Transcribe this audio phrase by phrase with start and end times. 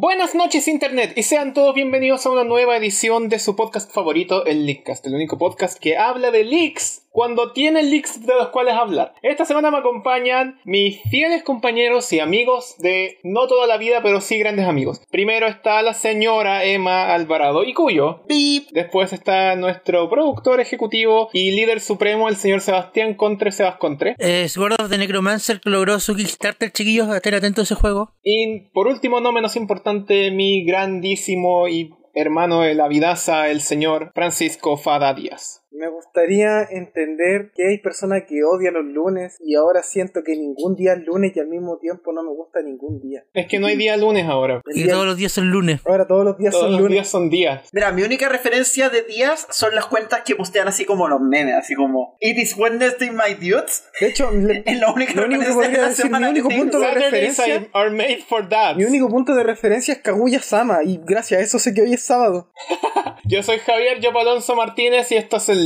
[0.00, 4.46] Buenas noches Internet y sean todos bienvenidos a una nueva edición de su podcast favorito,
[4.46, 8.74] el Leakcast, el único podcast que habla de leaks cuando tiene leaks de los cuales
[8.74, 9.12] hablar.
[9.22, 14.20] Esta semana me acompañan mis fieles compañeros y amigos de no toda la vida, pero
[14.20, 15.00] sí grandes amigos.
[15.10, 18.22] Primero está la señora Emma Alvarado y Cuyo.
[18.28, 18.68] Beep.
[18.70, 24.14] Después está nuestro productor ejecutivo y líder supremo, el señor Sebastián Contre Sebas Contre.
[24.18, 28.12] Es Sword of the Necromancer que logró su Kickstarter, chiquillos, estén atentos a ese juego.
[28.22, 34.12] Y por último, no menos importante, mi grandísimo y hermano de la vidaza, el señor
[34.14, 35.62] Francisco Fada Díaz.
[35.70, 40.74] Me gustaría entender que hay personas que odian los lunes y ahora siento que ningún
[40.76, 43.24] día es lunes y al mismo tiempo no me gusta ningún día.
[43.34, 44.62] Es que no hay día lunes ahora.
[44.72, 45.80] Y día- todos los días son lunes.
[45.84, 46.94] Ahora todos los días Todos son los lunes.
[46.94, 47.68] días son días.
[47.72, 51.54] Mira, mi única referencia de días son las cuentas que postean así como los memes,
[51.54, 53.84] así como It is Wednesday, my dudes.
[54.00, 56.08] De hecho, le- Es la única lo único que referencia podría de la decir, mi
[56.08, 58.76] semana único punto de referencia, are made for that.
[58.76, 61.92] mi único punto de referencia es Kaguya Sama y gracias a eso sé que hoy
[61.92, 62.50] es sábado.
[63.24, 65.57] Yo soy Javier Yopo Alonso Martínez y esto es el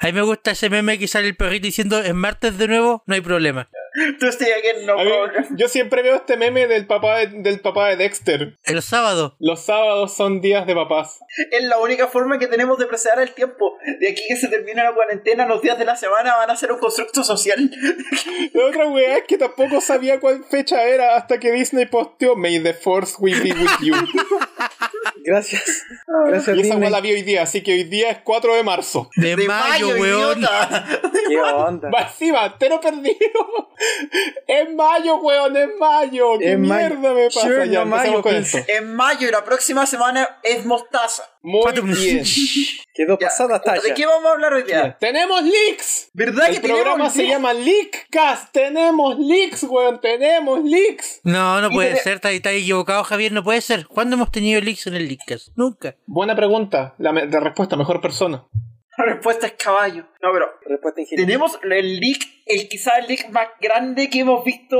[0.00, 3.02] A mí me gusta ese meme que sale el perrito diciendo es martes de nuevo,
[3.06, 3.68] no hay problema.
[4.18, 5.04] Tú estoy aquí, no mí-
[5.56, 8.58] yo siempre veo este meme del papá de, del papá de Dexter.
[8.64, 9.36] El sábado.
[9.38, 11.20] Los sábados son días de papás.
[11.50, 13.76] Es la única forma que tenemos de preservar el tiempo.
[14.00, 16.72] De aquí que se termine la cuarentena, los días de la semana van a ser
[16.72, 17.70] un constructo social.
[18.52, 22.60] La otra weá es que tampoco sabía cuál fecha era hasta que Disney posteó May
[22.62, 23.94] the Force will be with you.
[25.24, 25.84] Gracias.
[26.26, 28.62] Gracias y esa weá la vi hoy día, así que hoy día es 4 de
[28.62, 29.10] marzo.
[29.16, 30.38] De, De mayo, weón.
[30.38, 30.84] idiota.
[31.28, 31.90] ¿Qué onda?
[31.90, 33.14] Va encima, te lo perdido.
[34.46, 36.38] Es mayo, weón, es mayo.
[36.38, 36.88] ¿Qué Es mayo.
[36.96, 37.40] mierda me pasa?
[37.40, 38.58] Sure, ya, no mayo, con esto.
[38.68, 41.24] En mayo y la próxima semana es mostaza.
[41.42, 42.24] Muy bien.
[42.94, 43.94] Quedó Ya, pasada ¿De talla.
[43.94, 44.96] qué vamos a hablar hoy día?
[45.00, 46.08] ¡Tenemos leaks!
[46.12, 47.32] ¿Verdad El que tenemos programa se leaks?
[47.32, 48.52] llama Leakcast.
[48.52, 50.00] Tenemos leaks, weón.
[50.00, 51.20] Tenemos leaks.
[51.24, 53.86] No, no Y puede ser, está, está equivocado Javier, no puede ser.
[53.88, 55.48] ¿Cuándo hemos tenido leaks en el Leakcast?
[55.56, 55.96] Nunca.
[56.06, 56.94] Buena pregunta.
[56.98, 58.44] La, la respuesta, mejor persona.
[58.98, 60.04] La respuesta es caballo.
[60.22, 61.26] No, pero Respuesta ingeniosa.
[61.26, 64.76] tenemos el leak, el quizá el leak más grande que hemos visto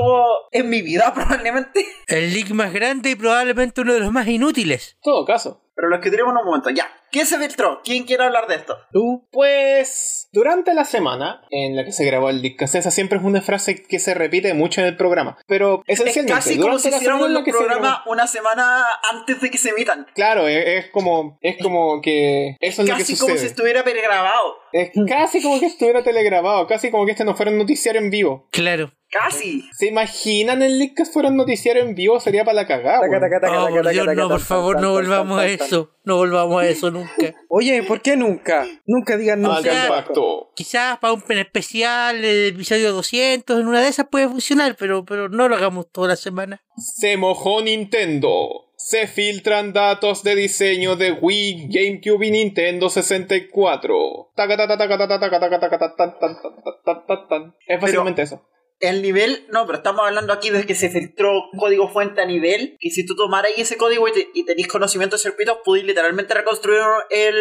[0.51, 1.85] en mi vida probablemente.
[2.07, 4.93] El leak más grande y probablemente uno de los más inútiles.
[4.95, 5.61] En todo caso.
[5.75, 6.69] Pero los que tenemos en un momento.
[6.69, 6.89] Ya.
[7.11, 7.81] ¿Quién se filtró?
[7.83, 8.77] ¿Quién quiere hablar de esto?
[8.91, 13.23] Tú, pues, durante la semana en la que se grabó el Leakcast, esa siempre es
[13.23, 15.37] una frase que se repite mucho en el programa.
[15.47, 19.49] Pero Es esencialmente, casi como si hiciéramos los que se programas una semana antes de
[19.49, 20.07] que se emitan.
[20.13, 23.47] Claro, es, es como, es como que eso es lo que Casi como si sucede.
[23.47, 24.57] estuviera pregrabado.
[24.75, 28.09] Es casi como que estuviera telegrabado, casi como que este no fuera un noticiario en
[28.09, 28.49] vivo.
[28.51, 28.91] Claro.
[29.09, 29.63] Casi.
[29.71, 32.19] ¿Se imaginan el Leakcast fuera un noticiario en vivo?
[32.19, 33.07] Sería para la cagada.
[33.07, 35.91] Oh, por Dios, no, por favor, no volvamos a eso.
[36.03, 37.33] No volvamos a eso nunca.
[37.47, 38.67] Oye, ¿por qué nunca?
[38.85, 40.05] Nunca digan nunca.
[40.55, 45.05] Quizás para un pen especial, el episodio 200, en una de esas puede funcionar, pero,
[45.05, 46.61] pero no lo hagamos toda la semana.
[46.75, 54.31] Se mojó Nintendo se filtran datos de diseño de Wii, GameCube y Nintendo 64.
[57.65, 58.47] Es básicamente eso.
[58.79, 62.77] El nivel, no, pero estamos hablando aquí de que se filtró código fuente a nivel.
[62.79, 66.81] Y si tú tomaras ese código y, te, y conocimiento de circuitos, pudiste literalmente reconstruir
[67.09, 67.35] el,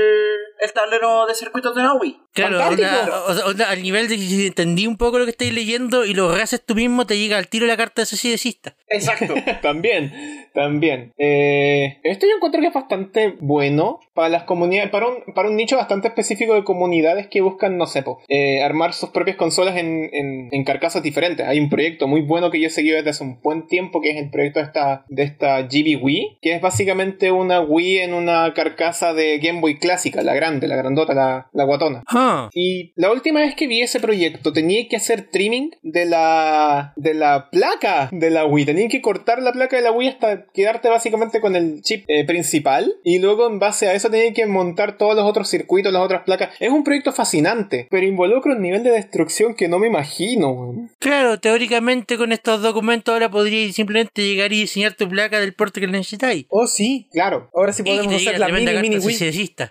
[0.61, 2.24] el tablero de circuitos de la Wii.
[2.34, 5.31] Claro, onda- o sea, onda, al nivel de que si entendí un poco lo que
[5.31, 8.75] estáis leyendo y lo haces tú mismo, te llega al tiro la carta de sociedecista.
[8.89, 9.34] Exacto.
[9.62, 10.12] también,
[10.53, 11.12] también.
[11.19, 15.56] Eh, esto yo encuentro que es bastante bueno para las comunidades, para un, para un
[15.56, 19.77] nicho bastante específico de comunidades que buscan, no sé, po, eh, armar sus propias consolas
[19.77, 21.47] en, en, en carcasas diferentes.
[21.47, 24.11] Hay un proyecto muy bueno que yo he seguido desde hace un buen tiempo, que
[24.11, 28.15] es el proyecto de esta, de esta GB Wii, que es básicamente una Wii en
[28.15, 32.03] una carcasa de Game Boy clásica, la grande, la grandota, la, la guatona.
[32.09, 36.93] Ah, Y la última vez que vi ese proyecto tenía que hacer trimming de la
[36.97, 38.67] de la placa de la Wii.
[38.67, 42.25] Tenía que cortar la placa de la Wii hasta quedarte básicamente con el chip eh,
[42.25, 42.95] principal.
[43.05, 46.23] Y luego en base a eso tenía que montar todos los otros circuitos, las otras
[46.25, 46.51] placas.
[46.61, 50.89] Es un proyecto fascinante, pero involucra un nivel de destrucción que no me imagino.
[50.99, 55.81] claro, teóricamente con estos documentos ahora podríais simplemente llegar y diseñar tu placa del porte
[55.81, 56.47] que necesitáis.
[56.49, 57.09] Oh, sí.
[57.12, 57.50] Claro.
[57.55, 59.15] Ahora sí podemos llegue la mini, mini Wii.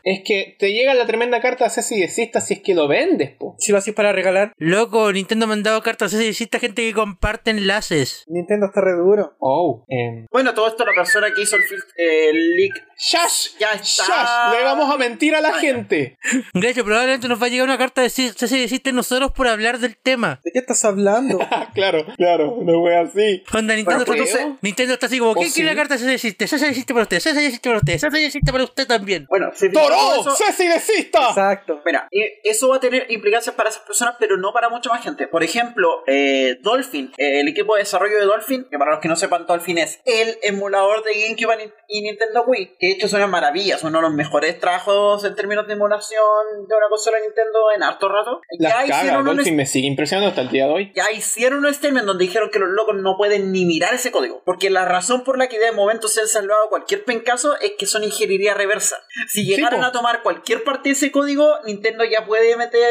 [0.03, 3.31] Es que te llega la tremenda carta de Ceci desista si es que lo vendes,
[3.31, 3.55] po.
[3.59, 7.51] Si lo haces para regalar, Loco, Nintendo ha mandado cartas sociedecista a gente que comparte
[7.51, 8.23] enlaces.
[8.27, 9.35] Nintendo está re duro.
[9.39, 9.85] Oh.
[9.87, 11.63] em, bueno, todo esto la persona que hizo el,
[11.97, 12.73] el leak.
[12.97, 13.57] ¡Shash!
[13.59, 14.05] Ya está.
[14.05, 14.55] ¡Shash!
[14.57, 16.17] Le vamos a mentir a la gente.
[16.53, 19.79] De hecho, probablemente nos va a llegar una carta de sociedecista a nosotros por hablar
[19.79, 20.39] del tema.
[20.43, 21.39] ¿De qué estás hablando?
[21.73, 23.43] claro, claro, no fue así.
[23.53, 25.55] Onda, Nintendo, Bueno, está, Nintendo está así como, ¿O ¿quién sí?
[25.55, 26.45] quiere la carta sociedecista?
[26.45, 29.25] Esa existe para usted, existe para usted, esa existe para usted también.
[29.29, 29.95] Bueno, se ¡Toro!
[30.21, 30.35] eso.
[30.35, 31.29] ¡Ceci desista!
[31.29, 31.81] Exacto.
[31.85, 34.89] Mira, y que eso va a tener implicancias para esas personas, pero no para mucha
[34.89, 35.27] más gente.
[35.27, 39.07] Por ejemplo, eh, Dolphin, eh, el equipo de desarrollo de Dolphin, que para los que
[39.07, 43.19] no sepan, Dolphin es el emulador de GameCube y Nintendo Wii, que de hecho son
[43.19, 47.17] una maravilla, son uno de los mejores trabajos en términos de emulación de una consola
[47.19, 48.41] Nintendo en harto rato.
[48.59, 50.91] Las ya cagas, un Dolphin me sigue impresionando hasta el día de hoy.
[50.95, 54.41] ya hicieron un statement donde dijeron que los locos no pueden ni mirar ese código.
[54.45, 57.85] Porque la razón por la que de momento se han salvado cualquier pencaso es que
[57.85, 58.97] son ingeniería reversa.
[59.27, 59.85] Si llegaran po.
[59.85, 62.81] a tomar cualquier parte de ese código, Nintendo ya puede meter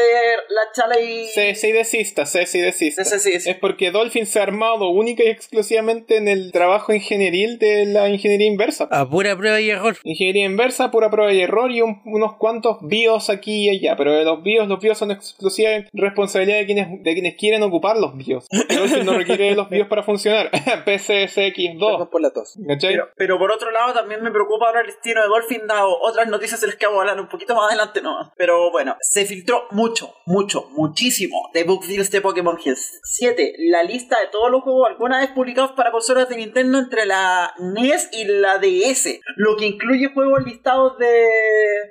[0.49, 1.27] la chala y.
[1.27, 3.03] Cese y desista, cese y desista.
[3.05, 3.51] Cese y desista.
[3.51, 8.09] Es porque Dolphin se ha armado única y exclusivamente en el trabajo ingenieril de la
[8.09, 8.87] ingeniería inversa.
[8.91, 9.97] A pura prueba y error.
[10.03, 13.95] Ingeniería inversa, pura prueba y error y un- unos cuantos BIOS aquí y allá.
[13.95, 18.15] Pero los BIOS, los BIOS son exclusiva responsabilidad de quienes, de quienes quieren ocupar los
[18.17, 18.47] BIOS.
[18.69, 20.49] Dolphin no requiere de los BIOS para funcionar.
[20.83, 22.09] Perdón PCSX2.
[22.09, 22.57] por la tos.
[22.67, 22.93] ¿Cachai?
[22.93, 26.27] Pero, pero por otro lado, también me preocupa ahora el destino de Dolphin, dado otras
[26.27, 28.31] noticias de las que vamos a hablar un poquito más adelante, ¿no?
[28.37, 33.55] Pero bueno, se filtró mucho, mucho, muchísimo de book deals de Pokémon Hills 7.
[33.69, 37.53] La lista de todos los juegos alguna vez publicados para consolas de Nintendo entre la
[37.59, 39.19] NES y la DS.
[39.35, 41.27] Lo que incluye juegos listados de.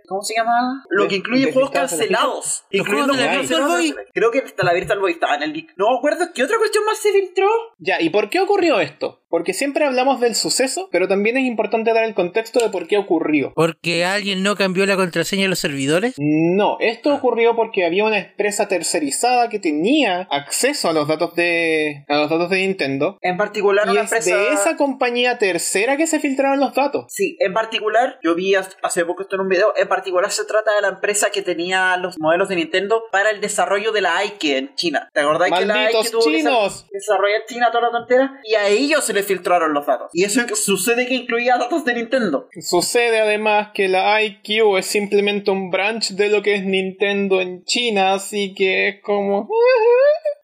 [0.06, 0.84] ¿Cómo se llama?
[0.90, 2.64] Lo que incluye juegos cancelados.
[2.70, 3.94] Los Incluyendo juegos cancelados.
[4.12, 5.74] Creo que hasta la Virtual Boy estaba en el leak.
[5.76, 7.48] No me acuerdo qué otra cuestión más se filtró.
[7.78, 9.21] Ya, ¿y por qué ocurrió esto?
[9.32, 12.98] Porque siempre hablamos del suceso, pero también es importante dar el contexto de por qué
[12.98, 13.50] ocurrió.
[13.54, 16.12] Porque alguien no cambió la contraseña de los servidores.
[16.18, 22.04] No, esto ocurrió porque había una empresa tercerizada que tenía acceso a los datos de
[22.08, 24.36] a los datos de Nintendo En particular, y una es empresa.
[24.36, 27.06] de esa compañía tercera que se filtraron los datos.
[27.08, 30.74] Sí, en particular, yo vi hace- poco esto en un video, en particular se trata
[30.74, 34.58] de la empresa que tenía los modelos de Nintendo para el desarrollo de la Ike
[34.58, 35.08] en China.
[35.14, 36.86] ¿Te acordás que la Ike Malditos tuvo que chinos.
[36.92, 38.40] desarrollar en China toda la tontera?
[38.44, 40.10] Y a ellos se les filtraron los datos.
[40.12, 42.48] Y eso sucede que incluía datos de Nintendo.
[42.60, 47.64] Sucede además que la IQ es simplemente un branch de lo que es Nintendo en
[47.64, 49.48] China, así que es como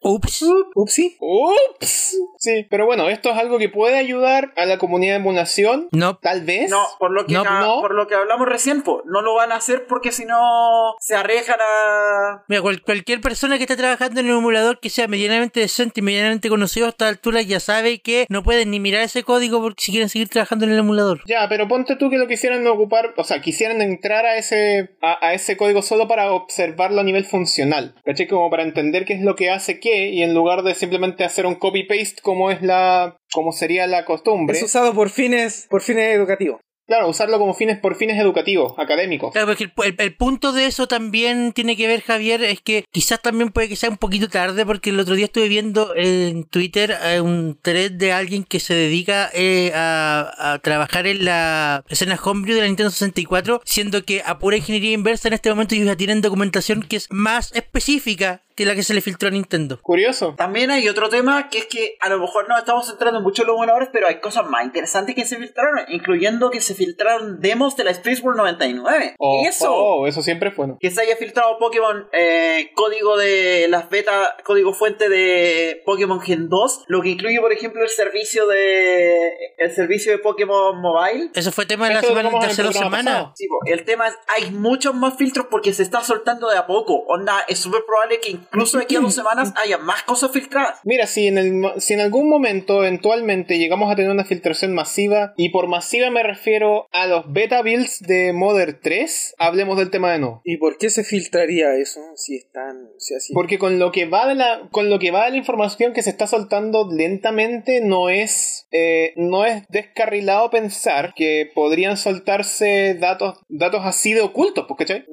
[0.01, 0.45] Ups.
[0.75, 1.17] Upsi.
[1.19, 2.17] Ups.
[2.37, 6.17] Sí, pero bueno, esto es algo que puede ayudar a la comunidad de emulación, No.
[6.17, 6.69] tal vez.
[6.69, 7.81] No, por lo que, No, ca- no.
[7.81, 11.15] por lo que hablamos recién, po, no lo van a hacer porque si no se
[11.15, 12.43] arriesgan a...
[12.47, 16.03] Mira, cual- cualquier persona que esté trabajando en un emulador que sea medianamente decente y
[16.03, 19.83] medianamente conocido a esta altura ya sabe que no pueden ni mirar ese código porque
[19.83, 21.21] si quieren seguir trabajando en el emulador.
[21.27, 25.25] Ya, pero ponte tú que lo quisieran ocupar, o sea, quisieran entrar a ese, a,
[25.27, 28.27] a ese código solo para observarlo a nivel funcional, ¿cachai?
[28.27, 31.45] Como para entender qué es lo que hace qué, y en lugar de simplemente hacer
[31.45, 36.15] un copy-paste como es la, como sería la costumbre, Es usado por fines, por fines
[36.15, 36.59] educativos.
[36.87, 39.31] claro, usarlo como fines por fines educativos, académicos.
[39.31, 42.83] Claro, porque el, el- el punto de eso también tiene que ver, Javier, es que
[42.91, 46.45] quizás también puede que sea un poquito tarde, porque el otro día estuve viendo en
[46.45, 51.83] Twitter eh, un thread de alguien que se dedica eh, a, a trabajar en la
[51.89, 55.75] escena homebrew de la Nintendo 64, siendo que a pura ingeniería inversa en este momento
[55.75, 59.31] ellos ya tienen documentación que es más específica que la que se le filtró a
[59.31, 59.79] Nintendo.
[59.81, 60.35] Curioso.
[60.37, 63.47] También hay otro tema que es que a lo mejor nos estamos centrando mucho en
[63.47, 67.77] los emuladores, pero hay cosas más interesantes que se filtraron, incluyendo que se filtraron demos
[67.77, 69.15] de la Space World 99.
[69.17, 69.73] Oh, Eso.
[69.73, 70.77] oh, eso siempre es bueno.
[70.77, 76.49] Que se haya filtrado Pokémon eh, código de las beta, código fuente de Pokémon Gen
[76.49, 81.31] 2, lo que incluye por ejemplo el servicio de el servicio de Pokémon Mobile.
[81.33, 83.31] Eso fue tema de la semana hace el dos semanas.
[83.35, 87.05] Sí, el tema es, hay muchos más filtros porque se está soltando de a poco.
[87.07, 90.79] Onda, es súper probable que incluso de aquí a dos semanas haya más cosas filtradas.
[90.83, 94.73] Mira, si en, el, mo- si en algún momento eventualmente llegamos a tener una filtración
[94.73, 99.89] masiva, y por masiva me refiero a los beta builds de Modern 3, hablemos del
[99.91, 100.41] tema de nuevo.
[100.43, 103.33] ¿Y por qué se filtraría eso si están, si así?
[103.33, 106.03] Porque con lo que va de la, con lo que va de la información que
[106.03, 113.39] se está soltando lentamente, no es, eh, no es descarrilado pensar que podrían soltarse datos,
[113.47, 115.05] datos así de ocultos, pues, ¿cachai?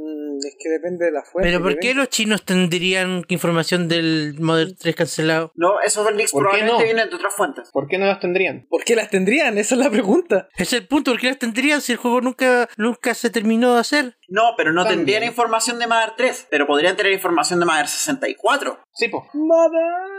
[0.46, 1.48] Es que depende de la fuente.
[1.50, 5.52] Pero ¿por qué los chinos tendrían información del Model 3 cancelado?
[5.54, 6.84] No, esos leaks ¿Por qué probablemente no?
[6.84, 7.70] vienen de otras fuentes.
[7.72, 8.66] ¿Por qué no las tendrían?
[8.68, 9.58] ¿Por qué las tendrían?
[9.58, 10.48] Esa es la pregunta.
[10.56, 13.80] Es el punto, ¿por qué las tendrían si el juego nunca, nunca se terminó de
[13.80, 14.16] hacer?
[14.28, 14.98] No, pero no También.
[15.00, 18.78] tendrían información de Mother 3, pero podrían tener información de Mother 64.
[18.96, 19.22] Sí, pues.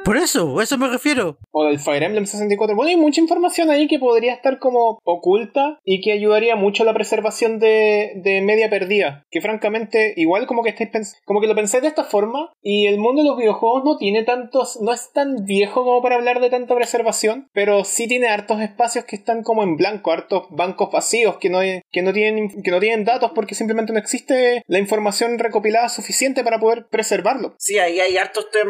[0.05, 1.37] Por eso, a eso me refiero.
[1.51, 2.75] O del Fire Emblem 64.
[2.75, 6.85] Bueno, hay mucha información ahí que podría estar como oculta y que ayudaría mucho a
[6.85, 9.25] la preservación de, de media perdida.
[9.29, 12.97] Que francamente, igual como que estáis como que lo pensáis de esta forma y el
[12.99, 16.49] mundo de los videojuegos no tiene tantos, no es tan viejo como para hablar de
[16.49, 21.37] tanta preservación, pero sí tiene hartos espacios que están como en blanco, hartos bancos vacíos
[21.37, 24.61] que no, hay- que no tienen, que no tienen datos porque simplemente no no existe
[24.67, 27.55] la información recopilada suficiente para poder preservarlo.
[27.57, 28.66] Sí, ahí hay hartos temas,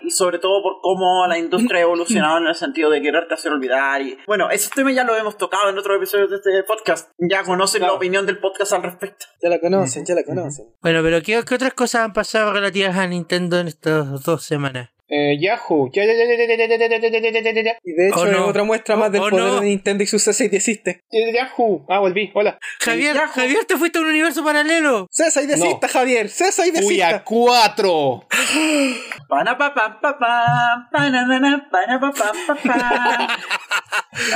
[0.00, 3.52] y sobre todo por cómo la industria ha evolucionado en el sentido de quererte hacer
[3.52, 4.00] olvidar.
[4.02, 7.10] Y bueno, esos temas ya los hemos tocado en otros episodios de este podcast.
[7.18, 7.94] Ya conocen Claro.
[7.94, 9.26] la opinión del podcast al respecto.
[9.42, 10.66] Ya la conocen, ya la conocen.
[10.82, 14.90] Bueno, pero ¿qué, qué otras cosas han pasado relativas a Nintendo en estas dos semanas?
[15.16, 15.90] Eh, Yahoo.
[15.92, 18.32] Ya, ya, ya, y de hecho oh, no.
[18.32, 19.60] es otra muestra más del oh, poder no.
[19.60, 21.04] de Nintendo y sus C6 existe.
[21.12, 21.86] Yahoo.
[21.88, 22.32] Ah, volví.
[22.34, 22.58] Hola.
[22.80, 23.28] Javier, Yahoo.
[23.32, 25.06] Javier, te fuiste a un universo paralelo.
[25.16, 25.92] C6 desista, no.
[25.92, 26.26] Javier.
[26.26, 26.82] C6 desista.
[26.82, 28.26] Fui a 4.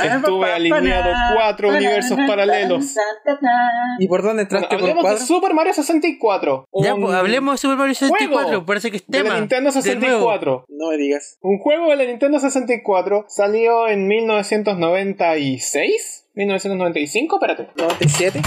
[0.03, 2.95] Estuve alineado cuatro universos paralelos.
[3.99, 4.67] ¿Y por dónde entraste?
[4.75, 6.69] Bueno, hablemos por de Super Mario 64.
[6.83, 8.65] Ya, pues, hablemos de Super Mario 64.
[8.65, 9.33] Parece que es tema.
[9.33, 10.65] De Nintendo 64.
[10.69, 11.37] No me digas.
[11.41, 16.27] Un juego de la Nintendo 64 salió en 1996.
[16.35, 17.67] 1995, espérate.
[17.75, 18.41] ¿97?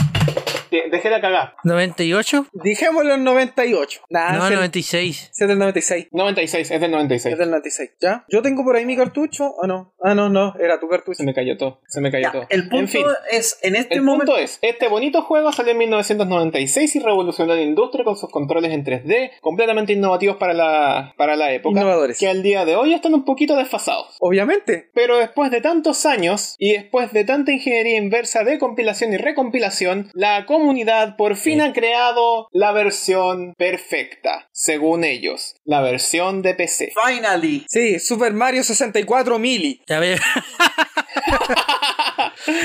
[0.73, 1.55] De- Dejé la cagada.
[1.65, 2.47] ¿98?
[2.53, 4.01] Dijémoslo en 98.
[4.11, 5.31] Nah, No, es el- 96.
[5.39, 6.09] es del 96.
[6.13, 7.33] 96, es del 96.
[7.35, 7.91] Es del 96.
[8.01, 8.25] ¿Ya?
[8.29, 9.95] Yo tengo por ahí mi cartucho, ¿o no?
[10.03, 11.17] Ah, no, no, era tu cartucho.
[11.17, 11.81] Se me cayó todo.
[11.89, 12.47] Se me cayó Ya, todo.
[12.49, 13.03] el punto en fin.
[13.31, 14.33] es, en este El momento...
[14.33, 18.73] punto es, este bonito juego salió en 1996 y revolucionó la industria con sus controles
[18.73, 22.19] en 3D, completamente innovativos para la, para la época, Innovadores.
[22.19, 24.17] que al día de hoy están un poquito desfasados.
[24.21, 24.91] Obviamente.
[24.95, 30.11] Pero después de tantos años y después de tanta ingeniería inversa de compilación y recompilación,
[30.15, 36.93] la comunidad por fin ha creado la versión perfecta, según ellos, la versión de PC.
[37.07, 37.65] Finally.
[37.69, 39.83] Sí, Super Mario 64 Mili.
[39.89, 40.21] Ya ver.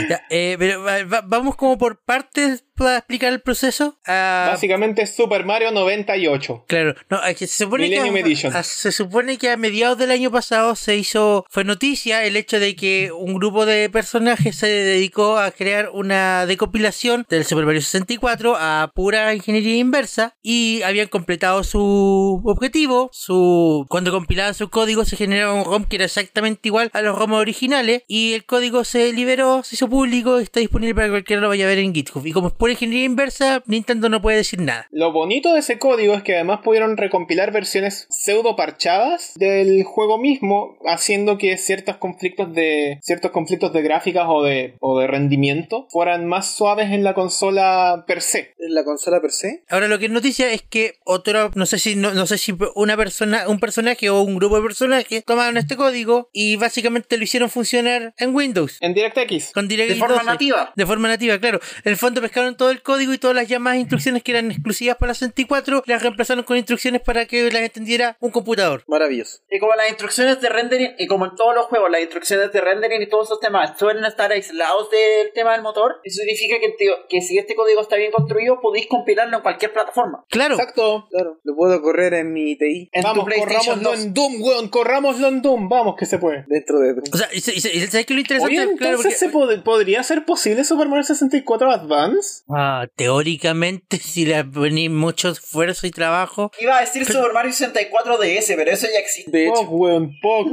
[0.09, 3.97] Ya, eh, pero va- va- vamos como por partes para explicar el proceso.
[4.05, 6.65] Ah, Básicamente es Super Mario 98.
[6.67, 8.55] Claro, no, se supone que, Edition.
[8.55, 12.59] a- se supone que a mediados del año pasado se hizo, fue noticia el hecho
[12.59, 17.81] de que un grupo de personajes se dedicó a crear una decompilación del Super Mario
[17.81, 25.05] 64 a pura ingeniería inversa y habían completado su objetivo, su cuando compilaban su código
[25.05, 28.83] se generaba un ROM que era exactamente igual a los ROM originales y el código
[28.83, 31.79] se liberó, se hizo público y está disponible para que cualquiera lo vaya a ver
[31.79, 32.25] en GitHub.
[32.25, 34.87] Y como es pura ingeniería inversa, Nintendo no puede decir nada.
[34.91, 40.17] Lo bonito de ese código es que además pudieron recompilar versiones pseudo parchadas del juego
[40.17, 45.87] mismo, haciendo que ciertos conflictos de ciertos conflictos de gráficas o de, o de rendimiento
[45.91, 48.53] fueran más suaves en la consola per se.
[48.59, 49.63] ¿En la consola per se?
[49.69, 52.53] Ahora lo que es noticia es que otro, no sé si no, no sé si
[52.75, 57.23] una persona, un personaje o un grupo de personajes tomaron este código y básicamente lo
[57.23, 58.77] hicieron funcionar en Windows.
[58.81, 59.53] En DirectX.
[59.53, 60.25] Con DirectX De forma 12.
[60.25, 60.73] nativa.
[60.75, 61.61] De forma nativa, claro.
[61.85, 64.97] En el fondo pescaron todo el código y todas las llamadas instrucciones que eran exclusivas
[64.97, 68.83] para la 64 las reemplazaron con instrucciones para que las entendiera un computador.
[68.87, 69.39] Maravilloso.
[69.49, 72.59] Y como las instrucciones de rendering, y como en todos los juegos, las instrucciones de
[72.61, 76.69] rendering y todos esos temas suelen estar aislados del tema del motor, eso significa que,
[76.77, 80.23] tío, que si este código está bien construido, podéis compilarlo en cualquier plataforma.
[80.29, 80.55] Claro.
[80.55, 81.07] Exacto.
[81.11, 81.39] Claro.
[81.43, 83.99] Lo puedo correr en mi TI En Vamos, tu PlayStation corrámoslo 2.
[84.05, 85.69] en Doom, weón, corrámoslo en Doom.
[85.69, 86.45] Vamos, que se puede.
[86.47, 86.93] dentro de...
[87.13, 88.59] O sea, y, ¿sabes qué es lo interesante?
[88.59, 92.43] Oye, Claro, entonces porque- se pod- podría ser posible Super Mario 64 Advance.
[92.49, 98.17] Ah, teóricamente, si le ponéis mucho esfuerzo y trabajo, Iba a decir Super Mario 64
[98.17, 99.31] DS, pero eso ya existe.
[99.31, 100.47] De hecho, Pog, weón, Pog.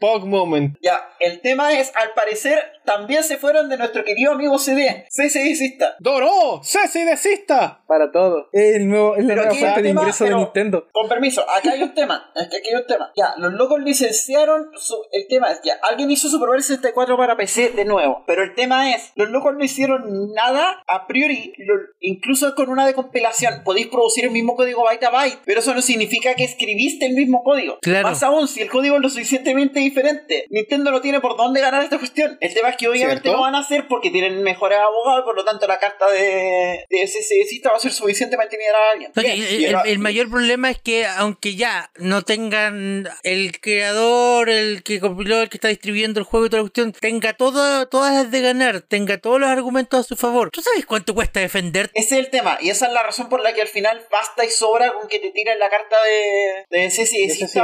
[0.00, 0.76] Pog moment.
[0.82, 5.06] Ya, el tema es, al parecer, también se fueron de nuestro querido amigo CD.
[5.10, 5.96] CC Disista.
[6.00, 6.62] Doró,
[6.94, 7.82] desista.
[7.86, 8.48] para todo.
[8.52, 10.88] Es el nuevo, el fuente de tema, ingreso de pero- Nintendo.
[10.92, 12.30] Con permiso, acá hay un tema.
[12.34, 13.12] Es que aquí hay un tema.
[13.16, 14.70] Ya, los locos licenciaron.
[14.76, 18.24] su- el tema es ya, alguien hizo Super Mario 64 para PC de nuevo.
[18.26, 21.52] Pero el tema es, los locos no hicieron nada a priori.
[21.58, 25.38] lo- incluso con una decompilación, podéis producir el mismo código byte a byte.
[25.44, 27.78] Pero eso no significa que escribiste el mismo código.
[27.82, 28.08] Claro.
[28.08, 31.82] Más aún, si el código es lo suficientemente diferente, Nintendo no tiene por dónde ganar
[31.82, 32.38] esta cuestión.
[32.40, 33.36] El tema es que obviamente ¿Cierto?
[33.36, 35.24] lo van a hacer porque tienen mejores abogados.
[35.24, 38.90] Por lo tanto, la carta de, de SSDista va a ser suficiente para intimidar a
[38.92, 39.10] alguien.
[39.10, 45.00] Ok, Bien, el, mayor problema es que aunque ya no tengan el creador, el que
[45.00, 48.30] compiló, el que está distribuyendo el juego y toda la cuestión, tenga todo, todas las
[48.30, 50.50] de ganar, tenga todos los argumentos a su favor.
[50.50, 51.90] ¿Tú sabes cuánto cuesta defender?
[51.94, 54.44] Ese es el tema, y esa es la razón por la que al final basta
[54.44, 56.88] y sobra con que te tiren la carta de, de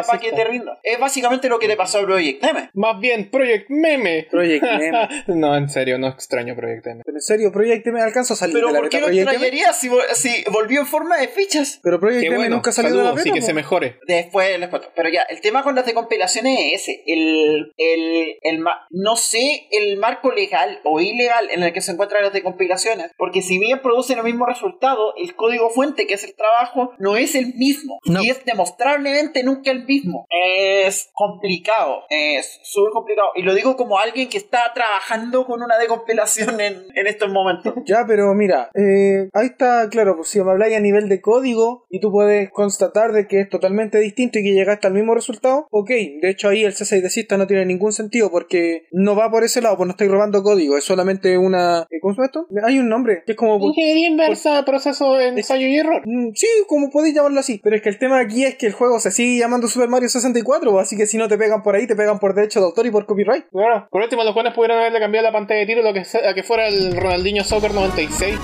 [0.06, 0.78] para que te rinda.
[0.82, 2.70] Es básicamente lo que le pasó a Project M.
[2.74, 4.26] Más bien, Project Meme.
[4.30, 5.03] Project Meme.
[5.26, 7.02] no, en serio, no extraño Project Meme.
[7.04, 9.12] Pero en serio, Project M alcanzó a salir Pero de la ¿por qué beta lo
[9.12, 9.32] Project M.
[9.46, 11.80] extrañaría si, si volvió en forma de fichas?
[11.82, 13.22] Pero Project Qué M bueno, nunca salió de la beta.
[13.22, 13.98] sí que se mejore.
[14.06, 14.88] Después les cuento.
[14.94, 17.02] Pero ya, el tema con las decompilaciones es ese.
[17.06, 21.92] El, el, el ma- no sé el marco legal o ilegal en el que se
[21.92, 23.10] encuentran las decompilaciones.
[23.16, 27.16] Porque si bien producen el mismo resultado, el código fuente, que es el trabajo, no
[27.16, 27.98] es el mismo.
[28.04, 28.22] No.
[28.22, 30.26] Y es demostrablemente nunca el mismo.
[30.30, 32.04] Es complicado.
[32.08, 33.28] Es súper complicado.
[33.34, 37.74] Y lo digo como alguien que está trabajando con una decompilación en, en estos momentos.
[37.86, 41.84] Ya, pero mira, eh, ahí está, claro, pues si me habláis a nivel de código
[41.90, 45.66] y tú puedes constatar de que es totalmente distinto y que llegaste al mismo resultado,
[45.70, 49.30] ok, de hecho ahí el C6 de Sista no tiene ningún sentido porque no va
[49.30, 51.86] por ese lado, pues no estáis robando código, es solamente una...
[51.90, 52.46] eh, ¿Cómo se llama esto?
[52.64, 53.58] Hay un nombre, que es como...
[53.64, 56.02] Ingeniería inversa, proceso de ensayo y error.
[56.06, 57.60] Mm, Sí, como podéis llamarlo así.
[57.62, 60.08] Pero es que el tema aquí es que el juego se sigue llamando Super Mario
[60.08, 62.86] 64, así que si no te pegan por ahí, te pegan por derecho de autor
[62.86, 63.44] y por copyright.
[63.52, 66.66] Bueno, por último, los jóvenes pudieron haberle cambiado la pantalla de título a que fuera
[66.68, 68.38] el Ronaldinho Soccer 96.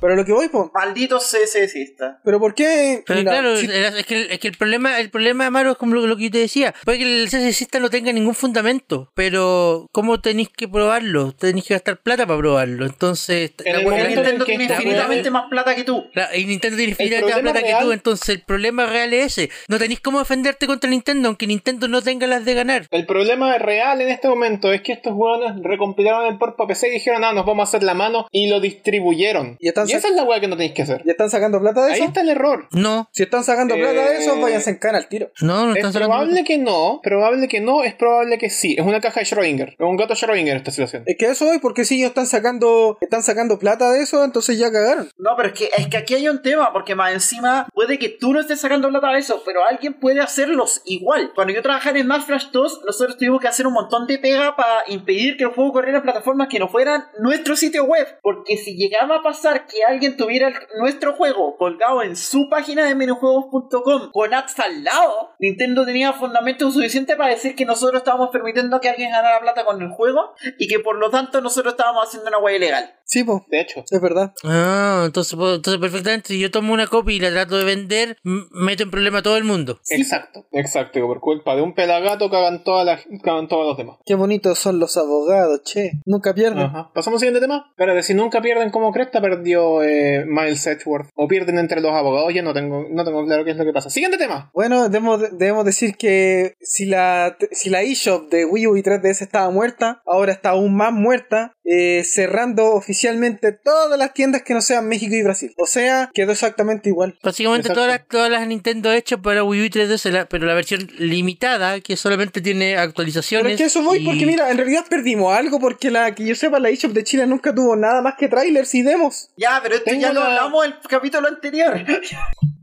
[0.00, 0.66] Pero lo que voy, pues.
[0.74, 2.20] Maldito CSSista.
[2.24, 3.02] Pero ¿por qué?
[3.06, 5.94] Pero Mira, claro, si- es que, es que el problema, el problema, Amaro, es como
[5.94, 6.74] lo, lo que yo te decía.
[6.84, 11.32] Puede que el CSSista no tenga ningún fundamento, pero ¿cómo tenéis que probarlo?
[11.32, 12.86] Tenéis que gastar plata para probarlo.
[12.86, 16.04] Entonces, En el momento Nintendo que tiene infinitamente más plata que tú.
[16.14, 19.38] la- y Nintendo tiene infinitamente más plata que real- tú, entonces el problema real es
[19.38, 19.50] ese.
[19.68, 22.86] No tenéis cómo defenderte contra Nintendo, aunque Nintendo no tenga las de ganar.
[22.90, 26.88] El problema real en este momento es que estos hueones recompilaron el port para PC
[26.88, 29.56] y dijeron, no, nos vamos a hacer la mano y lo distribuyeron.
[29.60, 31.02] Y están esa sac- es la hueá que no tenéis que hacer.
[31.04, 32.08] ¿Ya están sacando plata de Ahí eso?
[32.08, 32.68] está el error.
[32.72, 35.30] No, Si están sacando Eh, plata de eso, váyanse en cana al tiro.
[35.40, 38.74] no, no Es están sacando probable que no, probable que no, es probable que sí.
[38.78, 39.68] Es una caja de Schrödinger.
[39.70, 41.02] Es un gato Schrödinger esta situación.
[41.06, 44.58] Es que eso hoy, porque si ellos están sacando, están sacando plata de eso, entonces
[44.58, 45.08] ya cagaron.
[45.18, 48.08] No, pero es que, es que aquí hay un tema, porque más encima puede que
[48.08, 51.32] tú no estés sacando plata de eso, pero alguien puede hacerlos igual.
[51.34, 54.56] Cuando yo trabajaba en Smash Flash 2, nosotros tuvimos que hacer un montón de pega
[54.56, 58.06] para impedir que el juego corriera en plataformas que no fueran nuestro sitio web.
[58.22, 62.84] Porque si llegaba a pasar que alguien tuviera el- nuestro juego colgado en su página
[62.84, 68.30] de minijuegos.com con ads al lado, Nintendo tenía fundamento suficiente para decir que nosotros estábamos
[68.30, 72.06] permitiendo que alguien ganara plata con el juego y que por lo tanto nosotros estábamos
[72.08, 72.92] haciendo una web ilegal.
[73.04, 73.84] Sí, pues, De hecho.
[73.88, 74.32] es verdad.
[74.44, 78.82] Ah, entonces, entonces perfectamente, si yo tomo una copia y la trato de vender, meto
[78.82, 79.78] en problema a todo el mundo.
[79.90, 80.46] Exacto.
[80.52, 80.92] Exacto.
[81.00, 83.96] que Por culpa de un pelagato cagan, todas las, cagan todos los demás.
[84.04, 85.92] Qué bonitos son los abogados, che.
[86.04, 86.64] Nunca pierden.
[86.64, 86.90] Ajá.
[86.94, 87.66] Pasamos al siguiente tema.
[87.70, 91.08] Espérate, si nunca pierden como Cresta perdió eh, Miles Edgeworth.
[91.14, 93.72] O pierden entre los abogados, ya no tengo, no tengo claro qué es lo que
[93.72, 93.90] pasa.
[93.90, 94.50] Siguiente tema.
[94.54, 99.22] Bueno, debemos, debemos decir que si la, si la eShop de Wii U y 3DS
[99.22, 104.60] estaba muerta, ahora está aún más muerta, eh, cerrando oficialmente todas las tiendas que no
[104.60, 105.52] sean México y Brasil.
[105.58, 107.18] O sea, quedó exactamente igual.
[107.22, 107.80] Básicamente Exacto.
[107.80, 110.88] todas las, todas las Nintendo hechas para Wii U y 3DS, la- pero la versión
[110.98, 113.52] limitada, que solamente tiene Pero actualizaciones.
[113.52, 116.34] es que eso voy y- porque mira, en realidad perdimos algo porque la que yo
[116.34, 119.30] sepa la eShop de Chile nunca tuvo nada más que trailers y demos.
[119.36, 121.84] Ya, pero esto Tengo ya lo la- hablamos el capítulo anterior.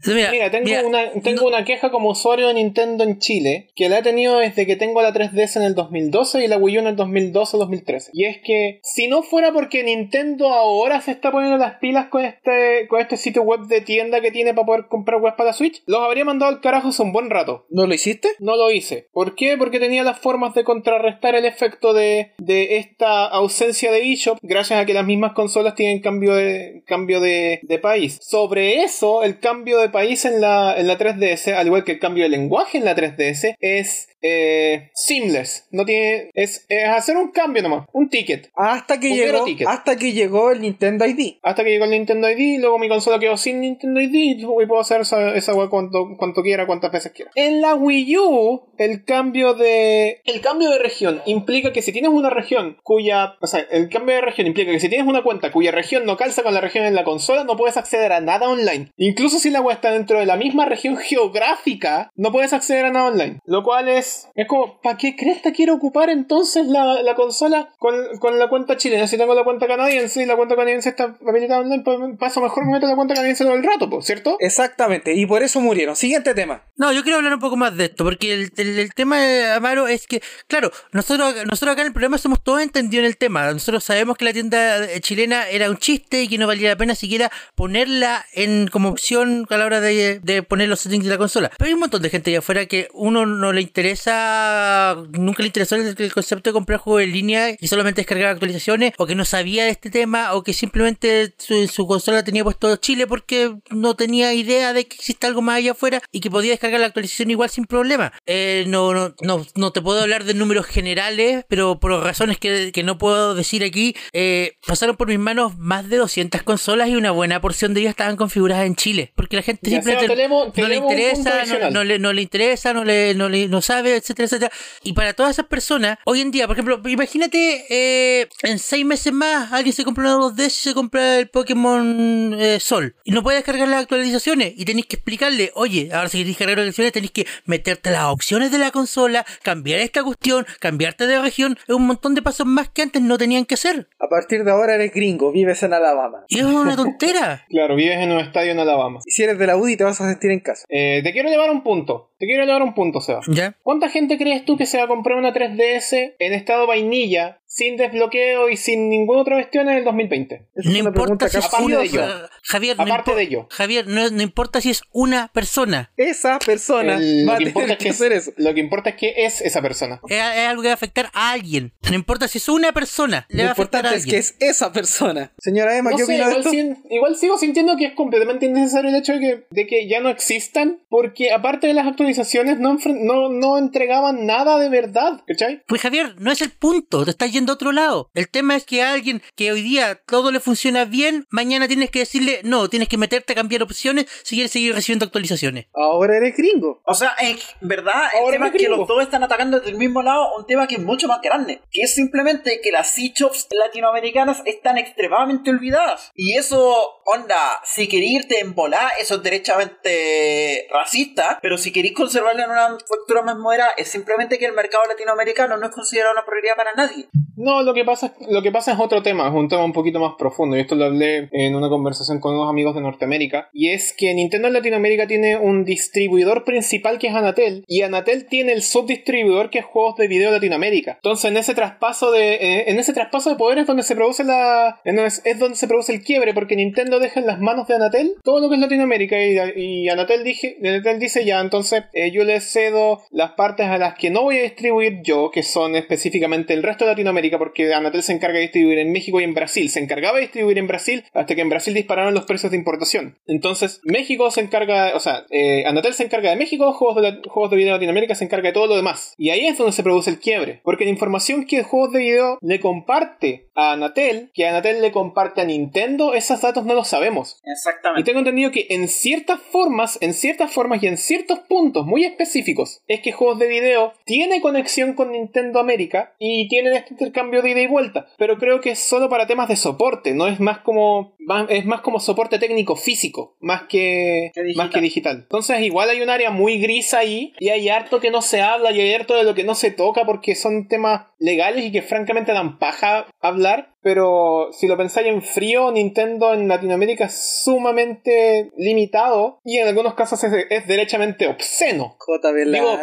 [0.06, 3.90] Mira, Mira, tengo, mira, una, tengo una queja como usuario de Nintendo en Chile, que
[3.90, 6.80] la he tenido desde que tengo la 3DS en el 2012 y la Wii U
[6.82, 8.10] en el 2012-2013.
[8.14, 12.26] Y es que, si no fuera porque Nintendo ahora se está poniendo las pilas con
[12.26, 15.54] este, con este sitio web de tienda que tiene para poder comprar web para la
[15.54, 17.66] Switch, los habría mandado al carajo hace un buen rato.
[17.70, 18.30] ¿No lo hiciste?
[18.40, 19.08] No lo hice.
[19.14, 19.58] ¿Por qué?
[19.58, 24.80] Porque tenía las formas de contrarrestar el efecto de, de esta ausencia de eShop gracias
[24.80, 28.20] a que las mismas consolas tienen cambio de, cambio de, de país.
[28.22, 32.00] Sobre eso, el cambio de país en la, en la 3DS, al igual que el
[32.00, 35.68] cambio de lenguaje en la 3DS, es eh, seamless.
[35.72, 38.52] No tiene, es, es hacer un cambio nomás, un ticket.
[38.56, 39.68] Hasta que Un llegó, ticket.
[39.68, 41.36] hasta que llegó el Nintendo ID.
[41.44, 44.80] Hasta que llegó el Nintendo ID, luego mi consola quedó sin Nintendo ID y puedo
[44.82, 47.32] hacer esa, esa wea cuanto, cuanto quiera, cuantas veces quiera.
[47.36, 50.22] En la Wii U, el cambio de.
[50.26, 53.36] El cambio de región implica que si tienes una región cuya.
[53.42, 56.18] O sea, el cambio de región implica que si tienes una cuenta cuya región no
[56.18, 58.92] calza con la región en la consola, no puedes acceder a nada online.
[58.98, 62.92] Incluso si la web está dentro de la misma región geográfica, no puedes acceder a
[62.92, 63.40] nada online.
[63.46, 64.28] Lo cual es.
[64.36, 68.78] Es como, ¿para qué cresta quiero ocupar entonces la, la consola con, con la cuenta
[68.78, 69.08] chilena?
[69.08, 72.66] Si tengo la cuenta canadiense y la cuenta canadiense está habilitada online, pues paso mejor
[72.66, 74.38] me meto la cuenta canadiense todo el rato, pues, ¿cierto?
[74.40, 75.96] Exactamente, y por eso murieron.
[75.96, 76.64] Siguiente tema.
[76.78, 79.18] No, yo quiero hablar un poco más de esto, porque el, el- el tema,
[79.56, 83.18] Amaro, es que, claro, nosotros, nosotros acá en el programa somos todos entendidos en el
[83.18, 83.52] tema.
[83.52, 86.76] Nosotros sabemos que la tienda eh, chilena era un chiste y que no valía la
[86.76, 91.18] pena siquiera ponerla en como opción a la hora de, poner los settings de la
[91.18, 91.52] consola.
[91.58, 95.48] Pero hay un montón de gente allá afuera que uno no le interesa, nunca le
[95.48, 99.16] interesó el, el concepto de comprar juegos en línea y solamente descargar actualizaciones, o que
[99.16, 103.56] no sabía de este tema, o que simplemente su, su consola tenía puesto Chile porque
[103.70, 106.88] no tenía idea de que existe algo más allá afuera y que podía descargar la
[106.88, 108.14] actualización igual sin problema.
[108.26, 112.72] Eh, no, no, no, no te puedo hablar de números generales, pero por razones que,
[112.72, 116.96] que no puedo decir aquí, eh, pasaron por mis manos más de 200 consolas y
[116.96, 119.12] una buena porción de ellas estaban configuradas en Chile.
[119.16, 123.48] Porque la gente No le interesa, no, le, no le interesa, no le, no le
[123.48, 124.52] no sabe, etcétera, etcétera.
[124.84, 129.14] Y para todas esas personas, hoy en día, por ejemplo, imagínate eh, en seis meses
[129.14, 133.24] más alguien se compra una 2DS y se compra el Pokémon eh, Sol y no
[133.24, 136.94] puede descargar las actualizaciones y tenéis que explicarle, oye, ahora si queréis descargar las actualizaciones
[136.94, 141.76] tenéis que meterte las opciones de la consola, cambiar esta cuestión, cambiarte de región, es
[141.76, 143.88] un montón de pasos más que antes no tenían que hacer.
[144.00, 146.26] A partir de ahora eres gringo, vives en Alabama.
[146.28, 147.46] Y es una tontera.
[147.54, 149.00] Claro, vives en un estadio en Alabama.
[149.06, 150.66] Y si eres de la UDI te vas a sentir en casa.
[150.70, 152.12] Eh, te quiero llevar un punto.
[152.18, 153.22] Te quiero llevar un punto, Seba.
[153.28, 153.56] ¿Ya?
[153.64, 157.78] ¿Cuánta gente crees tú que se va a comprar una 3DS en estado vainilla, sin
[157.78, 160.48] desbloqueo y sin ninguna otra cuestión en el 2020?
[160.56, 162.02] Es No importa si es una de ello.
[162.42, 163.48] Javier, no Aparte impo- de ello.
[163.52, 165.92] Javier, no, no importa si es una persona.
[165.96, 168.32] Esa persona El- va lo, a que tener importa es que hacer eso.
[168.38, 170.02] lo que importa es que es esa persona.
[170.10, 171.74] Es, es algo que va a afectar a alguien.
[171.90, 174.46] No importa si es una persona, le Lo va a afectar a importante es que
[174.48, 175.32] es esa persona.
[175.38, 176.50] Señora Emma, No ¿qué sé, opina de igual, esto?
[176.50, 180.00] sin- igual sigo sintiendo que es completamente innecesario el hecho de que, de que ya
[180.00, 185.62] no existan, porque aparte de las actualizaciones no, no, no entregaban nada de verdad, ¿cachai?
[185.68, 188.10] Pues Javier, no es el punto, te estás yendo a otro lado.
[188.14, 191.92] El tema es que a alguien que hoy día todo le funciona bien, mañana tienes
[191.92, 195.68] que decirle, no, tienes que meterte a cambiar opciones si quieres seguir recibiendo actualizaciones.
[195.74, 196.82] Ahora eres gringo.
[196.86, 199.72] O sea, en verdad, el Ahora tema me es que los dos están atacando desde
[199.72, 202.92] el mismo lado un tema que es mucho más grande, que es simplemente que las
[202.92, 206.12] C-Shops latinoamericanas están extremadamente olvidadas.
[206.16, 211.94] Y eso, onda, si queréis irte en volar, eso es derechamente racista, pero si queréis
[211.94, 216.14] conservarlo en una factura más moderada, es simplemente que el mercado latinoamericano no es considerado
[216.14, 217.08] una prioridad para nadie.
[217.36, 219.74] No, lo que pasa es, lo que pasa es otro tema, es un tema un
[219.74, 223.50] poquito más profundo, y esto lo hablé en una conversación con unos amigos de Norteamérica,
[223.54, 228.28] y es que Nintendo en Latinoamérica tiene un distribuidor principal que es Anatel, y Anatel
[228.28, 230.94] tiene el subdistribuidor que es Juegos de Video Latinoamérica.
[230.96, 234.24] Entonces, en ese traspaso de eh, en ese traspaso de poder es donde se produce
[234.24, 237.76] la donde- es donde se produce el quiebre, porque Nintendo deja en las manos de
[237.76, 242.12] Anatel todo lo que es Latinoamérica y, y Anatel dije, Anatel dice ya, entonces eh,
[242.12, 245.76] yo le cedo las partes a las que no voy a distribuir yo, que son
[245.76, 249.34] específicamente el resto de Latinoamérica, porque Anatel se encarga de distribuir en México y en
[249.34, 249.70] Brasil.
[249.70, 253.18] Se encargaba de distribuir en Brasil hasta que en Brasil dispararon los precios de importación.
[253.28, 257.22] Entonces, México se encarga, o sea, eh, Anatel se encarga de México, juegos de, la-
[257.28, 259.14] juegos de video Latinoamérica se encarga de todo lo demás.
[259.18, 262.38] Y ahí es donde se produce el quiebre, porque la información que Juegos de Video
[262.42, 267.40] le comparte a Anatel, que Anatel le comparte a Nintendo, esos datos no los sabemos.
[267.46, 268.04] Y Exactamente.
[268.06, 272.82] tengo entendido que en ciertas formas, en ciertas formas y en ciertos puntos muy específicos,
[272.88, 277.52] es que juegos de video tiene conexión con Nintendo América y tienen este intercambio de
[277.52, 278.08] ida y vuelta.
[278.18, 281.16] Pero creo que es solo para temas de soporte, no es más como
[281.48, 285.20] es más como soporte técnico físico, más que, Que más que digital.
[285.22, 288.72] Entonces igual hay un área muy gris ahí y hay harto que no se habla
[288.72, 291.82] y hay harto de lo que no se toca porque son temas legales y que
[291.82, 293.73] francamente dan paja hablar.
[293.84, 299.94] Pero si lo pensáis en frío, Nintendo en Latinoamérica es sumamente limitado y en algunos
[299.96, 301.98] casos es, es derechamente obsceno.
[302.00, 302.78] JB Digo-.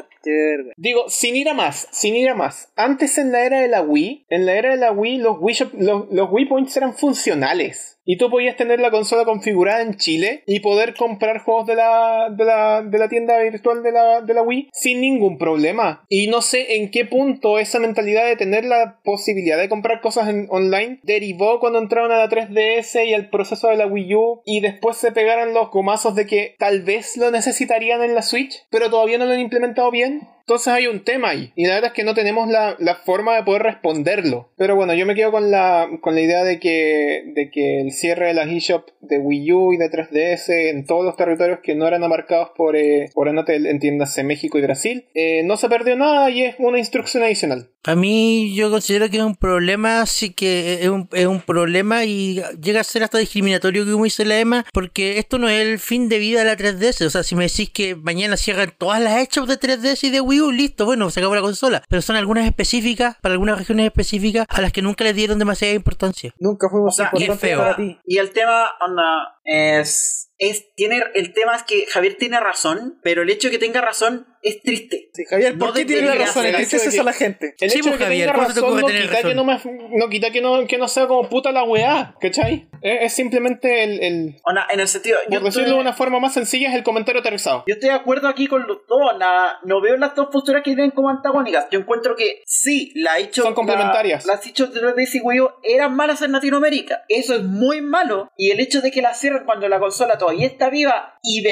[0.76, 2.70] Digo, sin ir a más, sin ir a más.
[2.76, 5.54] Antes en la era de la Wii, en la era de la Wii, los Wii,
[5.54, 7.98] Shop- los, los Wii Points eran funcionales.
[8.04, 12.28] Y tú podías tener la consola configurada en Chile y poder comprar juegos de la,
[12.30, 16.04] de la, de la tienda virtual de la, de la Wii sin ningún problema.
[16.08, 20.28] Y no sé en qué punto esa mentalidad de tener la posibilidad de comprar cosas
[20.28, 24.42] en- online derivó cuando entraron a la 3DS y al proceso de la Wii U
[24.44, 28.64] y después se pegaron los gomazos de que tal vez lo necesitarían en la Switch,
[28.70, 30.22] pero todavía no lo han implementado bien.
[30.40, 31.53] Entonces hay un tema ahí.
[31.55, 34.50] Y la verdad es que no tenemos la, la forma de poder responderlo.
[34.57, 37.92] Pero bueno, yo me quedo con la, con la idea de que, de que el
[37.92, 41.74] cierre de las eShop de Wii U y de 3DS en todos los territorios que
[41.74, 45.96] no eran abarcados por, eh, por Anatel, entiéndase México y Brasil, eh, no se perdió
[45.96, 47.70] nada y es una instrucción adicional.
[47.85, 52.05] A mí yo considero que es un problema, sí que es un, es un problema
[52.05, 55.79] y llega a ser hasta discriminatorio como dice la Emma, porque esto no es el
[55.79, 57.07] fin de vida de la 3DS.
[57.07, 60.20] O sea, si me decís que mañana cierran todas las hechos de 3DS y de
[60.20, 61.82] Wii U, listo, bueno, se acabó la consola.
[61.88, 65.74] Pero son algunas específicas, para algunas regiones específicas, a las que nunca les dieron demasiada
[65.74, 66.32] importancia.
[66.38, 67.58] Nunca fuimos O sea, y es importantes feo.
[67.58, 67.98] para ti.
[68.06, 70.74] Y el tema, onda, es, es.
[70.74, 74.26] Tiene, el tema es que Javier tiene razón, pero el hecho de que tenga razón
[74.42, 75.10] es triste.
[75.12, 76.42] Sí, Javier, ¿por No qué tiene la razón?
[76.44, 76.62] ser así.
[76.62, 77.54] Entristeces a la gente.
[77.60, 79.30] El hecho de que Javier, tenga ¿cómo se te razón ocurre no tener quita, razón?
[79.30, 82.70] que no, me- no quita que no, que no sea como puta la weá, ¿cachai?
[82.80, 84.36] Es, es simplemente el, el-
[84.72, 85.18] en el sentido.
[85.24, 87.64] por yo decirlo estoy- de una forma más sencilla, es el comentario aterrizado.
[87.66, 88.98] Yo estoy de acuerdo aquí con los dos.
[89.18, 91.66] na- no veo las dos posturas que vienen como antagónicas.
[91.70, 94.24] Yo encuentro que sí, la hecho, Son complementarias.
[94.24, 97.02] la- las hechos de 3DS y Wii U eran malas en Latinoamérica.
[97.08, 98.30] Eso es muy malo.
[98.38, 101.42] Y el hecho de que las cierren cuando la consola todavía está viva y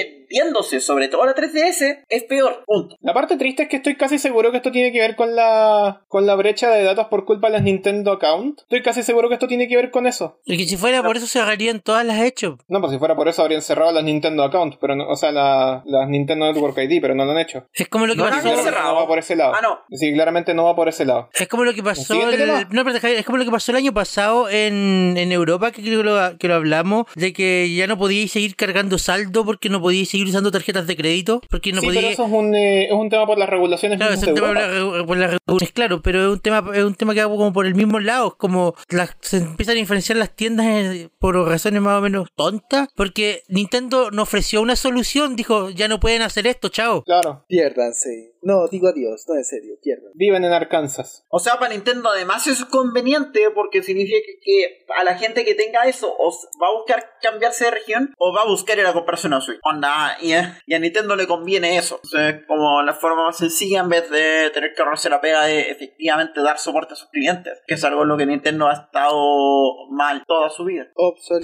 [0.80, 2.62] sobre todo la 3DS, es peor.
[2.66, 2.96] Punto.
[3.00, 6.02] La parte triste es que estoy casi seguro que esto tiene que ver con la
[6.08, 8.60] con la brecha de datos por culpa de las Nintendo Account.
[8.62, 10.38] Estoy casi seguro que esto tiene que ver con eso.
[10.44, 12.58] Y que si fuera por eso se agarrarían todas las hechos.
[12.68, 15.32] No, pues si fuera por eso habrían cerrado las Nintendo Account, pero no, o sea,
[15.32, 17.66] la- las Nintendo Network ID, pero no lo han hecho.
[17.74, 18.36] Es como lo que No, pasó.
[18.36, 18.94] no, Claramente cerrado.
[18.94, 19.52] no va por ese lado.
[19.54, 19.78] Ah, no.
[19.96, 21.28] Sí, claramente no va por ese lado.
[21.34, 23.92] Es como lo que pasó el, no, pero es como lo que pasó el año
[23.92, 27.98] pasado en, en Europa, que creo que lo, que lo hablamos, de que ya no
[27.98, 31.88] podíais seguir cargando saldo porque no podíais seguir usando tarjetas de crédito, porque no sí,
[31.92, 34.52] pero eso es un, eh, es un tema por las regulaciones Claro, es un tema
[34.52, 37.52] la- por las regulaciones, claro, pero es un tema, es un tema que va como
[37.52, 41.36] por el mismo lado, es como las, se empiezan a diferenciar las tiendas eh, por
[41.36, 46.22] razones más o menos tontas, porque Nintendo no ofreció una solución, dijo, ya no pueden
[46.22, 47.02] hacer esto, chao.
[47.04, 47.44] Claro.
[47.48, 48.34] Piérdanse.
[48.40, 50.12] No, digo adiós, no en serio, pierdan.
[50.14, 51.24] Viven en Arkansas.
[51.28, 55.54] O sea, para Nintendo además es conveniente porque significa que, que a la gente que
[55.56, 56.30] tenga eso o
[56.62, 59.58] va a buscar cambiarse de región o va a buscar ir a comprarse una Switch.
[59.64, 62.00] Onda, y, a- y a Nintendo le conviene eso.
[62.02, 65.44] O sea, como la forma más sencilla en vez de tener que ahorrarse la pega
[65.44, 67.60] de efectivamente dar soporte a sus clientes.
[67.66, 70.84] Que es algo en lo que Nintendo ha estado mal toda su vida.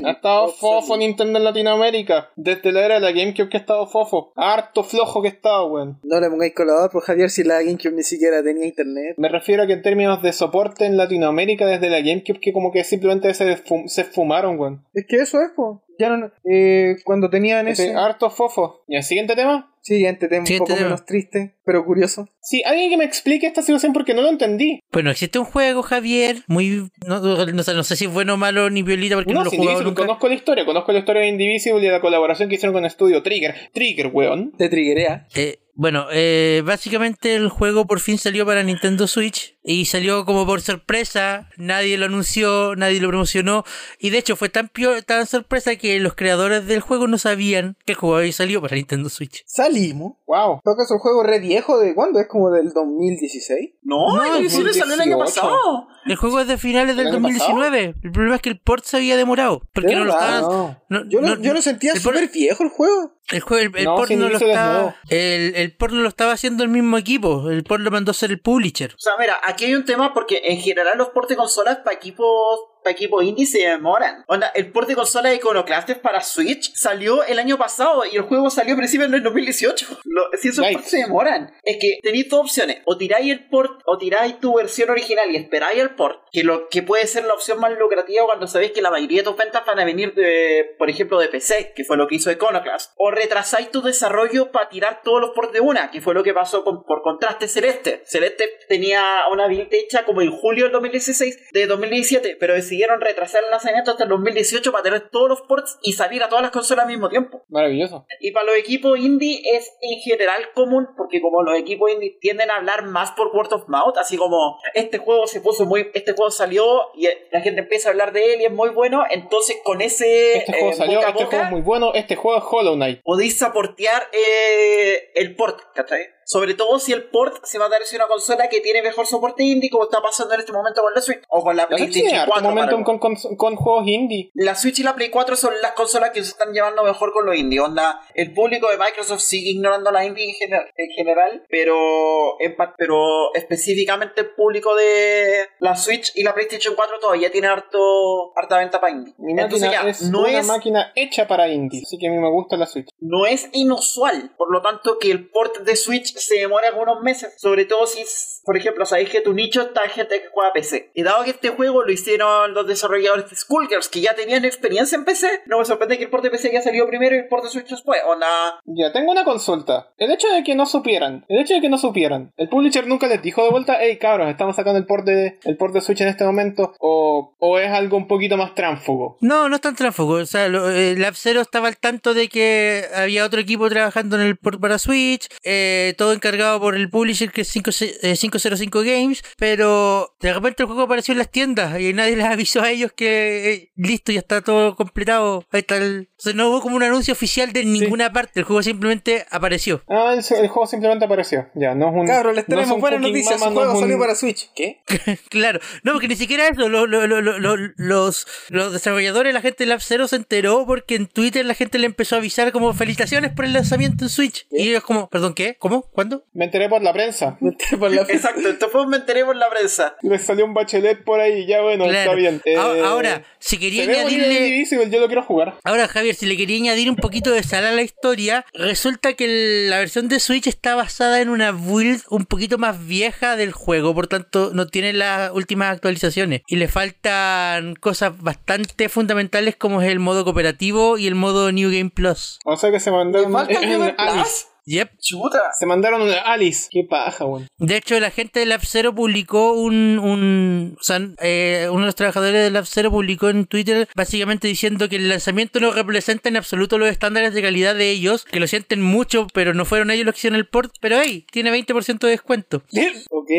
[0.05, 0.49] Ha estado obsoleto.
[0.59, 2.31] fofo Nintendo en Latinoamérica.
[2.37, 4.33] Desde la era de la GameCube que ha estado fofo.
[4.37, 5.99] Harto flojo que ha estado, weón.
[6.03, 9.15] No le pongáis colador, por Javier, si la GameCube ni siquiera tenía internet.
[9.17, 12.73] Me refiero a que en términos de soporte en Latinoamérica desde la GameCube que como
[12.73, 14.85] que simplemente se, fu- se fumaron, weón.
[14.95, 15.84] Es que eso es, po.
[15.99, 17.95] Ya no, eh, cuando tenían Ese ese...
[17.95, 18.85] harto fofo.
[18.89, 19.71] ¿Y el siguiente tema?
[19.81, 20.89] Siguiente tema, un Siguiente poco tema.
[20.89, 22.27] menos triste, pero curioso.
[22.41, 24.81] Sí, alguien que me explique esta situación porque no lo entendí.
[24.91, 26.89] Bueno, existe un juego, Javier, muy...
[27.07, 29.45] No, no sé, no sé si es bueno o malo ni violita porque no, No,
[29.45, 30.03] lo he jugado nunca.
[30.03, 33.23] conozco la historia, conozco la historia de Indivisible y la colaboración que hicieron con Estudio
[33.23, 33.55] Trigger.
[33.75, 34.53] Trigger, weón.
[34.57, 35.27] Te triggerea.
[35.35, 40.45] Eh, bueno, eh, básicamente el juego por fin salió para Nintendo Switch y salió como
[40.47, 43.65] por sorpresa, nadie lo anunció, nadie lo promocionó
[43.99, 47.77] y de hecho fue tan, pio- tan sorpresa que los creadores del juego no sabían
[47.87, 49.43] que el juego había salido para Nintendo Switch.
[49.47, 50.13] Salimos.
[50.27, 50.61] Wow.
[50.63, 52.21] Toca un juego re viejo, ¿de cuándo?
[52.21, 53.71] ¿Es como del 2016?
[53.83, 55.25] No, No, el salió el año 2018.
[55.25, 55.87] pasado.
[56.07, 58.85] El juego es de finales del ¿El año 2019, el problema es que el port
[58.85, 60.43] se había demorado, porque ¿De no lo estaban...
[60.43, 60.79] No.
[60.91, 63.13] no- Yo, lo, no- yo lo sentía el port- súper viejo el juego.
[63.31, 66.09] El, juego, el, el No, port no lo es estaba, el, el port no lo
[66.09, 68.93] estaba haciendo el mismo equipo, el port lo mandó a hacer el publisher.
[68.95, 72.61] O sea, mira, aquí hay un tema porque en general los portes consolas para equipos
[72.93, 74.25] equipos indie se demoran.
[74.29, 78.23] Onda, el port de consola de Iconoclastes para Switch salió el año pasado y el
[78.23, 79.87] juego salió principio en 2018.
[80.05, 81.53] Lo- si esos ports se demoran.
[81.63, 82.79] Es que tenéis dos opciones.
[82.87, 86.69] O tiráis el port, o tiráis tu versión original y esperáis el port, que lo
[86.69, 89.63] que puede ser la opción más lucrativa cuando sabéis que la mayoría de tus ventas
[89.67, 92.93] van a venir de, por ejemplo, de PC, que fue lo que hizo Iconoclast.
[92.97, 96.35] O retrasáis tu desarrollo para tirar todos los ports de una, que fue lo que
[96.35, 98.03] pasó con, por contraste Celeste.
[98.07, 103.45] Celeste tenía una build hecha como en julio del 2016, de 2017, pero decidieron retrasar
[103.45, 106.51] el lanzamiento hasta el 2018 para tener todos los ports y salir a todas las
[106.51, 107.45] consolas al mismo tiempo.
[107.49, 108.05] Maravilloso.
[108.21, 112.51] Y para los equipos indie es en general común, porque como los equipos indie tienden
[112.51, 116.13] a hablar más por word of mouth, así como este juego se puso muy, este
[116.13, 116.65] juego salió
[116.97, 120.39] y la gente empieza a hablar de él y es muy bueno, entonces con ese
[120.39, 122.75] Este juego eh, salió, boca este boca, juego es muy bueno, este juego es Hollow
[122.75, 123.03] Knight.
[123.05, 126.14] podéis soportear eh, el port, ¿cachai?
[126.27, 129.07] Sobre todo si el port se va a dar hacia una consola que tiene mejor
[129.07, 131.93] soporte indie, como está pasando en este momento con la Switch o con la PlayStation
[132.09, 132.51] tiene harto 4.
[132.51, 134.31] momentum para- con, con, con juegos indie.
[134.35, 137.27] la Switch y la Play 4 son las consolas que se están llevando mejor con
[137.27, 137.61] los indie.
[137.61, 142.57] Onda, el público de Microsoft sigue ignorando la indie en general, en general pero, en
[142.77, 148.59] pero específicamente el público de la Switch y la PlayStation 4 todavía tiene harto, harta
[148.59, 149.15] venta para indie.
[149.19, 152.11] Mi Entonces máquina ya, es no una es, máquina hecha para indie, así que a
[152.11, 152.89] mí me gusta la Switch.
[153.01, 157.35] no es inusual, por lo tanto, que el port de Switch se demore algunos meses.
[157.37, 158.05] Sobre todo si,
[158.45, 160.91] por ejemplo, sabéis que tu nicho está en gente que juega PC.
[160.95, 164.97] Y dado que este juego lo hicieron los desarrolladores de Skullgirls, que ya tenían experiencia
[164.97, 167.29] en PC, no me sorprende que el port de PC haya salido primero y el
[167.29, 168.01] port de Switch después.
[168.07, 168.27] Onda,
[168.65, 169.93] Ya, tengo una consulta.
[169.99, 173.07] El hecho de que no supieran, el hecho de que no supieran, el publisher nunca
[173.07, 176.01] les dijo de vuelta, hey cabros, estamos sacando el port de, el port de Switch
[176.01, 179.19] en este momento, o, o es algo un poquito más tránfugo.
[179.21, 180.15] No, no es tan tránsfugo.
[180.15, 184.17] O sea, lo- eh, Lab Zero estaba al tanto de que había otro equipo trabajando
[184.17, 187.71] en el port para Switch, eh, todo encargado por el publisher que es 5,
[188.03, 192.27] eh, 505 Games, pero de repente el juego apareció en las tiendas y nadie les
[192.27, 195.45] avisó a ellos que eh, listo, ya está todo completado.
[195.53, 196.09] Ahí está el...
[196.19, 199.83] O sea, no hubo como un anuncio oficial de ninguna parte, el juego simplemente apareció.
[199.89, 201.49] Ah, el, el juego simplemente apareció.
[201.55, 202.07] Ya, no es un.
[202.07, 203.41] Cabros, les no es tenemos un buenas noticias.
[203.41, 204.51] no juego un- salió para Switch.
[204.55, 204.83] ¿Qué?
[205.29, 209.41] Claro, no, porque ni siquiera eso, lo- lo- lo- lo- lo- los, los desarrolladores, la
[209.43, 212.53] gente de Lab Zero se enteró porque en Twitter la gente le empezó a avisar
[212.53, 214.47] como felicitaciones por el lanzamiento en Switch.
[214.51, 215.57] Y ellos como, perdón, ¿Con qué?
[215.59, 215.91] ¿Cómo?
[215.95, 216.25] ¿Cuándo?
[216.33, 217.39] Me enteré por la prensa.
[217.41, 219.95] Me enteré por la- Exacto, después me enteré por la prensa.
[220.03, 221.99] Les salió un bachelet por ahí y ya bueno, Claro.
[222.01, 222.43] está bien.
[222.45, 224.65] Eh, Ahora, si quería añadirle...
[224.91, 225.55] Yo lo quiero jugar.
[225.63, 229.25] Ahora, Javier, si le quería añadir un poquito de sal a la historia, resulta que
[229.25, 233.53] el- la versión de Switch está basada en una build un poquito más vieja del
[233.53, 239.81] juego, por tanto no tiene las últimas actualizaciones y le faltan cosas bastante fundamentales como
[239.81, 242.39] es el modo cooperativo y el modo New Game Plus.
[242.45, 243.93] O sea que se mandaron ¿Me falta un Game.
[243.95, 244.47] Plus?
[244.67, 244.99] Yep.
[244.99, 245.53] Chuta.
[245.59, 246.69] Se mandaron un Alice.
[246.71, 247.49] Qué paja, weón.
[247.59, 249.99] De hecho, la gente de Lab Zero publicó un.
[249.99, 254.49] un o sea, eh, uno de los trabajadores de Lab Zero publicó en Twitter básicamente
[254.49, 258.41] diciendo que el lanzamiento no representa en absoluto los estándares de calidad de ellos, que
[258.41, 260.73] lo sienten mucho, pero no fueron ellos los que hicieron el port.
[260.81, 262.63] Pero hey, tiene 20% de descuento.
[263.11, 263.31] Ok.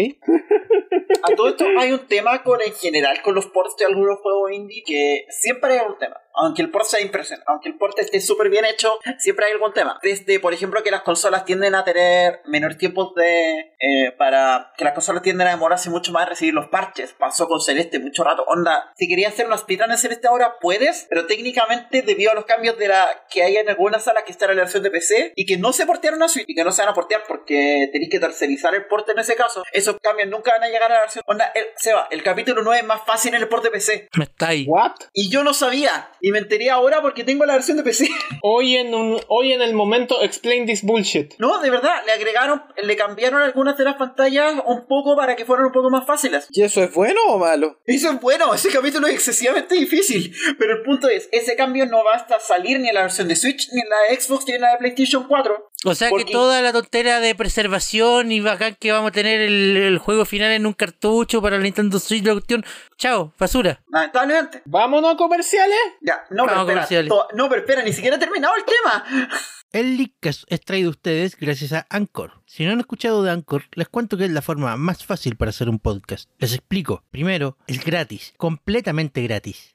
[1.24, 4.52] A todo esto hay un tema con en general con los ports de algunos juegos
[4.52, 6.18] indie que siempre hay un tema.
[6.36, 9.74] Aunque el port sea impresionante, aunque el port esté súper bien hecho, siempre hay algún
[9.74, 10.00] tema.
[10.02, 13.74] Desde, por ejemplo, que las consolas tienden a tener menores tiempos de...
[13.80, 14.74] eh, para...
[14.78, 17.14] Que las consolas tienden a demorarse mucho más en recibir los parches.
[17.14, 18.44] Pasó con Celeste mucho rato.
[18.48, 22.46] Onda, si querías hacer una speedrun en Celeste ahora, puedes, pero técnicamente debido a los
[22.46, 25.34] cambios de la que hay en algunas salas que está en la versión de PC
[25.36, 27.90] y que no se portearon a Switch y que no se van a portear porque
[27.92, 30.96] tenéis que tercerizar el port en ese caso, esos cambios nunca van a llegar a
[30.96, 31.24] la versión...
[31.28, 34.10] Onda, el, Seba, el capítulo 9 es más fácil en el port de PC.
[34.16, 34.66] No está ahí.
[34.68, 34.94] What?
[35.14, 36.10] Y yo no sabía.
[36.26, 38.10] Y me enteré ahora porque tengo la versión de PC.
[38.42, 41.36] Hoy en un, hoy en el momento explain this bullshit.
[41.38, 45.46] No, de verdad, le agregaron, le cambiaron algunas de las pantallas un poco para que
[45.46, 46.48] fueran un poco más fáciles.
[46.50, 47.80] ¿Y eso es bueno o malo?
[47.86, 50.34] Eso es bueno, ese capítulo es excesivamente difícil.
[50.58, 53.36] Pero el punto es, ese cambio no va hasta salir ni en la versión de
[53.36, 55.72] Switch, ni en la de Xbox, ni en la de PlayStation 4.
[55.84, 59.42] O sea Porque- que toda la tontera de preservación y bacán que vamos a tener
[59.42, 62.64] el, el juego final en un cartucho para la Nintendo Switch, la cuestión.
[62.98, 63.84] Chao, basura.
[63.90, 64.62] Lamentablemente.
[64.66, 65.78] ¿Vámonos a comerciales?
[66.02, 66.74] Ya, no, pero Vamos, espera.
[66.76, 67.10] comerciales.
[67.10, 69.06] to- no, pero espera, ni siquiera he terminado el tema.
[69.72, 72.42] El Leadcast es traído a ustedes gracias a Anchor.
[72.46, 75.50] Si no han escuchado de Anchor, les cuento que es la forma más fácil para
[75.50, 76.30] hacer un podcast.
[76.38, 77.04] Les explico.
[77.12, 79.75] Primero, es gratis, completamente gratis.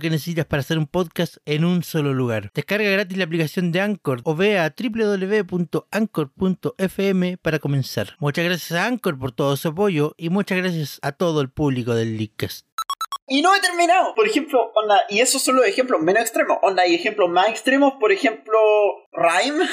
[0.00, 2.50] que necesitas para hacer un podcast en un solo lugar.
[2.54, 5.86] Descarga gratis la aplicación de Anchor o ve a www.anchor.fm
[7.38, 8.16] para comenzar.
[8.18, 11.94] Muchas gracias a Anchor por todo su apoyo y muchas gracias a todo el público
[11.94, 12.66] del Leadcast.
[13.28, 14.14] Y no he terminado.
[14.14, 16.58] Por ejemplo, onda, y esos son los ejemplos menos extremos.
[16.62, 18.56] Onda, hay ejemplos más extremos, por ejemplo,
[19.12, 19.66] Rhyme,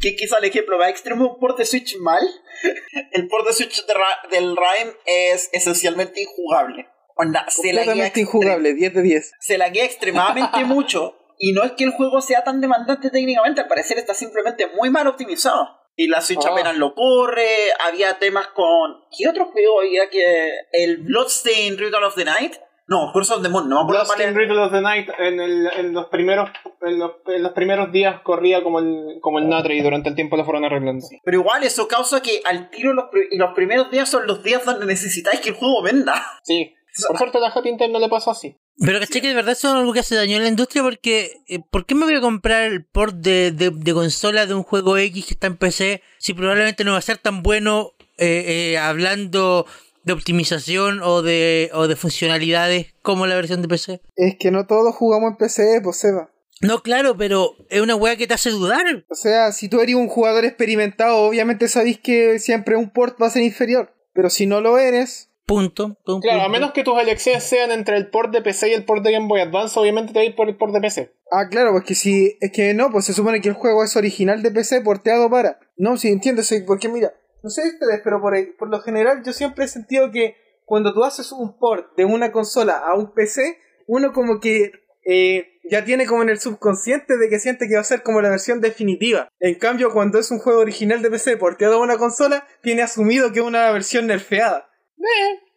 [0.00, 2.22] que quizá el ejemplo más extremo, un port de Switch mal.
[3.12, 3.94] El port de Switch de
[4.30, 6.88] del Rhyme es esencialmente injugable.
[7.18, 9.32] Onda, se la injugable, 10 de 10.
[9.40, 11.14] se laguea extremadamente mucho.
[11.40, 14.90] Y no es que el juego sea tan demandante técnicamente, al parecer está simplemente muy
[14.90, 15.68] mal optimizado.
[15.96, 16.50] Y la Switch Ah.
[16.52, 17.46] apenas lo corre,
[17.86, 19.02] había temas con...
[19.16, 20.52] ¿Qué otro juego había que...?
[20.72, 22.54] El Bloodstained Ritual of the Night.
[22.86, 24.36] No, Curse of the Moon, no me acuerdo cuál Bloodstained.
[24.36, 26.48] Ritual of the Night en, el- en los primeros
[26.80, 30.14] en los, en los primeros días corría como el como el Natre y durante el
[30.14, 31.04] tiempo lo fueron arreglando.
[31.22, 34.86] Pero igual eso causa que al tiro los, los primeros días son los días donde
[34.86, 36.14] necesitáis que el juego venda.
[36.44, 36.74] Sí.
[37.06, 38.56] Por suerte a la Hot Intel no le pasó así.
[38.80, 41.42] Pero caché que de verdad eso es algo que hace daño a la industria porque
[41.48, 44.62] eh, ¿por qué me voy a comprar el port de, de, de consola de un
[44.62, 48.72] juego X que está en PC si probablemente no va a ser tan bueno eh,
[48.72, 49.66] eh, hablando
[50.04, 54.00] de optimización o de, o de funcionalidades como la versión de PC?
[54.16, 56.30] Es que no todos jugamos en PC, pues Seba.
[56.60, 59.04] No, claro, pero es una weá que te hace dudar.
[59.08, 63.28] O sea, si tú eres un jugador experimentado, obviamente sabéis que siempre un port va
[63.28, 63.94] a ser inferior.
[64.12, 65.96] Pero si no lo eres, Punto.
[66.06, 68.84] Un Claro, a menos que tus elecciones sean entre el port de PC y el
[68.84, 71.10] port de Game Boy Advance, obviamente te vas a ir por el port de PC.
[71.32, 72.36] Ah, claro, pues que si.
[72.42, 75.58] Es que no, pues se supone que el juego es original de PC porteado para.
[75.78, 79.32] No, si entiendo, sí, porque mira, no sé ustedes, pero por, por lo general yo
[79.32, 83.56] siempre he sentido que cuando tú haces un port de una consola a un PC,
[83.86, 84.72] uno como que
[85.06, 88.20] eh, ya tiene como en el subconsciente de que siente que va a ser como
[88.20, 89.30] la versión definitiva.
[89.40, 93.32] En cambio, cuando es un juego original de PC porteado a una consola, tiene asumido
[93.32, 94.68] que es una versión nerfeada.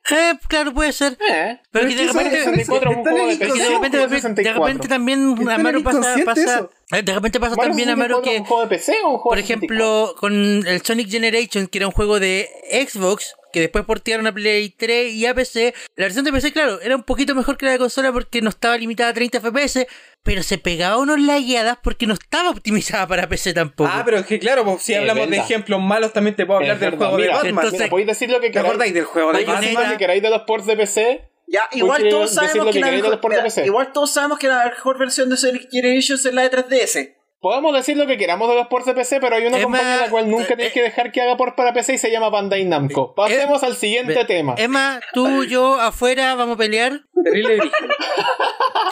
[0.10, 1.14] Eh, claro, puede ser.
[1.14, 1.60] Eh.
[1.72, 2.40] Pero Pero que de repente...
[2.40, 4.90] eso- 64 es un están juego de repente, de, repente 64.
[4.90, 6.70] también Amaro pasa, pasa.
[6.92, 9.18] Eh, De repente pasa Mario también, Amaro, 64 que, ¿Un juego de PC o un
[9.20, 9.76] juego por de 64?
[9.76, 10.34] ejemplo, con
[10.68, 15.14] el Sonic Generation, que era un juego de Xbox, que después portearon a Play 3
[15.14, 17.78] y a PC, la versión de PC, claro, era un poquito mejor que la de
[17.78, 19.88] consola porque no estaba limitada a 30 FPS,
[20.24, 23.90] pero se pegaba unos lagueadas porque no estaba optimizada para PC tampoco.
[23.92, 26.60] Ah, pero es que claro, pues, si Es hablamos de ejemplos malos, también te puedo
[26.60, 27.50] hablar Es del verdad, juego mira, de Batman.
[27.56, 28.68] entonces- Mira, podéis decir lo que ¿Te queráis.
[28.70, 29.92] acordáis del juego de Batman?
[29.92, 31.28] que queráis de los ports de PC.
[31.48, 35.70] Ya, todos que, que mejor, mira, igual todos sabemos que la mejor versión de Sonic
[35.70, 37.16] Generations es la de 3DS.
[37.42, 39.96] Podemos decir lo que queramos de los ports de PC, pero hay una Emma, compañía
[39.96, 42.12] a la cual nunca eh, tenéis que dejar que haga port para PC y se
[42.12, 43.16] llama Bandai Namco.
[43.16, 44.54] Pasemos al siguiente tema.
[44.60, 47.02] Emma, tú, yo, afuera, vamos a pelear.
[47.24, 47.90] Terrible brígido.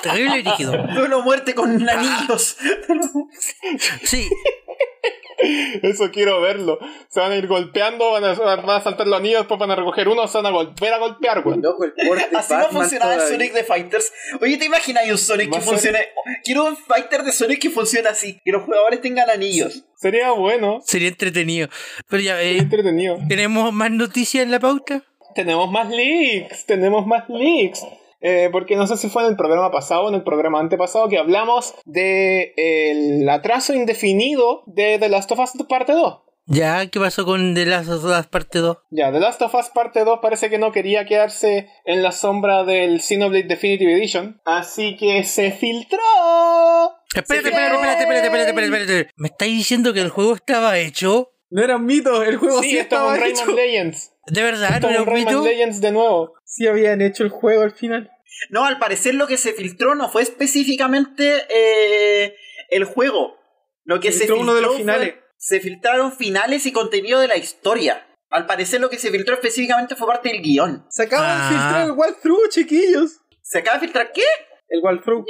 [0.02, 0.72] Terrible y rígido.
[0.95, 2.58] Duelo muerte con anillos.
[4.04, 4.28] Sí,
[5.84, 6.80] Eso quiero verlo.
[7.10, 9.76] Se van a ir golpeando, van a, van a saltar los anillos, después van a
[9.76, 11.60] recoger uno, se van a volver a golpear, güey.
[11.60, 11.94] Loco, el
[12.36, 13.28] Así va a Batman funcionar el.
[13.28, 14.12] Sonic de Fighters.
[14.42, 16.00] Oye, ¿te imaginas un Sonic que ser- funcione?
[16.44, 18.40] Quiero un Fighter de Sonic que funcione así.
[18.44, 19.84] Que los jugadores tengan anillos.
[19.96, 20.80] Sería bueno.
[20.86, 21.70] sería entretenido.
[22.08, 23.18] Pero ya, Sería eh, entretenido.
[23.28, 25.04] ¿tenemos más noticias en la pauta?
[25.36, 27.86] Tenemos más leaks, tenemos más leaks.
[28.22, 31.07] Eh, porque no sé si fue en el programa pasado o en el programa antepasado
[31.07, 36.20] que hablamos de el atraso indefinido de The Last of Us parte 2.
[36.51, 38.78] Ya, ¿qué pasó con The Last of Us parte 2?
[38.89, 42.63] Ya, The Last of Us parte 2 parece que no quería quedarse en la sombra
[42.63, 45.99] del Xenoblade Definitive Edition, así que se filtró.
[47.15, 47.55] Espérate, Sí.
[47.55, 49.11] espérate, espérate, espérate, espérate, espérate, espérate.
[49.15, 51.32] ¿Me estáis diciendo que el juego estaba hecho?
[51.51, 53.45] No era un mito, el juego sí, Sí, estaba con hecho.
[53.45, 54.13] Rayman Legends.
[54.32, 54.75] ¿De verdad?
[54.75, 55.43] Esto ¿No era con un Rayman?
[55.43, 56.34] Legends de nuevo.
[56.45, 58.09] Sí habían hecho el juego al final.
[58.49, 62.36] No, al parecer lo que se filtró no fue específicamente eh,
[62.69, 63.38] el juego.
[63.84, 65.15] Lo que Se se, filtró uno de los fue- finales.
[65.38, 68.05] se filtraron finales y contenido de la historia.
[68.30, 70.86] Al parecer lo que se filtró específicamente fue parte del guion.
[70.89, 71.49] Se acaba Ah.
[71.49, 73.19] de filtrar el walkthrough, chiquillos.
[73.41, 74.23] ¿Se acaba de filtrar qué?
[74.69, 75.25] El walkthrough.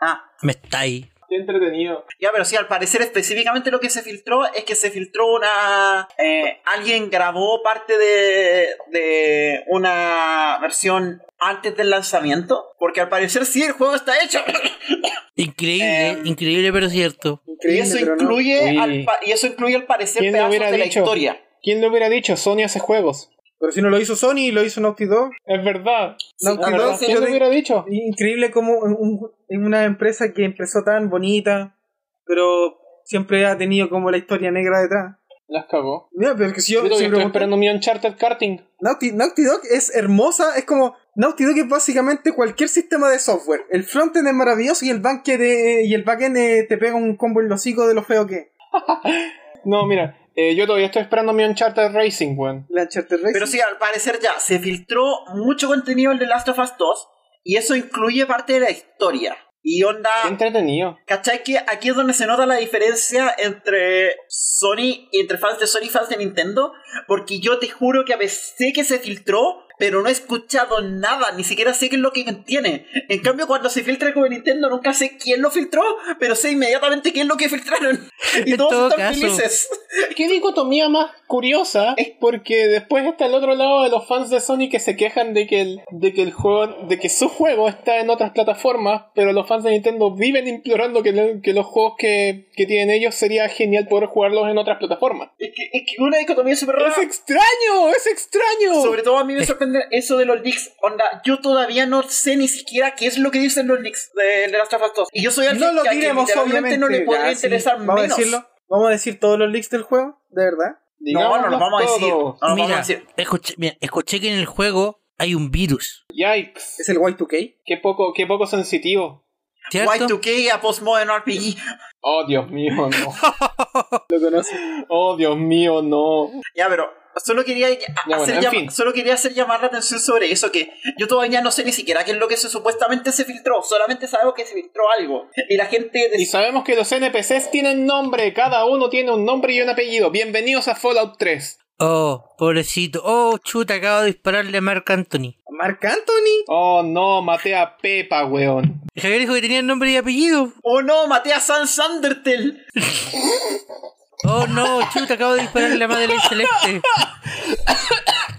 [0.00, 1.06] Ah, Me estáis.
[1.30, 2.04] Qué entretenido.
[2.20, 6.08] Ya, pero sí, al parecer específicamente lo que se filtró es que se filtró una...
[6.18, 13.62] eh, alguien grabó parte de, de una versión antes del lanzamiento, porque al parecer sí,
[13.62, 14.40] el juego está hecho.
[15.36, 17.42] Increíble, Eh, increíble, pero cierto.
[17.62, 18.76] y eso pero incluye, Uy.
[18.78, 20.98] al y eso incluye al parecer ¿Quién lo pedazos hubiera de la dicho?
[21.00, 21.40] historia.
[21.62, 22.36] ¿Quién le hubiera dicho?
[22.36, 23.30] Sony hace juegos.
[23.60, 25.30] Pero si no lo hizo Sony, lo hizo Naughty Dog.
[25.44, 26.16] Es verdad.
[26.40, 26.96] Naughty Es Dog, verdad.
[26.98, 27.84] sí, ¿Quién yo lo hubiera dicho?
[27.90, 29.30] Increíble como en un-
[29.64, 31.76] una empresa que empezó tan bonita,
[32.24, 35.16] pero siempre ha tenido como la historia negra detrás.
[35.46, 36.08] Las cagó.
[36.12, 38.60] Mira, pero es que si Yo yo, si estoy esperando mi Uncharted Karting.
[38.80, 43.62] Naughty, Naughty Dog es hermosa, es como Naughty Dog es básicamente cualquier sistema de software.
[43.70, 47.16] El frontend es maravilloso y el backend eh, y el backend eh, te pega un
[47.16, 48.46] combo en los hocico de lo feo que es.
[49.64, 52.66] No, mira, eh, yo todavía estoy esperando mi Uncharted Racing, weón.
[52.70, 53.32] La Uncharted Racing.
[53.32, 57.08] Pero sí, al parecer ya se filtró mucho contenido en The Last of Us 2
[57.44, 59.36] y eso incluye parte de la historia.
[59.62, 60.10] Y onda...
[60.22, 60.98] Qué entretenido.
[61.06, 61.42] ¿Cachai?
[61.42, 65.84] Que aquí es donde se nota la diferencia entre Sony y entre fans de Sony
[65.84, 66.72] y fans de Nintendo.
[67.06, 70.80] Porque yo te juro que a veces sé que se filtró, pero no he escuchado
[70.82, 72.86] nada, ni siquiera sé qué es lo que contiene.
[73.08, 75.82] En cambio, cuando se filtra como Nintendo, nunca sé quién lo filtró,
[76.20, 78.08] pero sé inmediatamente qué es lo que filtraron.
[78.46, 79.20] Y En todos todo están caso.
[79.20, 79.68] felices.
[80.14, 84.68] Qué dicotomía más curiosa, porque después está el otro lado de los fans de Sony
[84.70, 87.98] que se quejan de que el, de que el juego, de que su juego está
[87.98, 91.94] en otras plataformas, pero los fans de Nintendo viven implorando que, lo- que los juegos
[91.98, 95.30] que, que tienen ellos sería genial poder jugarlos en otras plataformas.
[95.38, 96.90] Es que, es que una dicotomía súper rara.
[96.92, 97.88] ¡Es extraño!
[97.96, 98.82] ¡Es extraño!
[98.82, 99.44] Sobre todo a mí me
[99.90, 100.72] eso de los leaks.
[100.82, 104.50] Onda, yo todavía no sé ni siquiera qué es lo que dicen los leaks de,
[104.50, 105.08] de Last of Us 2.
[105.12, 106.78] Y yo soy alguien no lo que diremos, obviamente.
[106.78, 108.12] no le podría Ya, sí, interesar Vamos menos.
[108.12, 108.46] a decirlo.
[108.68, 110.78] Vamos a decir todos los leaks del juego, de verdad.
[111.00, 112.08] No, no lo vamos a decir.
[112.08, 113.06] No lo vamos a Mira, decir.
[113.16, 116.04] escuché, mira, escuché que en el juego hay un virus.
[116.12, 116.60] Yikes.
[116.78, 117.56] Es el Y2K.
[117.64, 119.26] Qué poco, qué poco sensitivo.
[119.70, 119.92] ¿Cierto?
[119.92, 121.56] Y2K a Postmodern RPG.
[122.00, 122.88] Oh, Dios mío, no.
[124.08, 124.56] Lo conoce.
[124.88, 126.30] Oh, Dios mío, no.
[126.54, 126.90] Ya, pero
[127.24, 128.70] solo quería, Ya, bueno, hacer en fin.
[128.70, 132.04] solo quería hacer llamar la atención sobre eso, que yo todavía no sé ni siquiera
[132.04, 135.28] qué es lo que se, supuestamente se filtró, solamente sabemos que se filtró algo.
[135.48, 136.08] Y la gente...
[136.10, 139.68] de- Y sabemos que los NPCs tienen nombre, cada uno tiene un nombre y un
[139.70, 140.10] apellido.
[140.10, 141.58] Bienvenidos a Fallout 3.
[141.82, 143.00] Oh, pobrecito.
[143.04, 145.36] Oh, chuta, acabo de dispararle a Mark Anthony.
[145.48, 146.44] Marc Anthony.
[146.46, 148.82] Oh no, maté a Pepa, weón.
[148.94, 150.52] Javier dijo que tenía nombre y apellido.
[150.62, 151.06] ¡Oh no!
[151.06, 152.66] ¡Maté a Sans Undertale!
[154.24, 156.82] Oh no, chuta, acabo de dispararle la Madeleine Celeste.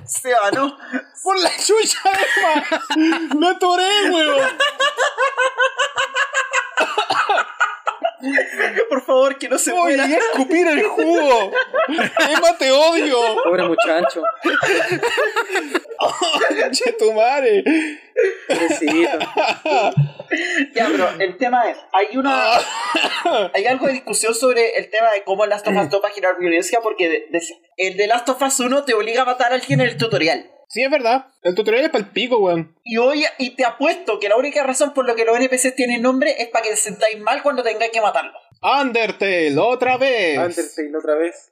[0.06, 0.78] Seba, ¿no?
[1.24, 3.36] ¡Por la chucha, Emma!
[3.36, 4.58] ¡Me atoré, weón!
[8.90, 10.04] Por favor, que no se ¡Oh, muera.
[10.06, 11.52] a escupir el jugo!
[11.88, 13.18] ¡Emma, te odio!
[13.44, 14.24] Pobre muchacho.
[16.72, 17.64] ¡Che tu madre!
[18.48, 19.20] Pobrecito.
[20.74, 22.54] Ya, pero el tema es, hay una
[23.54, 26.08] hay algo de discusión sobre el tema de cómo el Last of Us 2 va
[26.08, 27.42] a generar violencia porque de- de-
[27.78, 30.50] el de Last of Us 1 te obliga a matar a alguien en el tutorial.
[30.72, 31.26] Sí, es verdad.
[31.42, 32.74] El tutorial es para el pico, weón.
[32.86, 36.02] Y hoy y te apuesto que la única razón por la que los NPCs tienen
[36.02, 38.42] nombre es para que te sentáis mal cuando tengáis que matarlos.
[38.62, 40.38] Undertale, otra vez.
[40.38, 41.52] Undertale otra vez.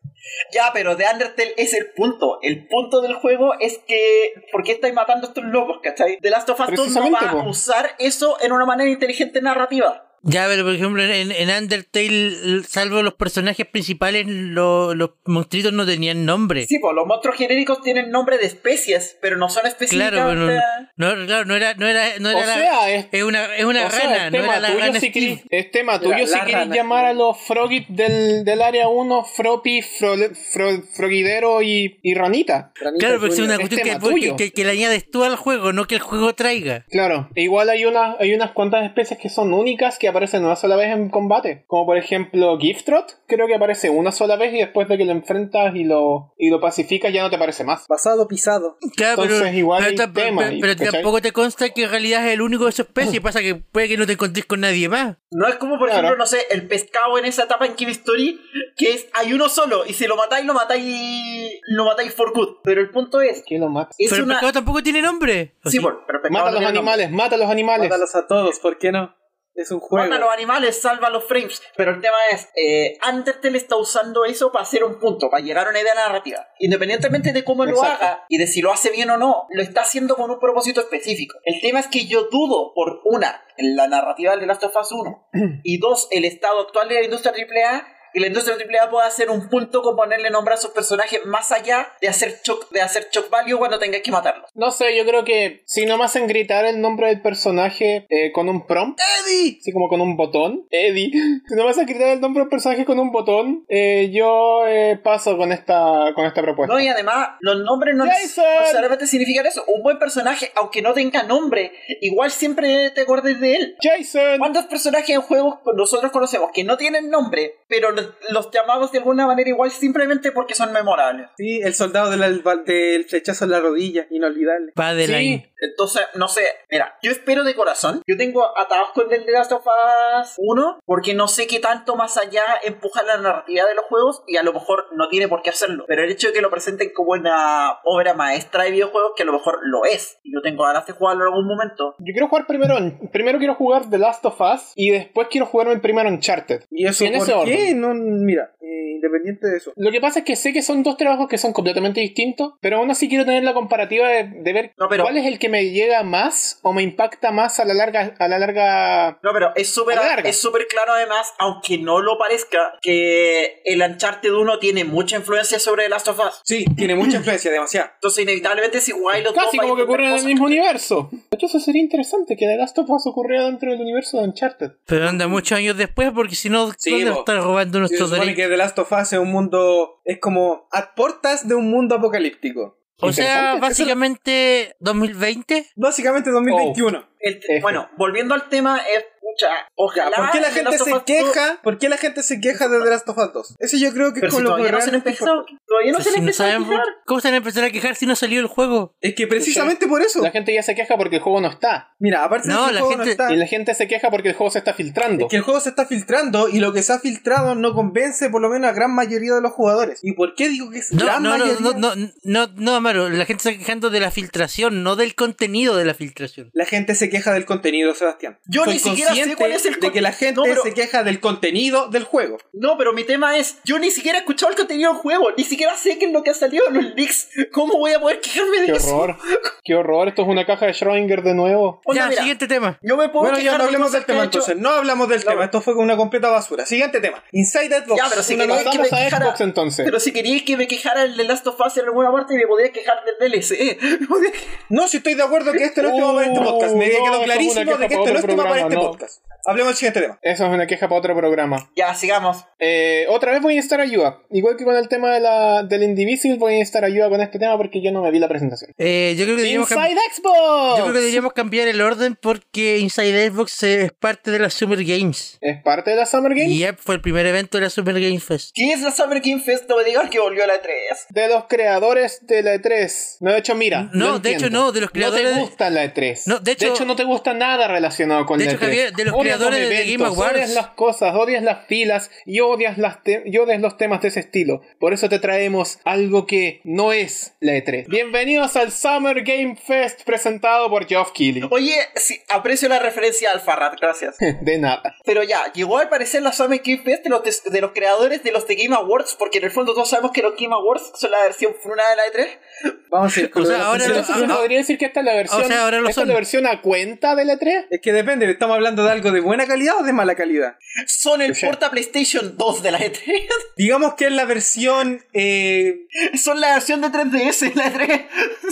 [0.54, 2.40] Ya, pero de Undertale es el punto.
[2.42, 4.36] El punto del juego es que.
[4.54, 6.18] ¿Por qué estáis matando a estos locos, cachai?
[6.22, 10.09] The Last of Us 2 no va a usar eso en una manera inteligente narrativa.
[10.24, 15.86] Ya, pero por ejemplo, en, en Undertale, salvo los personajes principales, lo- los monstruitos no
[15.86, 16.66] tenían nombre.
[16.68, 20.16] Sí, pues los monstruos genéricos tienen nombre de especies, pero no son específicamente.
[20.18, 20.62] Claro, pero
[20.98, 23.56] no, no, claro, no era, no era, no era O la- sea, es- es una,
[23.56, 26.00] es una O sea, rana, es no era la tuyo rana si querís- es tema
[26.00, 30.84] tuyo La- si rana, llamar a los Frogit del, del área 1 Fropi, Fro- Fro-
[30.94, 32.72] Frogidero y, y Ranita.
[32.76, 34.36] Ranita Claro, pero es una es cuestión que, tuyo.
[34.36, 36.86] que, que le añades tú al juego, no que el juego traiga.
[36.90, 40.56] Claro, e igual hay, una, hay unas cuantas especies que son únicas que aparecen una
[40.56, 41.64] sola vez en combate.
[41.68, 45.12] Como por ejemplo Giftrot, creo que aparece una sola vez y después de que lo
[45.12, 47.86] enfrentas y lo, y lo pacificas ya no te aparece más.
[47.88, 48.78] Basado, pisado.
[48.96, 50.92] Claro, Entonces, pero, igual pero, hay ta- tema pero- ahí, pero ¿cachai?
[50.94, 53.22] tampoco te consta que en realidad es el único de su especie.
[53.22, 55.18] Pasa que puede que no te encontres con nadie más.
[55.32, 56.08] No es como, por Claro.
[56.08, 58.40] ejemplo, no sé, el pescado en esa etapa en Kill Story,
[58.76, 61.60] que es hay uno solo, y si lo matáis, lo matáis.
[61.68, 62.58] Lo matáis for good.
[62.64, 63.44] Pero el punto es.
[63.46, 63.92] ¿Quién lo mata?
[63.98, 65.56] Es pero el pescado tampoco tiene nombre.
[65.64, 65.84] ¿o Sí, sí?
[65.84, 66.80] por- pero el pescado Mata a los nombre.
[66.80, 67.90] animales, mata a los animales.
[67.90, 69.16] Mátalos a todos, ¿por qué no?
[69.60, 70.08] Es un juego.
[70.08, 71.62] Mata a los animales, salva los frames.
[71.76, 75.68] Pero el tema es, eh, Undertale está usando eso para hacer un punto, para llegar
[75.68, 76.48] a una idea narrativa.
[76.60, 79.82] Independientemente de cómo lo haga y de si lo hace bien o no, lo está
[79.82, 81.38] haciendo con un propósito específico.
[81.44, 84.92] El tema es que yo dudo, por una, la narrativa de The Last of Us
[84.94, 85.30] 1,
[85.64, 89.30] y dos, el estado actual de la industria AAA, que la industria AAA pueda hacer
[89.30, 93.08] un punto con ponerle nombre a sus personajes más allá de hacer shock, de hacer
[93.12, 94.50] shock value cuando tengáis que matarlos.
[94.56, 98.32] No sé, yo creo que si no me hacen gritar el nombre del personaje eh,
[98.32, 99.58] con un prompt, ¡Eddie!
[99.60, 101.12] así como con un botón, Eddie,
[101.48, 105.00] si no me hacen gritar el nombre del personaje con un botón, eh, yo eh,
[105.04, 106.74] paso con esta, con esta propuesta.
[106.74, 109.64] No, y además, los nombres no necesariamente significan eso.
[109.68, 113.76] Un buen personaje, aunque no tenga nombre, igual siempre te acuerdes de él.
[113.82, 117.92] Jason, ¿Cuántos personajes en juegos nosotros conocemos que no tienen nombre, pero
[118.30, 121.28] los llamamos de alguna manera igual simplemente porque son memorables?
[121.38, 124.72] Sí, el soldado del, del flechazo en la rodilla, inolvidable.
[124.76, 125.52] Padeline.
[125.59, 125.59] Sí.
[125.62, 128.02] Entonces, no sé, mira, yo espero de corazón.
[128.08, 131.96] Yo tengo atados con el The Last of Us 1 porque no sé qué tanto
[131.96, 135.42] más allá empuja la narrativa de los juegos y a lo mejor no tiene por
[135.42, 135.86] qué hacerlo.
[135.88, 139.26] Pero el hecho de que lo presenten como una obra maestra de videojuegos, que a
[139.26, 141.96] lo mejor lo es, y yo tengo ganas de jugarlo en algún momento.
[142.00, 142.76] yo quiero jugar primero,
[143.12, 146.64] primero quiero jugar The Last of Us y después quiero jugarme el primero Uncharted.
[146.72, 147.56] ¿Y eso en ese por orden.
[147.58, 147.74] qué?
[147.76, 149.74] No, mira, eh, independiente de eso.
[149.76, 152.78] Lo que pasa es que sé que son dos trabajos que son completamente distintos, pero
[152.78, 155.49] aún así quiero tener la comparativa de, de ver No, pero- cuál es el que
[155.50, 159.20] me llega más o me impacta más a la larga, a la larga.
[159.24, 164.32] No, pero es súper es súper claro además, aunque no lo parezca, que el Uncharted
[164.34, 166.42] 1 tiene mucha influencia sobre The Last of Us.
[166.44, 167.90] Sí, tiene mucha influencia, demasiado.
[167.96, 171.10] Entonces inevitablemente si jugáis los Casi como que ocurre en el mismo que- universo.
[171.12, 174.24] De hecho, eso sería interesante que The Last of Us ocurriera dentro del universo de
[174.24, 174.72] Uncharted.
[174.86, 177.20] Pero anda muchos años después porque si no, Sí, ¿dónde po.
[177.20, 178.36] están robando nuestros derechos?
[178.36, 180.02] que The Last of Us es un mundo.
[180.06, 182.79] Es como a puertas de un mundo apocalíptico.
[183.02, 185.68] O sea, básicamente 2020.
[185.76, 187.06] Básicamente 2021.
[187.20, 190.16] El- bueno, volviendo al tema, es pucha, ojalá.
[190.16, 191.60] ¿Por qué la gente se queja?
[191.62, 193.56] ¿Por qué la gente se queja de The Last of Us 2?
[193.60, 195.46] Eso yo creo que Pero es si con lo que todavía no se han empezado,
[195.68, 196.84] todavía no se han si no empezado a quejar.
[197.06, 198.96] ¿Cómo se van a empezar a quejar si no salió el juego?
[199.02, 200.22] Es que precisamente por eso.
[200.24, 201.94] La gente ya se queja porque el juego no está.
[202.00, 203.34] Mira, aparte No, de que la el juego no gente- está.
[203.34, 205.26] Y la gente se queja porque el juego se está filtrando.
[205.26, 208.30] Es que el juego se está filtrando y lo que se ha filtrado no convence
[208.30, 210.00] por lo menos a gran mayoría de los jugadores.
[210.02, 211.72] ¿Y por qué digo que es No, gran no, no, mayoría?
[211.78, 215.76] no, no, no, no, Amaro, la gente está quejando de la filtración, no del contenido
[215.76, 216.50] de la filtración.
[216.54, 218.40] La gente se queja del contenido, Sebastián.
[218.46, 220.64] Yo Soy ni siquiera sé cuál es el de con- que la gente No, pero-
[220.64, 222.38] se queja del contenido del juego.
[222.54, 225.44] No, pero mi tema es, yo ni siquiera he escuchado el contenido del juego, ni
[225.44, 227.30] siquiera sé qué es lo que ha salido en los leaks.
[227.52, 228.96] ¿Cómo voy a poder quejarme de Qué eso?
[228.96, 229.18] horror.
[229.64, 230.08] Qué horror.
[230.08, 231.82] Esto es una caja de Schrödinger de nuevo.
[231.94, 232.80] Ya, mira, siguiente tema.
[232.82, 234.56] Yo me puedo Bueno, ya no de hablemos del tema entonces.
[234.58, 235.32] No hablamos del No.
[235.32, 235.46] tema.
[235.46, 236.66] Esto fue una completa basura.
[236.66, 237.24] Siguiente tema.
[237.32, 237.98] Inside Xbox.
[238.02, 239.86] Ya, pero si nueva- que me quejara- Xbox entonces.
[239.86, 240.12] Pero si
[240.46, 243.32] que me quejara el de Last of Us en alguna parte, me podría quejar del
[243.32, 243.78] DLC.
[244.70, 246.76] No, si estoy de acuerdo que este no es tema para este podcast.
[246.76, 249.22] Me no, quedó clarísimo de que no es otro tema para este podcast.
[249.50, 250.20] Hablemos del siguiente tema.
[250.22, 251.70] Eso es una queja para otro programa.
[251.76, 252.46] Ya, sigamos.
[252.60, 254.20] Eh, otra vez voy a necesitar ayuda.
[254.32, 257.40] Igual que con el tema de la, del Indivisible, voy a necesitar ayuda con este
[257.40, 258.74] tema porque yo no me vi la presentación.
[258.78, 260.78] Eh, yo creo que Inside Xbox.
[260.78, 264.84] yo creo que deberíamos cambiar el orden porque Inside Xbox es parte de la Summer
[264.84, 265.38] Games.
[265.42, 266.50] Es parte de la Summer Game.
[266.52, 268.52] Y Yep, fue el primer evento de la Summer Game Fest.
[268.54, 269.70] ¿Qué es la Summer Game Fest?
[269.70, 270.76] No me digas que volvió a la 3.
[271.10, 273.18] De los creadores de la E3.
[273.22, 273.90] No, de hecho, mira.
[273.94, 276.22] No, de hecho, no, de los creadores No te gusta la E3.
[276.26, 278.66] No, de hecho- no te gusta nada relacionado con De la hecho, E3.
[278.66, 280.34] Javier, de los creadores de Game Awards.
[280.36, 284.10] Odias las cosas, odias las filas y odias, las te- y odias los temas de
[284.10, 284.62] ese estilo.
[284.80, 287.88] Por eso te traemos algo que no es la E3.
[287.88, 291.44] Bienvenidos al Summer Game Fest presentado por Geoff Keighley.
[291.52, 294.18] Oye, sí, aprecio la referencia al Farrat, gracias.
[294.42, 294.96] De nada.
[295.06, 298.32] Pero ya, llegó al parecer la Summer Game Fest de los, de los creadores de
[298.32, 301.12] los The Game Awards, porque en el fondo todos sabemos que los Game Awards son
[301.12, 302.40] la versión fruna de la E E3.
[302.90, 304.04] Vamos a ir con O sea, ahora lo-.
[304.04, 306.08] ¿se podría decir que esta es la versión, O sea, ahora lo esta es son.
[306.08, 307.68] la versión a cuenta de la E3?
[307.70, 310.58] Es que depende, ¿estamos hablando de algo de buena calidad o de mala calidad?
[310.88, 313.02] Son el porta PlayStation 2 de la E3.
[313.58, 315.04] Digamos que es la versión...
[315.14, 315.86] eh,
[316.22, 318.06] Son la versión de 3DS de la E3.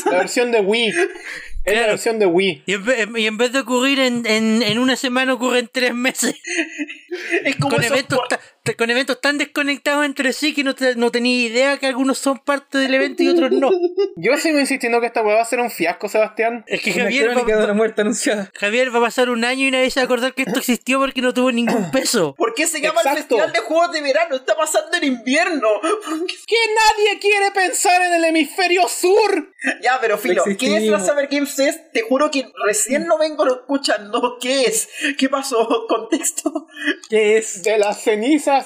[0.05, 0.93] La versión de Wii.
[1.65, 2.63] Es la versión de Wii.
[2.65, 5.67] Y en, vez, y en vez de ocurrir en, en, en una semana, ocurre en
[5.67, 6.33] tres meses.
[7.43, 8.39] Es como Con eventos, por-
[8.75, 12.39] con eventos tan desconectados entre sí que no, te- no tenía idea que algunos son
[12.39, 13.69] parte del evento y otros no.
[14.15, 16.63] Yo sigo insistiendo que esta weá va a ser un fiasco, Sebastián.
[16.67, 18.51] Es que Javier crónica de va, una muerte anunciada.
[18.55, 20.99] Javier va a pasar un año y nadie se va a acordar que esto existió
[20.99, 22.35] porque no tuvo ningún peso.
[22.37, 23.35] ¿Por qué se llama el Exacto.
[23.37, 24.35] Festival de Juegos de Verano?
[24.35, 25.67] Está pasando en invierno.
[25.81, 26.35] ¿Por qué?
[26.47, 29.53] Que nadie quiere pensar en el hemisferio sur.
[29.81, 30.99] Ya, pero Filo, ¿qué es la.
[30.99, 31.91] Summer Game Fest?
[31.93, 34.37] Te juro que recién lo vengo escuchando.
[34.41, 34.89] ¿Qué es?
[35.17, 35.85] ¿Qué pasó?
[35.87, 36.67] ¿Contexto?
[37.09, 37.63] ¿Qué es?
[37.63, 38.01] De las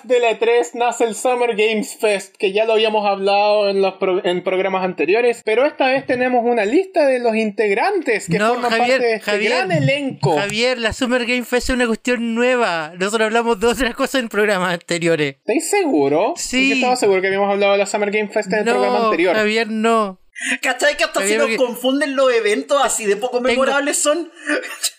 [0.03, 3.95] de la E3 nace el Summer Games Fest, que ya lo habíamos hablado en los
[3.95, 8.49] pro- en programas anteriores, pero esta vez tenemos una lista de los integrantes que No,
[8.53, 10.37] forman Javier, parte de este Javier, gran elenco.
[10.37, 12.93] Javier, la Summer Game Fest es una cuestión nueva.
[12.97, 15.35] Nosotros hablamos de otras cosas en programas anteriores.
[15.37, 16.33] ¿Estáis seguro?
[16.37, 16.69] Sí.
[16.69, 19.05] Yo estaba seguro que habíamos hablado de la Summer Game Fest en el programa No,
[19.05, 19.35] anterior.
[19.35, 20.19] Javier, no.
[20.61, 23.97] ¿Cachai que hasta Javier, se nos porque- confunden los eventos así de poco Tengo- memorables
[23.97, 24.31] son?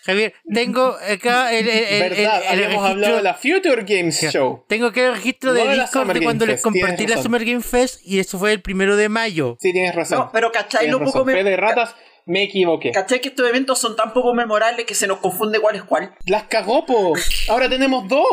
[0.05, 2.17] Javier, tengo acá el, el, el- ¿Verdad?
[2.17, 2.23] el-
[2.59, 4.65] el Habíamos registro- hablado de la Future Games Show.
[4.67, 7.21] Tengo que el registro No de Discord de Game cuando les Fest, compartí la.
[7.21, 9.57] Summer Game Fest y eso fue el primero de mayo.
[9.59, 10.19] Sí, tienes razón.
[10.19, 12.91] No, pero ¿cachai Tienes lo poco me- Fe de ratas, me equivoqué.
[12.91, 16.15] ¿Cachai que estos eventos son tan poco memorables que se nos confunde cuál es cuál?
[16.25, 17.13] Las cagó, po.
[17.49, 18.25] Ahora tenemos dos.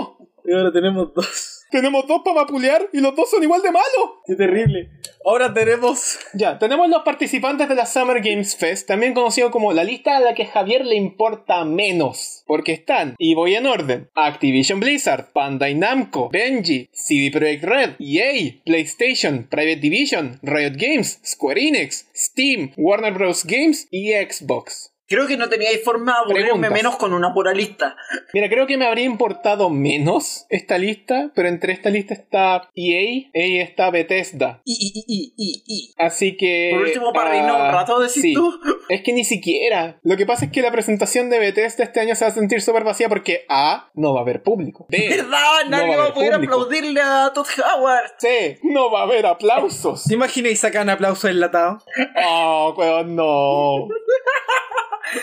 [0.45, 1.60] Y ahora tenemos dos.
[1.71, 4.11] Tenemos dos para vapulear y los dos son igual de malos.
[4.27, 4.91] Qué terrible.
[5.25, 6.19] Ahora tenemos...
[6.33, 10.21] Ya, tenemos los participantes de la Summer Games Fest, también conocido como la lista a
[10.21, 12.43] la que Javier le importa menos.
[12.47, 18.61] Porque están, y voy en orden, Activision Blizzard, Bandai Namco, Benji, CD Projekt Red, EA,
[18.65, 23.45] PlayStation, Private Division, Riot Games, Square Enix, Steam, Warner Bros.
[23.45, 24.90] Games y Xbox.
[25.11, 26.71] Creo que no teníais forma de aburrirme Preguntas.
[26.73, 27.97] menos con una pura lista.
[28.33, 33.29] Mira, creo que me habría importado menos esta lista, pero entre esta lista está EA,
[33.35, 34.63] EA está Bethesda.
[34.65, 35.95] Y, y, y, y, y.
[35.99, 36.71] Así que.
[36.73, 38.35] Por último, para un ah, rato, decís sí.
[38.35, 38.57] tú.
[38.89, 39.99] Es que ni siquiera.
[40.05, 42.63] Lo que pasa es que la presentación de Bethesda este año se va a sentir
[42.63, 43.91] súper vacía porque A.
[43.95, 44.87] No va a haber público.
[44.91, 45.09] B.
[45.09, 45.65] ¿Verdad?
[45.65, 46.55] no Nadie va a va a haber poder público.
[46.55, 48.13] aplaudirle a Todd Howard.
[48.19, 48.61] C.
[48.63, 50.05] No va a haber aplausos.
[50.05, 51.83] ¿Te imaginas y sacan aplausos enlatados?
[52.25, 53.89] Oh, weón, no.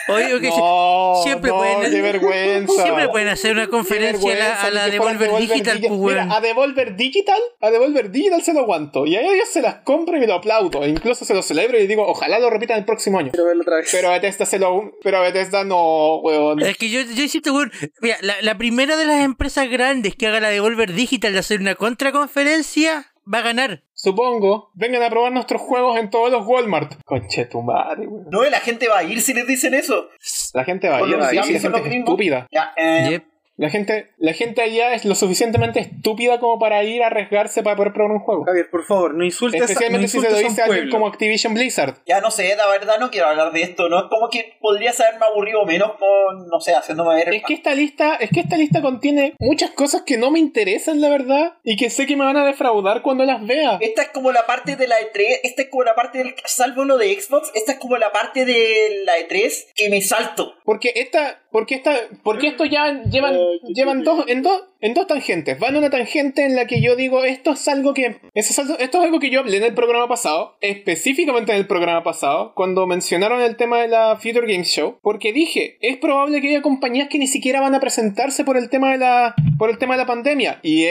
[0.09, 2.83] Oye, ok, No, siempre no, pueden- qué vergüenza.
[2.83, 6.95] siempre pueden hacer una conferencia a la, a Devolver Digital, Digi- pues, Mira, a Devolver
[6.95, 9.05] Digital, a Devolver Digital se lo aguanto.
[9.05, 10.83] Y a ellos se las compro y me lo aplaudo.
[10.83, 13.31] E incluso se lo celebro y digo, ojalá lo repitan el próximo año.
[13.31, 13.89] Quiero verlo otra vez.
[13.91, 14.91] Pero a Bethesda se lo.
[15.03, 16.61] Pero a Bethesda no, weón.
[16.61, 17.71] Es que yo, yo insisto, weón,
[18.01, 21.59] mira, la, la primera de las empresas grandes que haga la Devolver Digital de hacer
[21.61, 23.83] una contraconferencia va a ganar.
[23.93, 24.71] Supongo.
[24.73, 26.93] Vengan a probar nuestros juegos en todos los Walmart.
[27.05, 28.27] Conche tu madre, weón.
[28.29, 30.09] No, la gente va a ir si les dicen eso.
[30.53, 32.47] La gente va a ir, sí, la gente es estúpida.
[32.51, 33.36] Ya, eh, Yep.
[33.57, 37.75] La gente, la gente allá es lo suficientemente estúpida como para ir a arriesgarse para
[37.75, 38.45] poder probar un juego.
[38.45, 41.07] Javier, por favor, no insultes, a- no Especialmente si se lo dice a alguien como
[41.07, 41.95] Activision Blizzard.
[42.05, 43.89] ya no sé, la verdad no quiero hablar de esto.
[43.89, 47.33] No es como que podrías haberme aburrido menos con, no sé, haciéndome ver.
[47.33, 51.01] Es que esta lista, es que esta lista contiene muchas cosas que no me interesan,
[51.01, 53.79] la verdad, y que sé que me van a defraudar cuando las vea.
[53.81, 56.85] Esta es como la parte de la E3, esta es como la parte del, salvo
[56.85, 60.53] lo de Xbox, esta es como la parte de la E3 que me salto.
[60.63, 63.35] Porque esta, porque esta, porque esto ya llevan,
[63.73, 65.59] llevan dos, en dos, en dos tangentes.
[65.59, 68.19] Van una tangente en la que yo digo, esto es algo que.
[68.33, 71.57] Esto es algo, esto es algo que yo hablé en el programa pasado, específicamente en
[71.59, 75.97] el programa pasado, cuando mencionaron el tema de la Future Games Show, porque dije, es
[75.97, 79.35] probable que haya compañías que ni siquiera van a presentarse por el tema de la.
[79.57, 80.59] por el tema de la pandemia.
[80.63, 80.85] Y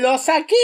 [0.00, 0.54] los aquí.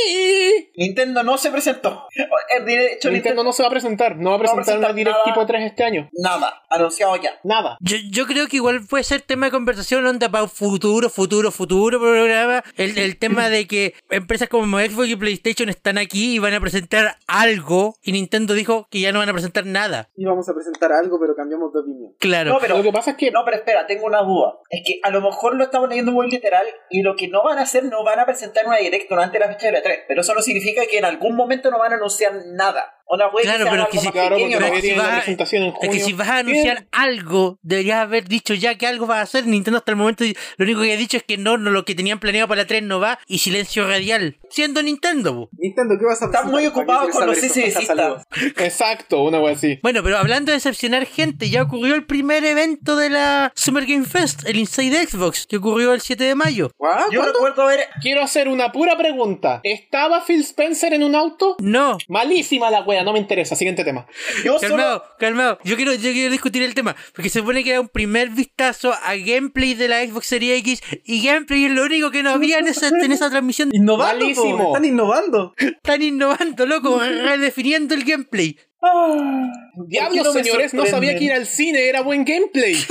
[0.76, 2.06] Nintendo no se presentó.
[2.16, 4.54] Eh, De hecho, Nintendo no se va a presentar, no va a No va a
[4.56, 5.24] presentar una Direct nada.
[5.24, 6.08] tipo 3 este año.
[6.12, 7.38] Nada, anunciado ya.
[7.44, 7.76] Nada.
[7.80, 12.00] Yo, yo creo que igual puede ser tema de conversación onda para futuro, futuro, futuro
[12.00, 12.63] programa.
[12.76, 16.60] El, el tema de que empresas como Xbox y PlayStation están aquí y van a
[16.60, 20.08] presentar algo y Nintendo dijo que ya no van a presentar nada.
[20.16, 22.12] Íbamos a presentar algo, pero cambiamos de opinión.
[22.18, 22.52] Claro.
[22.52, 23.30] No, pero Lo que pasa es que.
[23.30, 24.58] No, pero espera, tengo una duda.
[24.70, 27.58] Es que a lo mejor lo estamos leyendo muy literal y lo que no van
[27.58, 30.00] a hacer, no van a presentar una directo durante la fecha de la 3.
[30.08, 33.00] Pero eso no significa que en algún momento no van a anunciar nada.
[33.06, 34.74] Una web Claro, que pero que si- Claro, pequeño, pero ¿no?
[34.74, 36.04] es que si vas a- presentación en Es que junio.
[36.06, 39.46] si vas a anunciar algo, deberías haber dicho ya que algo va a hacer.
[39.46, 40.24] Nintendo hasta el momento
[40.56, 42.66] lo único que ha dicho es que no, no lo que tenían planeado para la
[42.66, 44.38] 3 no va y silencio radial.
[44.50, 45.34] Siendo Nintendo.
[45.34, 45.48] po.
[45.58, 48.22] Nintendo, ¿qué vas a Están muy ¿Para qué ocupados con los saludos.
[48.56, 49.78] Exacto, una wea así.
[49.82, 54.04] Bueno, pero hablando de decepcionar gente, ya ocurrió el primer evento de la Summer Game
[54.06, 56.70] Fest, el Inside Xbox, que ocurrió el 7 de mayo.
[56.78, 57.10] ¿Guau?
[57.10, 57.32] Yo ¿Cuándo?
[57.34, 57.80] recuerdo ver.
[58.00, 59.60] Quiero hacer una pura pregunta.
[59.62, 61.56] ¿Estaba Phil Spencer en un auto?
[61.60, 63.56] No, Malísima la wea, no me interesa.
[63.56, 64.06] Siguiente tema.
[64.44, 64.76] Yo solo.
[64.76, 65.58] calmado, calmado.
[65.64, 68.92] Yo quiero, yo quiero discutir el tema, porque se supone que era un primer vistazo
[68.92, 72.58] a gameplay de la Xbox Series X, y gameplay es lo único que no había
[72.58, 73.70] en esa, en esa transmisión.
[73.72, 75.54] Innovando, están innovando.
[75.56, 78.58] Están innovando, loco, redefiniendo el gameplay.
[78.82, 79.50] Ah,
[79.86, 82.76] Diablos, ¿por qué no me señores, no sabía que ir al cine era buen gameplay.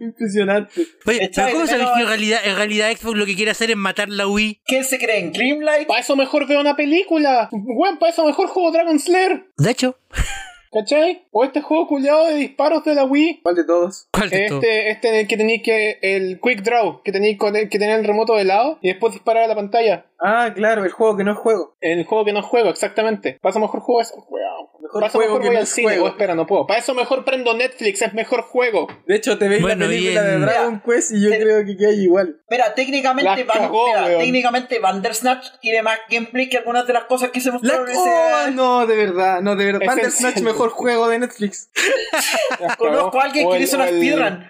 [0.00, 0.86] Impresionante.
[1.06, 3.76] Oye, pero ¿cómo sabes que en realidad, en realidad Xbox lo que quiere hacer es
[3.76, 4.60] matar la Wii?
[4.64, 5.86] ¿Quién se cree en Grimlight?
[5.86, 7.48] Para eso mejor veo una película.
[7.52, 9.46] Weón, para eso mejor juego Dragon Slayer.
[9.56, 9.96] De hecho,
[10.74, 11.24] ¿Cachai?
[11.30, 13.42] O este juego culiado de disparos de la Wii.
[13.44, 14.08] ¿Cuál de todos?
[14.10, 14.58] ¿cuál de todo?
[14.58, 15.98] Este, este en el que tenéis que.
[16.02, 19.46] El Quick Draw, que tenéis que tener el remoto de lado y después disparar a
[19.46, 20.06] la pantalla.
[20.18, 21.76] Ah, claro, el juego que no es juego.
[21.80, 23.38] El juego que no juego, exactamente.
[23.40, 24.14] Para eso mejor juego eso.
[24.28, 24.43] Weón.
[24.43, 24.43] Mejor
[25.00, 25.88] Para eso juego mejor que voy al cine.
[25.88, 26.04] juego.
[26.04, 26.66] Oh, espera, no puedo.
[26.66, 28.86] Para eso mejor prendo Netflix, es mejor juego.
[29.06, 31.40] De hecho, te veis Bueno, la película y en- de Dragon Quest y yo Te-
[31.40, 32.40] creo que queda igual.
[32.50, 37.30] Mira, técnicamente, Van- cagó, mira, técnicamente Bandersnatch tiene más gameplay que algunas de las cosas
[37.30, 37.54] que se La...
[37.54, 38.50] mostraron en Oh, ese.
[38.52, 39.82] no, de verdad, no, de verdad.
[39.82, 41.70] Es Bandersnatch, mejor juego de Netflix.
[42.78, 44.44] Conozco a alguien que hizo una speedrun.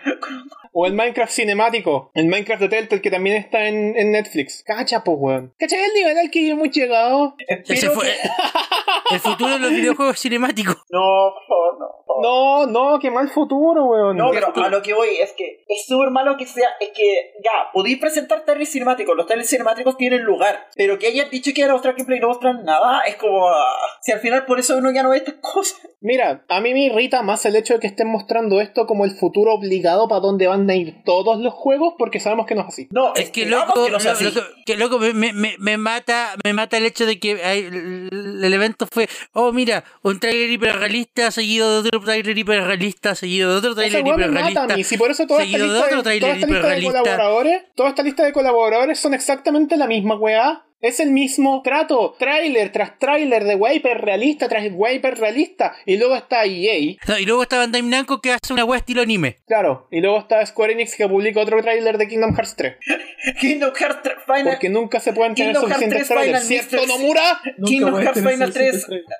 [0.77, 2.11] O el Minecraft cinemático.
[2.15, 4.65] El Minecraft de Telltale que también está en, en Netflix.
[4.67, 5.55] Cacha, pues, weón.
[5.59, 7.37] ¿Cachai el nivel al que hemos llegado?
[7.47, 10.77] Ese fue- que- el futuro de los videojuegos cinemáticos.
[10.91, 11.87] No, por favor, no.
[12.07, 12.23] por favor.
[12.23, 14.17] No, no, qué mal futuro, weón.
[14.17, 17.33] No, pero a lo que voy es que es súper malo que sea, es que
[17.43, 21.61] ya, podéis presentar trailers cinemáticos, los trailers cinemáticos tienen lugar, pero que hayan dicho que
[21.63, 24.59] iban a mostrar gameplay y no mostran nada, es como, ah, si al final por
[24.61, 25.81] eso uno ya no ve estas cosas.
[26.01, 29.13] Mira, a mí me irrita más el hecho de que estén mostrando esto como el
[29.13, 32.89] futuro obligado para donde van ir todos los juegos, porque sabemos que no es así.
[32.91, 36.53] No, Es que loco, que no lo- loco, que loco me, me- me- mata, me
[36.53, 41.31] mata el hecho de que hay- el, el evento fue, oh mira, un trailer hiperrealista
[41.31, 44.77] seguido de otro trailer hiperrealista seguido de otro trailer me mata a hiperrealista.
[44.77, 44.85] mí.
[44.85, 46.99] Si por eso toda esta, de lista toda esta lista de hiperrealista.
[47.01, 50.65] colaboradores, toda esta lista de colaboradores son exactamente la misma weá.
[50.85, 55.75] Es el mismo trato, tráiler tras tráiler de weá hiperrealista tras weá hiperrealista.
[55.87, 59.01] Y luego está EA, No, y luego está Bandai Namco que hace una web estilo
[59.01, 59.39] anime.
[59.47, 59.89] claro.
[59.91, 62.77] Y luego está Square Enix que publica otro tráiler de Kingdom Hearts 3.
[63.41, 66.47] Kingdom Hearts 3 Final, Porque nunca se pueden tener Kingdom suficientes 3 trailers.
[66.47, 67.41] Final ¿Cierto, Mix Nomura?
[67.67, 69.15] Kingdom Hearts Final 3 suficientes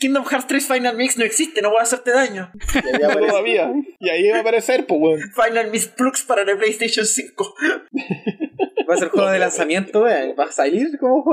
[0.00, 2.50] Kingdom Hearts 3 Final Mix no existe, no voy a hacerte daño.
[3.00, 3.28] Ya aparece.
[3.30, 3.72] Todavía.
[4.00, 5.20] Y ahí va a aparecer, pues, weón.
[5.32, 7.54] Final Mix Plus para la PlayStation 5.
[8.88, 10.34] Va a ser juego de lanzamiento, vean.
[10.38, 11.24] Va a salir como.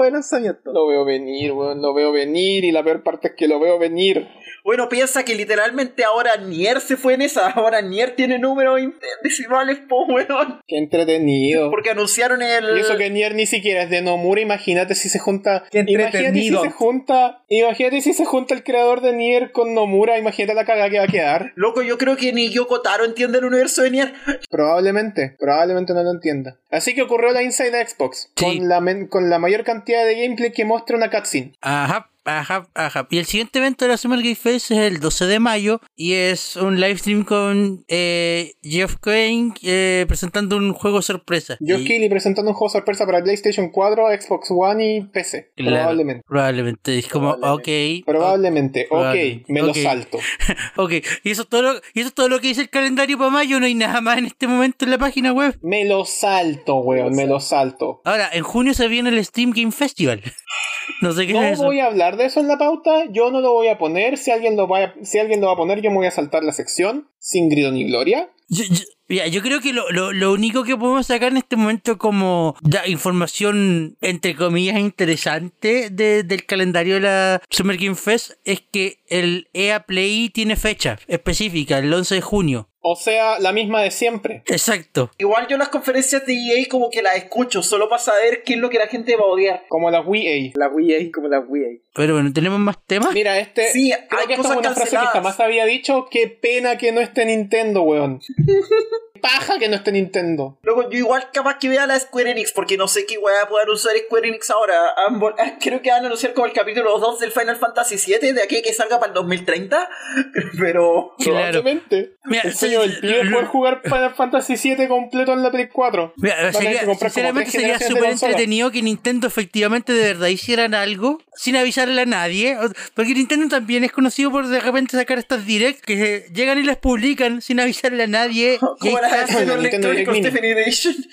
[0.65, 1.81] Lo veo venir, weón.
[1.81, 2.65] Lo veo venir.
[2.65, 4.27] Y la peor parte es que lo veo venir.
[4.65, 7.49] Bueno, piensa que literalmente ahora Nier se fue en esa.
[7.55, 8.81] Ahora Nier tiene números
[9.23, 10.59] decimales, po, weón.
[10.67, 11.69] Qué entretenido.
[11.69, 12.75] Porque anunciaron el.
[12.75, 15.63] Y eso que Nier ni siquiera es de Nomura, imagínate si se junta.
[15.71, 16.63] Qué Imagínate si entretenido.
[16.63, 17.43] se junta.
[17.47, 21.03] Imagínate si se junta el creador de Nier con Nomura, imagínate la caga que va
[21.05, 21.51] a quedar.
[21.55, 24.13] Loco, yo creo que ni Yoko Taro entiende el universo de Nier.
[24.49, 26.57] Probablemente, probablemente no lo entienda.
[26.71, 28.57] Así que ocurrió la Inside Xbox, Sí.
[28.57, 31.53] con, la men- con la mayor cantidad de gameplay que muestra una cutscene.
[31.61, 33.07] Ajá, ajá, ajá.
[33.09, 36.13] Y el siguiente evento de la Summer Game Fest es el 12 de mayo y
[36.13, 41.57] es un live stream con eh, Jeff Crane eh, presentando un juego sorpresa.
[41.59, 45.51] Joe Y- Keighley presentando un juego sorpresa para PlayStation 4, Xbox One y PC.
[45.55, 46.23] Claro, Probablemente.
[46.27, 46.97] Probablemente.
[46.99, 47.67] Es como, ok.
[48.05, 49.45] Probablemente, ok, Probablemente.
[49.53, 49.77] me lo Ok.
[49.77, 50.19] salto.
[50.77, 50.91] Ok,
[51.23, 53.29] y eso, es todo lo, y eso es todo lo que dice el calendario para
[53.29, 53.59] mayo.
[53.59, 55.57] No hay nada más en este momento en la página web.
[55.61, 58.01] Me lo salto, weón, me lo salto.
[58.03, 60.21] Ahora, en junio se viene el Steam Game Festival.
[61.01, 61.63] no sé qué No es eso.
[61.63, 64.17] voy a hablar de eso en la pauta, yo no lo voy a poner.
[64.17, 66.11] Si alguien lo va a, si alguien lo va a poner, yo me voy a
[66.11, 68.29] saltar la sección sin grito ni gloria.
[68.47, 72.55] Yo, yo- creo que lo, lo, lo único que podemos sacar en este momento como
[72.87, 79.47] información, entre comillas, interesante de- del calendario de la Summer Game Fest es que el
[79.53, 82.69] EA Play tiene fecha específica, el 11 de junio.
[82.87, 84.43] O sea, la misma de siempre.
[84.45, 85.09] Exacto.
[85.17, 88.59] Igual yo las conferencias de EA como que las escucho solo para saber qué es
[88.59, 89.63] lo que la gente va a odiar.
[89.69, 93.11] Como la Wii La Wii como la Wii Pero bueno, ¿tenemos más temas?
[93.11, 93.71] Mira, este.
[93.71, 95.13] Sí, creo hay que esta es cosas una frase que canceladas.
[95.13, 96.05] jamás había dicho.
[96.11, 98.21] Qué pena que no esté Nintendo, weón.
[99.25, 100.57] Paja que no esté Nintendo.
[100.63, 103.69] Luego yo igual capaz que vea la Square Enix porque no sé qué weá poder
[103.69, 104.75] usar Square Enix ahora.
[105.61, 108.61] Creo que van a anunciar como el capítulo 2 del Final Fantasy VII de aquí
[108.61, 109.89] que salga para el 2030.
[110.59, 111.13] Pero...
[111.17, 111.61] Claro.
[111.63, 112.15] Probablemente.
[112.25, 116.13] Mira, el es lo- poder jugar Final Fantasy VII completo en la Play 4.
[116.17, 121.55] Mira, a sería- sinceramente sería súper entretenido que Nintendo efectivamente de verdad hicieran algo sin
[121.55, 122.57] avisarle a nadie.
[122.93, 126.77] Porque Nintendo también es conocido por de repente sacar estas directs que llegan y las
[126.77, 128.57] publican sin avisarle a nadie.
[128.79, 129.09] Como la
[129.61, 130.95] Nintendo Edition.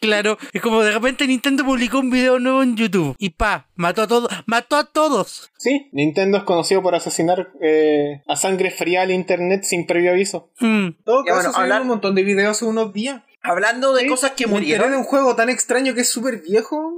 [0.00, 4.00] Claro, es como de repente Nintendo publicó un video nuevo en YouTube y pa, mató
[4.02, 5.50] a todos, mató a todos.
[5.58, 10.50] Sí, Nintendo es conocido por asesinar eh, a sangre fría al internet sin previo aviso.
[10.60, 10.90] Mm.
[11.04, 13.20] Todo caso, bueno, hablar- un montón de videos hace unos días.
[13.42, 14.94] Hablando de Sí, cosas que enteré de murieron.
[14.94, 16.94] un juego tan extraño que es súper viejo.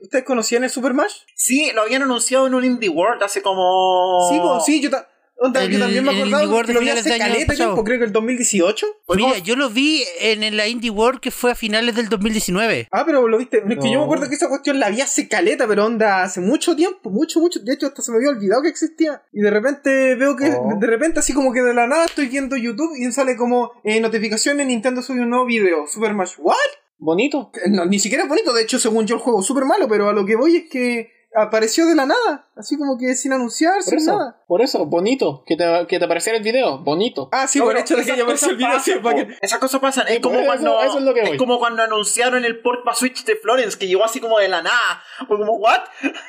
[0.00, 1.12] ¿Ustedes conocían el Super Mash?
[1.34, 4.28] Sí, lo habían anunciado en un Indie World hace como...
[4.30, 5.08] Sí, pues, sí, yo, ta-
[5.40, 8.12] onda, El- yo también me acordaba que lo vi hace caleta tiempo, creo que el
[8.12, 8.86] 2018.
[9.06, 12.08] Fue Mira, yo lo vi en, en la Indie World que fue a finales del
[12.08, 12.88] 2019.
[12.90, 13.58] Ah, pero lo viste.
[13.58, 16.40] Es que yo me acuerdo que esa cuestión la vi hace caleta, pero onda hace
[16.40, 17.60] mucho tiempo, mucho, mucho.
[17.60, 19.22] De hecho, hasta se me había olvidado que existía.
[19.32, 20.76] Y de repente veo que, Oh.
[20.78, 24.00] de repente, así como que de la nada estoy viendo YouTube y sale como eh,
[24.00, 25.86] notificaciones: Nintendo subió un nuevo video.
[25.86, 26.34] Super Mash.
[26.38, 26.54] ¿What?
[26.98, 27.50] Bonito.
[27.64, 28.52] Eh, No, ni siquiera es bonito.
[28.52, 30.64] De hecho, según yo, el juego es súper malo, pero a lo que voy es
[30.70, 31.12] que
[31.42, 32.46] apareció de la nada.
[32.56, 34.42] Así como que sin anunciar, Por sin eso, nada.
[34.48, 35.44] por eso, bonito.
[35.46, 37.28] Que te, que te apareciera el video, bonito.
[37.32, 38.80] Ah, sí, No, por el hecho de que ya apareció el video.
[38.80, 40.08] sí, para que- Esas cosas pasan.
[40.08, 41.36] Es como, eso- cuando, eso es lo que voy.
[41.36, 44.62] como cuando anunciaron el port para Switch de Florence, que llegó así como de la
[44.62, 45.02] nada.
[45.28, 45.80] Fue como, ¿what?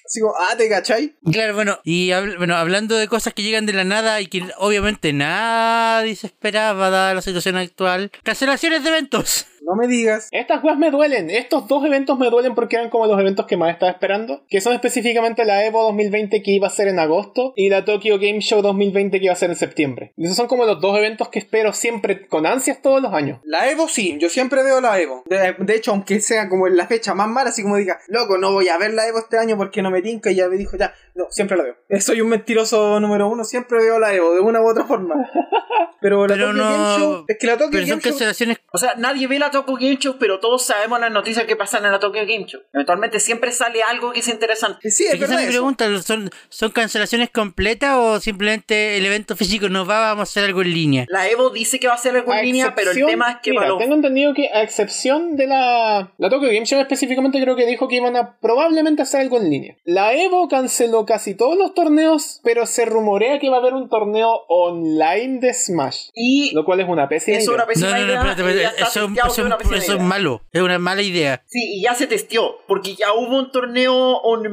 [0.05, 1.18] Así como, ah, ¿te cachai?
[1.32, 4.43] Claro, bueno, y habl- bueno, hablando de cosas que llegan de la nada y que
[4.57, 9.45] obviamente nadie se esperaba dada la situación actual, cancelaciones de eventos.
[9.70, 10.30] No me digas.
[10.32, 11.30] Estas weas me duelen.
[11.30, 14.41] Estos dos eventos me duelen porque eran como los eventos que más estaba esperando.
[14.49, 18.17] Que son específicamente la Evo 2020 que iba a ser en agosto y la Tokyo
[18.17, 20.11] Game Show 2020 que iba a ser en septiembre.
[20.17, 23.41] Y esos son como los dos eventos que espero siempre con ansias todos los años.
[23.43, 25.22] La Evo sí, yo siempre veo la Evo.
[25.28, 28.39] De, de hecho, aunque sea como en la fecha más mala, así como diga, loco,
[28.39, 30.57] no voy a ver la Evo este año porque no me tinca y ya me
[30.57, 30.95] dijo ya.
[31.13, 31.76] No, siempre la veo.
[31.99, 35.13] Soy un mentiroso número uno, siempre veo la Evo, de una u otra forma.
[36.01, 38.11] Pero la Pero Tokyo no- Game Show, es que la Tokyo Pero son Game Show
[38.11, 41.55] cancelaciones O sea, nadie ve la Tokyo Game Show, pero todos sabemos las noticias que
[41.55, 42.62] pasan en la Tokyo Game Show.
[42.74, 44.89] Eventualmente siempre sale algo que es interesante.
[44.91, 45.39] Sí, es verdad.
[45.41, 45.49] eso.
[45.49, 50.45] pregunta, ¿son, ¿son cancelaciones completas o simplemente el evento físico no va, vamos a hacer
[50.45, 51.05] algo en línea?
[51.10, 53.38] La Evo dice que va a ser algo A en línea, pero el tema es
[53.41, 57.55] que mira, tengo entendido que a excepción de la la Tokyo Game Show específicamente creo
[57.55, 59.76] que dijo que iban a probablemente hacer algo en línea.
[59.86, 63.89] La Evo canceló casi todos los torneos, pero se rumorea que va a haber un
[63.89, 67.53] torneo online de Smash, Y lo cual es una pésima es idea.
[67.55, 68.16] una No, pésima no, no, idea.
[68.20, 71.43] espérate, espérate, eso, eso- es una eso es malo, es una mala idea.
[71.45, 74.45] Sí, y ya se testeó, porque ya hubo un torneo on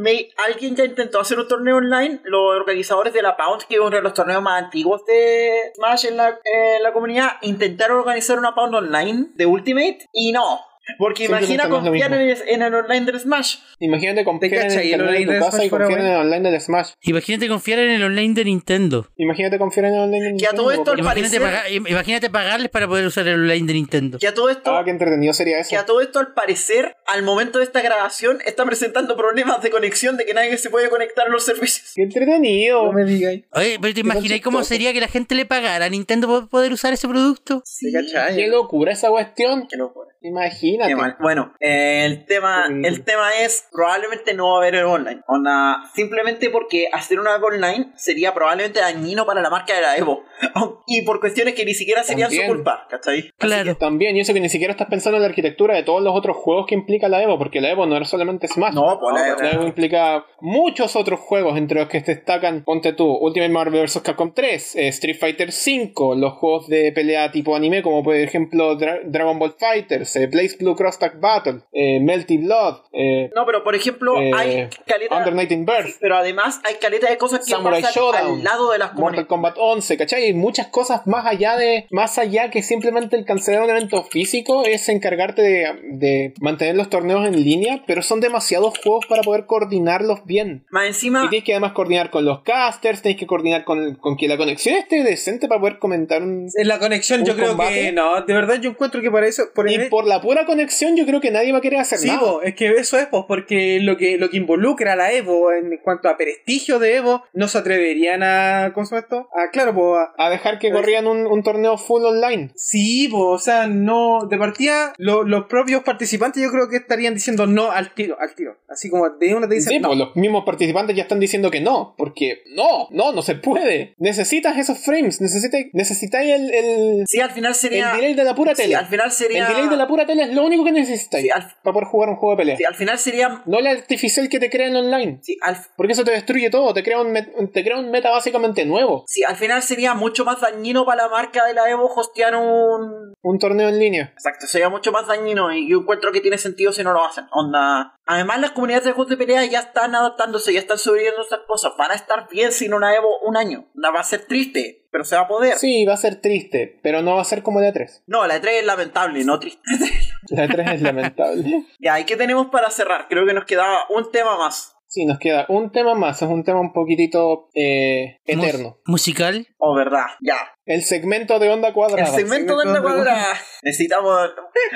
[0.47, 3.91] alguien ya intentó hacer un torneo online, los organizadores de la Pound, que es uno
[3.91, 8.55] de los torneos más antiguos de Smash en la, en la comunidad, intentaron organizar una
[8.55, 10.61] Pound online de Ultimate y no.
[10.99, 13.57] Porque imagina confiar en el, en el online del Smash.
[13.81, 16.61] Imagínate confiar en el online de tu casa Smash y confiar en el online del
[16.61, 16.91] Smash.
[17.03, 19.09] Imagínate confiar en el online de Nintendo.
[19.17, 21.91] Imagínate confiar en el online de Que a todo Nintendo, esto al Imagínate, parecer- pagar-
[21.91, 24.19] imagínate pagarles para poder usar el online de Nintendo.
[24.19, 25.71] Que a todo esto, Ah, qué entretenido sería eso.
[25.71, 29.71] que a todo esto al parecer, al momento de esta grabación, está presentando problemas de
[29.71, 31.93] conexión de que nadie se puede conectar a los servicios.
[31.95, 32.85] Qué entretenido.
[32.85, 33.35] No me digas.
[33.53, 36.73] Oye, pero te imagináis cómo sería que la gente le pagara a Nintendo por poder
[36.73, 37.63] usar ese producto?
[37.81, 38.37] ¿Te cachai?
[38.37, 39.67] Qué locura esa cuestión.
[39.69, 40.07] Qué locura.
[40.27, 40.95] Imagínate.
[41.21, 45.21] Bueno, eh, el tema, el tema es probablemente no va a haber el online.
[45.27, 49.97] Onda, simplemente porque hacer una Evo online sería probablemente dañino para la marca de la
[49.97, 50.23] Evo.
[50.87, 52.49] y por cuestiones que ni siquiera serían También.
[52.49, 53.31] su culpa, ¿cachai?
[53.39, 53.77] Claro.
[53.77, 56.37] También, y eso que ni siquiera estás pensando en la arquitectura de todos los otros
[56.37, 58.75] juegos que implica la Evo, porque la Evo no era solamente Smash.
[58.75, 59.43] No, pues la Evo.
[59.43, 64.01] La Evo implica muchos otros juegos, entre los que destacan, ponte tú, Ultimate Marvel vs.
[64.03, 68.77] Capcom 3, eh, Street Fighter 5, los juegos de pelea tipo anime, como por ejemplo
[68.79, 73.45] Dra- Dragon Ball Fighters, eh, Blaze Blue Cross Tag Battle, eh, Melty Blood, eh, No,
[73.47, 75.17] pero por ejemplo, eh, hay caleta.
[75.17, 78.45] Under Night in Birth, Pero además hay caleta de cosas que Samurai pasan Showdown, al
[78.45, 79.27] lado de las Mortal.
[79.27, 80.23] Kombat 11, ¿cachai?
[80.25, 84.65] Hay muchas cosas más allá de más allá que simplemente el cancelar un evento físico
[84.65, 89.47] es encargarte de, de mantener los torneos en línea, pero son demasiados juegos para poder
[89.47, 90.65] coordinarlos bien.
[90.71, 94.17] Más Y encima, tienes que además coordinar con los casters, tienes que coordinar con, con
[94.17, 96.49] que la conexión esté decente para poder comentar un...
[96.55, 97.75] En la conexión ¿Un yo creo combate?
[97.75, 99.45] que no, de verdad yo encuentro que para eso...
[99.55, 101.99] Por Y el- por la pura conexión yo creo que nadie va a querer hacer
[101.99, 102.21] Sí, nada.
[102.21, 105.51] po, es que eso es, pues, porque lo que, lo que involucra a la Evo
[105.53, 108.73] en cuanto a prestigio de Evo, no se atreverían a.
[108.75, 109.31] ¿Cómo se esto?
[109.35, 109.87] A, claro, pues.
[110.19, 112.51] a- A dejar que Pues- corrían un, un torneo full online.
[112.57, 114.27] Sí, pues, o sea, no.
[114.29, 118.35] De partida, lo- los propios participantes yo creo que estarían diciendo no al tiro, al
[118.35, 118.59] tiro.
[118.69, 119.89] Así como de una te dicen Sí, no.
[119.89, 123.95] pues los mismos participantes ya están diciendo que no, porque no, no, no se puede.
[123.97, 127.93] Necesitas esos frames, necesitas, necesitáis el, el, sí, al final el sería.
[127.95, 128.75] delay de la pura sí, tele.
[128.77, 129.47] al final sería.
[129.47, 132.09] El delay de la pura tele es lo único que Sí, al- para poder jugar
[132.11, 132.57] un juego de pelea.
[132.57, 133.43] sí, al final sería.
[133.47, 135.19] No el artificial que te crea en online.
[135.23, 138.11] Sí, al, Porque eso te destruye todo, te crea un, met- te crea un meta
[138.11, 139.05] básicamente nuevo.
[139.07, 143.15] sí, al final sería mucho más dañino para la marca de la Evo hostear un.
[143.23, 144.11] Un torneo en línea.
[144.15, 147.25] Exacto, sería mucho más dañino y yo encuentro que tiene sentido si no lo hacen.
[147.33, 147.95] Onda.
[148.07, 151.73] Además, las comunidades de juegos de pelea ya están adaptándose, ya están sobreviviendo estas cosas.
[151.77, 153.67] Van a estar bien sin una Evo un año.
[153.83, 155.57] Va a ser triste, pero se va a poder.
[155.57, 158.05] Sí, va a ser triste, pero no va a ser como la 3.
[158.07, 159.61] No, la E3 es lamentable, no triste.
[160.31, 161.65] La 3 es lamentable.
[161.79, 163.07] ya, ¿y qué tenemos para cerrar?
[163.09, 164.75] Creo que nos quedaba un tema más.
[164.89, 168.79] Sí, nos queda un tema más, es un tema un poquitito eh, eterno.
[168.87, 169.47] Mus- musical.
[169.59, 170.37] Oh, verdad, ya.
[170.67, 172.13] El segmento de onda El cuadrada.
[172.13, 173.41] segmento de Onda Cuadrada.
[173.63, 174.31] Necesitamos.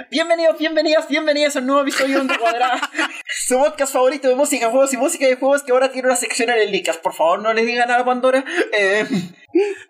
[0.09, 2.79] Bienvenidos, bienvenidas, bienvenidas a un nuevo episodio de Onda Cuadrada.
[3.49, 6.49] Su podcast favorito de música, juegos y música de juegos que ahora tiene una sección
[6.51, 6.97] en el Licas.
[6.99, 8.45] Por favor, no le digan a la Pandora.
[8.79, 9.05] Eh,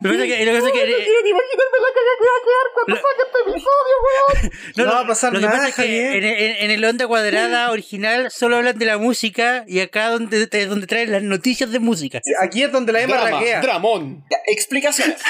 [0.01, 2.37] Lo que pasa que, lo que, pasa que- quiero ni imaginarme la caga que va
[2.39, 4.53] a quedar cuando Lo- saque este episodio, weón.
[4.77, 6.71] no, No lo- va a pasar lo que nada, pasa es que en, en- en
[6.71, 11.13] el Onda Cuadrada original solo hablan de la música y acá donde, de- donde traen
[11.13, 12.23] las noticias de música.
[12.41, 13.61] Aquí es donde la Emma Drama, raquea.
[13.61, 14.25] dramón.
[14.31, 15.21] ya, explicaciones.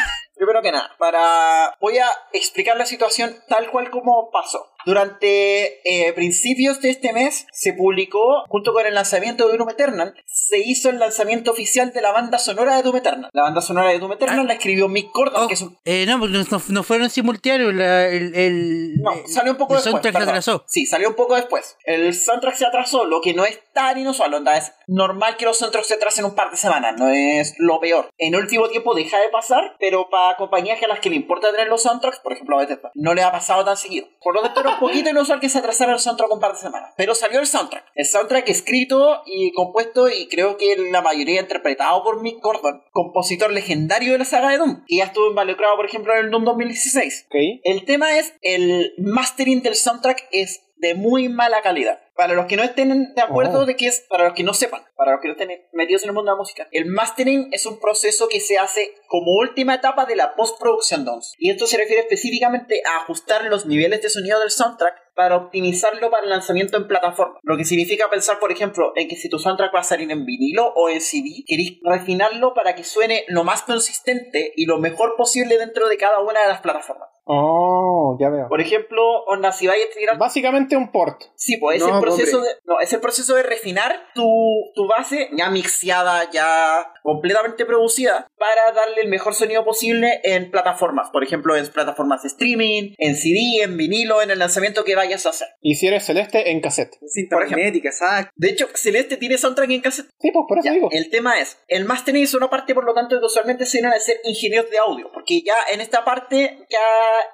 [0.41, 1.77] Primero que nada, para.
[1.81, 4.70] Voy a explicar la situación tal cual como pasó.
[4.87, 10.15] Durante eh, principios de este mes se publicó, junto con el lanzamiento de Doom Eternal,
[10.27, 13.31] se hizo el lanzamiento oficial de la banda sonora de Doom Eternal.
[13.33, 14.45] La banda sonora de Doom Eternal Ah.
[14.45, 17.75] la escribió Mick Gordon, Oh, que es un eh, no, porque no, no- fueron simultáneos.
[17.75, 19.93] la- el, el, No, el- salió un poco el después.
[20.03, 20.65] soundtrack se atrasó.
[20.67, 21.77] Sí, salió un poco después.
[21.85, 24.35] El soundtrack se atrasó, lo que no es tan inusual.
[24.35, 27.81] Onda, es normal que los soundtracks se atrasen un par de semanas, no es lo
[27.81, 28.11] peor.
[28.19, 31.51] En último tiempo deja de pasar, pero para compañías que a las que le importa
[31.51, 34.07] tener los soundtracks, por ejemplo a Bethesda, no le ha pasado tan seguido.
[34.23, 36.59] Por lo tanto, era un poquito inusual que se atrasara el soundtrack un par de
[36.59, 36.93] semanas.
[36.97, 37.85] Pero salió el soundtrack.
[37.95, 43.53] El soundtrack escrito y compuesto, y creo que la mayoría interpretado por Mick Gordon, compositor
[43.53, 44.85] legendario de la saga de Doom.
[44.87, 47.27] Y ya estuvo involucrado, por ejemplo, en el Doom 2016.
[47.27, 47.37] Ok.
[47.65, 52.01] El tema es, el mastering del soundtrack es de muy mala calidad.
[52.17, 53.67] Para los que no estén de acuerdo Oh.
[53.67, 56.11] de que es, para los que no sepan, para los que no estén metidos en
[56.11, 59.75] el mundo de la música, el mastering es un proceso que se hace como última
[59.75, 64.11] etapa de la postproducción de Y esto se refiere específicamente a ajustar los niveles de
[64.11, 67.39] sonido del soundtrack para optimizarlo para el lanzamiento en plataforma.
[67.43, 70.25] Lo que significa pensar, por ejemplo, en que si tu soundtrack va a salir en
[70.25, 75.17] vinilo o en CD, queréis refinarlo para que suene lo más consistente y lo mejor
[75.17, 77.10] posible dentro de cada una de las plataformas.
[77.25, 78.49] Oh, ya veo.
[78.49, 80.19] Por ejemplo, onda, si vais a tirar...
[80.19, 81.21] Básicamente un port.
[81.37, 82.51] Sí, pues es No, el proceso hombre.
[82.55, 82.59] de.
[82.65, 84.27] No, es el proceso de refinar tu,
[84.75, 91.11] tu base ya mixeada, ya completamente producida, para darle el mejor sonido posible en plataformas.
[91.11, 95.27] Por ejemplo, en plataformas de streaming, en CD, en vinilo, en el lanzamiento que vayas
[95.27, 95.49] a hacer.
[95.61, 96.97] Y si eres celeste, en cassette.
[97.07, 97.81] Cinta Por ejemplo.
[97.91, 98.33] exacto.
[98.37, 100.09] De hecho, Celeste tiene soundtrack en cassette.
[100.21, 100.89] Sí, pues por eso Ya, digo.
[100.91, 103.93] el tema es, el mastering es una parte, por lo tanto, que usualmente se vienen
[103.93, 106.79] a ser ingenieros de audio, porque ya en esta parte, ya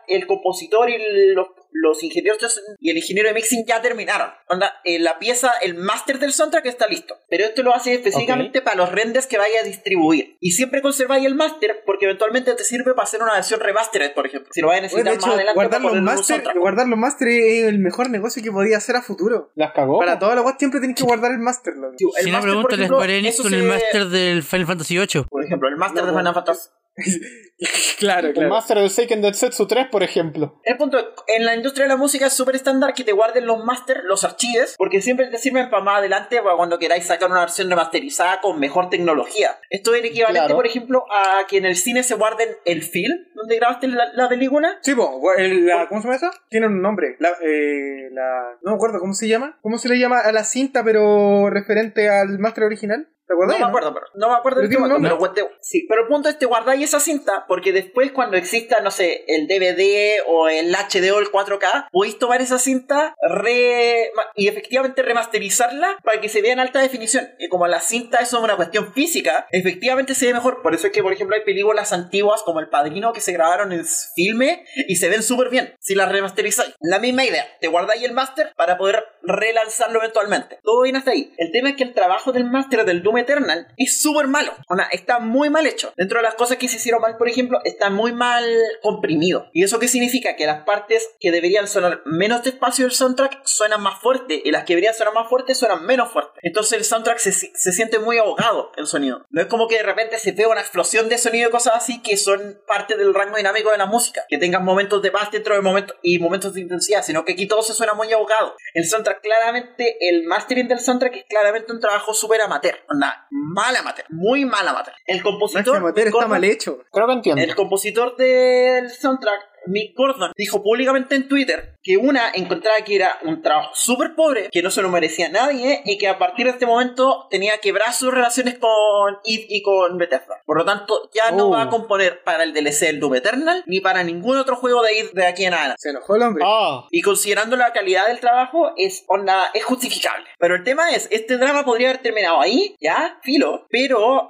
[0.09, 0.99] el compositor y
[1.35, 4.31] los, los ingenieros y el ingeniero de mixing ya terminaron.
[4.49, 8.63] Onda, eh, la pieza, el master del soundtrack está listo, pero esto lo hace específicamente
[8.63, 10.37] para los renders que vaya a distribuir.
[10.41, 14.27] Y siempre conserváis el master, porque eventualmente te sirve para hacer una versión remastered, por
[14.27, 14.51] ejemplo.
[14.53, 17.65] Si lo vais a necesitar de más adelante guardar los, master, guardar los master es
[17.65, 19.51] el mejor negocio que podía hacer a futuro.
[19.55, 19.99] Las cagó.
[19.99, 22.99] Para toda la web siempre tienes que guardar el el si no, pregúntale a ejemplo,
[22.99, 25.25] Square Enix con el máster del Final Fantasy VIII.
[25.29, 26.19] Por ejemplo, el master No, de.
[26.19, 26.69] Final Fantasy.
[27.99, 28.49] claro, El claro.
[28.51, 30.61] Master del Seiken Densetsu 3, por ejemplo.
[30.65, 33.47] El punto es, en la industria de la música es súper estándar que te guarden
[33.47, 37.31] los máster, los archives, porque siempre te sirven para más adelante, para cuando queráis sacar
[37.31, 39.59] una versión remasterizada con mejor tecnología.
[39.71, 40.57] Esto es el equivalente, Claro.
[40.57, 44.29] por ejemplo, a que en el cine se guarden el film donde grabaste la, la
[44.29, 44.79] película.
[44.83, 46.31] Sí, po, el- la- ¿cómo se llama eso?
[46.49, 47.17] Tiene un nombre.
[47.21, 49.59] La, eh, la, no me acuerdo cómo se llama.
[49.63, 53.09] ¿Cómo se le llama a la cinta, pero referente al máster original?
[53.27, 53.59] ¿Te acuerdas?
[53.59, 55.13] No me acuerdo, pero no me acuerdo un tema, nombre.
[55.19, 58.81] pero te- sí, pero el punto es te guardáis esa cinta porque después cuando exista,
[58.81, 64.11] no sé, el DVD o el HD o el 4K, podéis tomar esa cinta re
[64.37, 67.29] y efectivamente remasterizarla para que se vea en alta definición.
[67.39, 70.63] Y como la cinta es una cuestión física, efectivamente se ve mejor.
[70.63, 73.73] Por eso es que, por ejemplo, hay películas antiguas como El Padrino que se grabaron
[73.73, 76.75] en filme y se ven súper bien si las remasterizáis.
[76.81, 80.59] La misma idea, te guardáis el máster para poder relanzarlo eventualmente.
[80.63, 81.33] Todo bien hasta ahí.
[81.39, 84.53] El tema es que el trabajo del máster del Doom Eternal es súper malo.
[84.69, 85.93] Ona, está muy mal hecho.
[85.97, 88.45] Dentro de las cosas que se hicieron mal, por ejemplo, está muy mal
[88.83, 89.51] comprimido.
[89.53, 90.37] ¿Y eso qué significa?
[90.37, 94.65] Que las partes que deberían sonar menos despacio del soundtrack suenan más fuerte y las
[94.65, 96.41] que deberían sonar más fuertes suenan menos fuertes.
[96.43, 99.27] Entonces el soundtrack se, se siente muy ahogado en sonido.
[99.31, 102.03] No es como que de repente se vea una explosión de sonido y cosas así
[102.03, 104.25] que son parte del rango dinámico de la música.
[104.29, 107.47] Que tengas momentos de paz dentro de momentos y momentos de intensidad, sino que aquí
[107.47, 108.55] todo se suena muy ahogado.
[108.75, 112.77] El soundtrack claramente, el mastering del soundtrack es claramente un trabajo súper amateur.
[113.07, 114.95] Onda, mal amateur, muy mal amateur.
[115.07, 115.77] El compositor...
[115.97, 116.79] Está Gordon- mal hecho.
[116.93, 117.43] Creo que entiendo.
[117.43, 123.17] el compositor del soundtrack, Mick Gordon, dijo públicamente en Twitter que una encontraba que era
[123.23, 126.51] un trabajo súper pobre, que no se lo merecía nadie y que a partir de
[126.53, 130.43] este momento tenía que quebrar sus relaciones con id y con Bethesda.
[130.45, 131.51] Por lo tanto, ya no Oh.
[131.51, 134.99] va a componer para el DLC del Doom Eternal ni para ningún otro juego de
[134.99, 135.77] id de aquí en adelante.
[135.81, 136.45] Se enojó el hombre.
[136.45, 140.27] Ah, Y considerando la calidad del trabajo, es onda, es justificable.
[140.41, 143.67] Pero el tema es, este drama podría haber terminado ahí, ya, filo.
[143.71, 144.27] Pero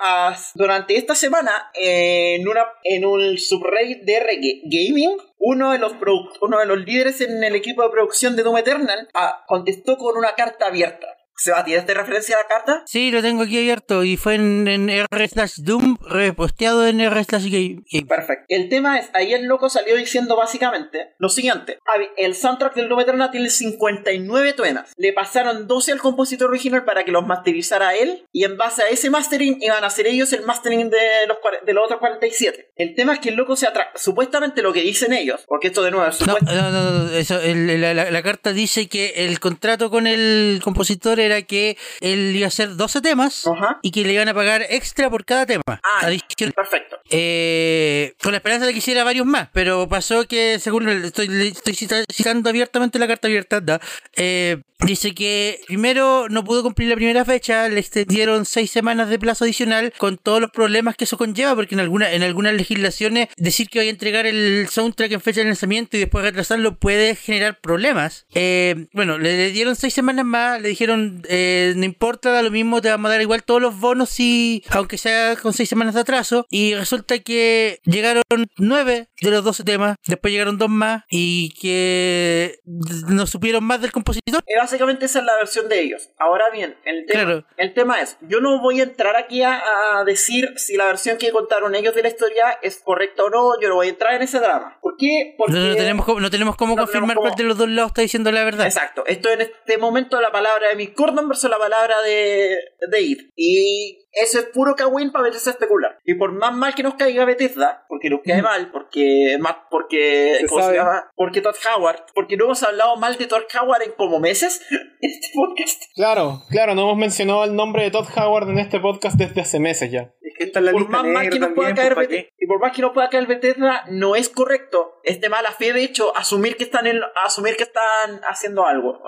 [0.54, 5.92] durante esta semana, en una en un subreddit de RG Gaming, uno de los
[6.40, 10.16] uno de los líderes en el equipo de producción de Doom Eternal ah, contestó con
[10.16, 11.15] una carta abierta.
[11.36, 12.82] ¿Se va a tirar de referencia a la carta?
[12.86, 17.24] Sí, lo tengo aquí abierto y fue en, en r slash doom reposteado en r
[17.24, 17.82] slash game.
[17.92, 18.06] game.
[18.06, 18.44] Perfecto.
[18.48, 21.78] El tema es, ahí el loco salió diciendo básicamente lo siguiente.
[22.16, 24.92] El soundtrack del Doom Eternal tiene 59 temas.
[24.96, 28.26] Le pasaron 12 al compositor original para que los masterizara él.
[28.32, 31.72] Y en base a ese mastering iban a hacer ellos el mastering de los, de
[31.74, 32.72] los otros 47.
[32.76, 33.90] El tema es que el loco se atra...
[33.94, 37.40] Supuestamente lo que dicen ellos, porque esto de nuevo es No, no, no, no, eso,
[37.40, 42.34] el- la, la- la carta dice que el contrato con el compositor era que él
[42.34, 43.44] iba a hacer 12 temas
[43.82, 45.62] y que le iban a pagar extra por cada tema.
[45.66, 46.08] Ah,
[46.54, 46.96] perfecto.
[47.10, 51.28] Eh, con la esperanza de que hiciera varios más, pero pasó que, según el- estoy,
[51.28, 53.80] le- estoy cita- citando abiertamente la carta abierta, da,
[54.16, 59.18] eh, dice que primero no pudo cumplir la primera fecha, le extendieron seis semanas de
[59.18, 63.28] plazo adicional con todos los problemas que eso conlleva, porque en, alguna, en algunas legislaciones
[63.36, 67.16] decir que voy a entregar el soundtrack en fecha de lanzamiento y después retrasarlo puede
[67.16, 68.26] generar problemas.
[68.34, 72.50] Eh, bueno, le, le dieron seis semanas más, le dijeron, eh, no importa, da lo
[72.50, 75.94] mismo, te vamos a dar igual todos los bonos, y, aunque sea con seis semanas
[75.94, 78.22] de atraso, y resulta que llegaron
[78.56, 82.60] nueve de los 12 temas, después llegaron dos más, y que
[83.08, 84.42] no supieron más del compositor.
[84.46, 86.10] Eh, básicamente esa es la versión de ellos.
[86.18, 87.46] Ahora bien, el tema, Claro.
[87.56, 89.60] el tema es, yo no voy a entrar aquí a,
[89.98, 93.60] a decir si la versión que contaron ellos de la historia es correcta o no,
[93.60, 94.78] yo no voy a entrar en ese drama.
[94.80, 95.34] ¿Por qué?
[95.38, 95.52] Porque...
[95.52, 97.90] No, no tenemos no tenemos cómo No confirmar tenemos cómo- cuál de los dos lados
[97.90, 98.66] está diciendo la verdad.
[98.66, 102.58] Exacto, esto en este momento la palabra de Mick Gordon versus la palabra de,
[102.90, 103.30] de.
[103.36, 105.98] Y eso es puro cagüín para meterse a especular.
[106.04, 110.38] Y por más mal que nos caiga Bethesda, porque nos cae mal, porque más porque
[110.40, 110.78] Se ¿cómo se sabe.
[110.78, 111.10] llama?
[111.14, 114.80] Porque Todd Howard, porque no hemos hablado mal de Todd Howard en como meses en
[115.10, 115.82] este podcast.
[115.94, 119.60] claro, claro, no hemos mencionado el nombre de Todd Howard en este podcast desde hace
[119.60, 120.12] meses ya.
[120.22, 122.16] Es que está en la por lista más mal que nos pueda caer pues, ¿para
[122.18, 125.00] Bethesda, y por más que nos pueda caer Bethesda, no es correcto.
[125.04, 129.00] Es de mala fe, de hecho, asumir que están en, asumir que están haciendo algo.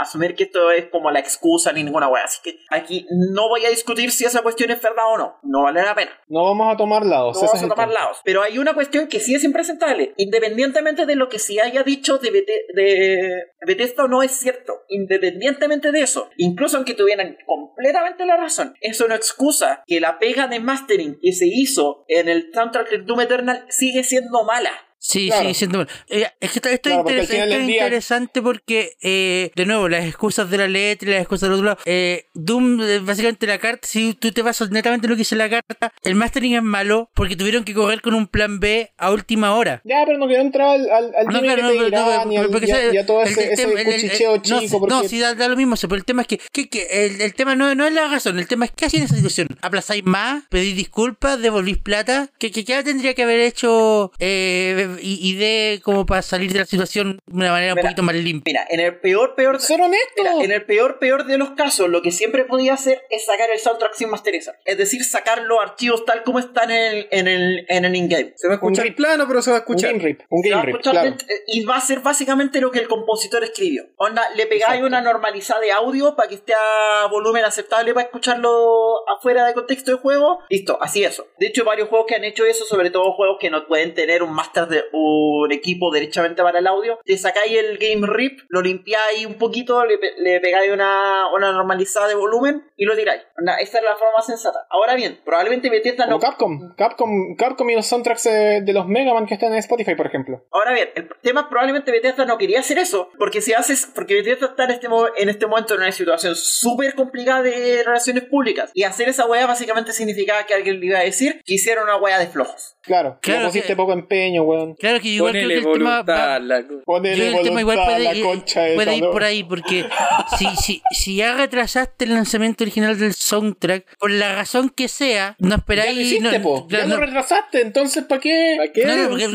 [0.00, 2.24] Asumir que esto es como la excusa ni ninguna wea.
[2.24, 5.38] Así que aquí no voy a discutir si esa cuestión es verdad o no.
[5.42, 6.12] No vale la pena.
[6.28, 7.36] No vamos a tomar lados.
[7.42, 8.18] No vamos a tomar lados.
[8.24, 10.14] Pero hay una cuestión que sí es impresentable.
[10.16, 14.82] Independientemente de lo que se haya dicho de, Bete- de Bethesda no es cierto.
[14.88, 16.30] Independientemente de eso.
[16.36, 18.74] Incluso aunque tuvieran completamente la razón.
[18.80, 22.98] Eso no excusa que la pega de mastering que se hizo en el soundtrack de
[22.98, 24.70] Doom Eternal sigue siendo mala.
[25.06, 25.48] Sí, Claro.
[25.50, 25.88] sí, siento mal.
[26.08, 30.06] Eh, es que esto, esto Claro, es, esto día- interesante porque, eh, de nuevo, las
[30.06, 31.78] excusas de la letra y las excusas del otro lado.
[31.84, 35.36] Eh, Doom, eh, básicamente la carta, si tú te basas netamente en lo que dice
[35.36, 39.10] la carta, el mastering es malo porque tuvieron que correr con un plan B a
[39.10, 39.82] última hora.
[39.84, 41.86] Ya, pero no quiero entrar al, al, al No, claro, no, pero- no,
[42.32, 44.40] Irán porque y a- ese- y a todo ese, el el- chico.
[44.48, 44.94] no, sí, porque...
[44.94, 47.34] No, sí, da, da lo mismo, pero el tema es que, que, que el, el
[47.34, 49.48] tema no, no es la razón, el tema es qué hacía en esa situación.
[49.60, 50.44] ¿Aplazáis más?
[50.48, 51.38] ¿Pedís disculpas?
[51.42, 52.30] ¿Devolvís plata?
[52.38, 56.60] ¿Qué, qué, qué tendría que haber hecho eh, y, y dé como para salir de
[56.60, 58.52] la situación de una manera un poquito más limpia.
[58.52, 59.60] Mira, en el peor, peor.
[59.60, 60.04] Ser honesto.
[60.18, 63.50] Mira, en el peor, peor de los casos, lo que siempre podía hacer es sacar
[63.50, 64.58] el soundtrack sin masterizar.
[64.64, 68.32] Es decir, sacar los archivos tal como están en el, en el, en el in-game.
[68.36, 68.96] Se va a escuchar rip.
[68.96, 69.92] plano, pero se va a Un escuchar.
[69.92, 70.20] game rip.
[70.30, 71.10] Un Se va a game rip, escuchar claro.
[71.16, 73.84] dent- eh, Y va a ser básicamente lo que el compositor escribió.
[73.96, 79.08] Onda, le pegáis una normalizada de audio para que esté a volumen aceptable para escucharlo
[79.08, 80.40] afuera de contexto de juego.
[80.48, 81.26] Listo, así eso.
[81.38, 84.22] De hecho, varios juegos que han hecho eso, sobre todo juegos que no pueden tener
[84.22, 88.62] un master de un equipo derechamente para el audio, te sacáis el game rip, lo
[88.62, 93.22] limpiáis un poquito, le, pe- le pegáis una, una normalizada de volumen y lo tiráis.
[93.60, 94.66] Esa es la forma más sensata.
[94.70, 96.74] Ahora bien, probablemente Bethesda no Capcom.
[96.76, 97.36] Capcom.
[97.36, 100.44] Capcom y los soundtracks eh, de los Mega Man que están en Spotify, por ejemplo.
[100.50, 104.14] Ahora bien, el tema es probablemente Bethesda no quería hacer eso, porque si haces, porque
[104.14, 108.24] Bethesda está en este, mo- en este momento en una situación súper complicada de relaciones
[108.24, 111.84] públicas, y hacer esa weá básicamente significaba que alguien le iba a decir que hicieron
[111.84, 112.76] una weá de flojos.
[112.82, 113.18] Claro.
[113.22, 114.63] Claro le pusiste que- poco empeño, weón.
[114.74, 117.78] Claro que igual creo Ponele que el tema va- la- Ponele creo el tema igual
[117.84, 119.84] puede, la concha de puede ir esa, por ahí, porque
[120.38, 125.36] si, si, si ya retrasaste el lanzamiento original del soundtrack, por la razón que sea,
[125.38, 125.94] no Ya esperáis.
[125.96, 126.66] lo hiciste, no, po.
[126.70, 126.96] Ya lo no.
[126.96, 128.54] retrasaste, entonces ¿para qué?
[128.56, 128.84] ¿Para qué?
[128.86, 129.26] No, no, porque,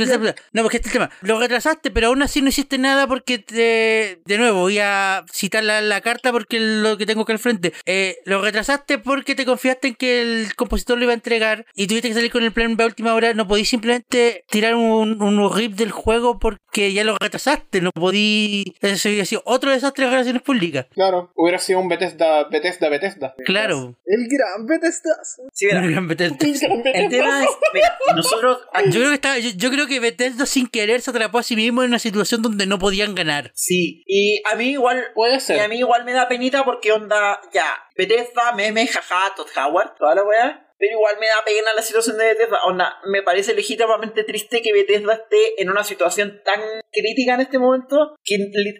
[0.53, 1.09] no, porque este es el tema.
[1.21, 5.63] Lo retrasaste, pero aún así no hiciste nada porque, te, de nuevo, voy a citar
[5.63, 7.73] la, la carta porque es lo que tengo acá al frente.
[7.85, 11.87] Eh, lo retrasaste porque te confiaste en que el compositor lo iba a entregar y
[11.87, 13.33] tuviste que salir con el plan B a última hora.
[13.33, 17.81] No podís simplemente tirar un, un rip del juego porque ya lo retrasaste.
[17.81, 18.75] No podí...
[18.81, 20.87] Eso hubiera sido otro desastre de relaciones públicas.
[20.93, 23.35] Claro, hubiera sido un Bethesda, Bethesda, Bethesda.
[23.45, 23.95] Claro.
[24.05, 25.15] El gran Bethesda.
[25.53, 29.99] Sí, verá, el tema es, mira, nosotros Yo creo que está, yo, yo creo que
[29.99, 33.51] Bethesda sin querer se atrapó a sí mismo en una situación donde no podían ganar.
[33.53, 35.69] sí, y a mí igual Puede Y a ser.
[35.69, 37.65] mí igual me da penita porque onda, ya,
[37.97, 40.65] Bethesda, meme, jaja, Todd Howard, toda la weá.
[40.79, 42.63] Pero igual me da pena la situación de Bethesda.
[42.65, 47.59] Onda, me parece legítimamente triste que Bethesda esté en una situación tan crítica en este
[47.59, 48.37] momento que,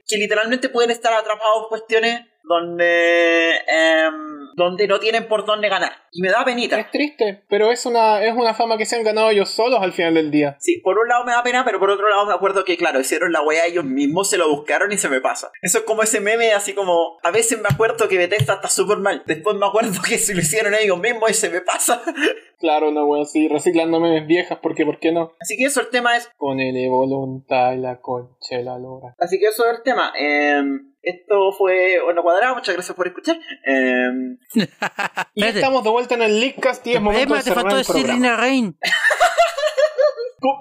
[0.08, 5.92] que literalmente pueden estar atrapados cuestiones donde, em, donde no tienen por dónde ganar.
[6.12, 6.80] Y me da penita.
[6.80, 9.94] Es triste, pero es una, es una fama que se han ganado ellos solos al
[9.94, 10.58] final del día.
[10.60, 13.00] Sí, por un lado me da pena, pero por otro lado me acuerdo que, claro,
[13.00, 15.52] hicieron la weá ellos mismos, se lo buscaron y se me pasa.
[15.62, 18.98] Eso es como ese meme, así como, a veces me acuerdo que Bethesda está súper
[18.98, 22.02] mal, después me acuerdo que se lo hicieron ellos mismos y se me pasa.
[22.60, 25.32] Claro, no, weón, sí, reciclando memes viejas, porque ¿por qué no?
[25.40, 29.16] Así que eso el tema es, Ponele voluntad y la concha de la lora.
[29.18, 30.12] así que eso es el tema.
[30.18, 33.38] Em, esto fue Bueno Cuadrado, muchas gracias por escuchar.
[33.66, 34.38] Em,
[35.36, 37.78] Y estamos de vuelta en el Leakcast y es momento Emma, de te faltó el
[37.78, 38.14] decir programa.
[38.16, 38.78] Lina Rain.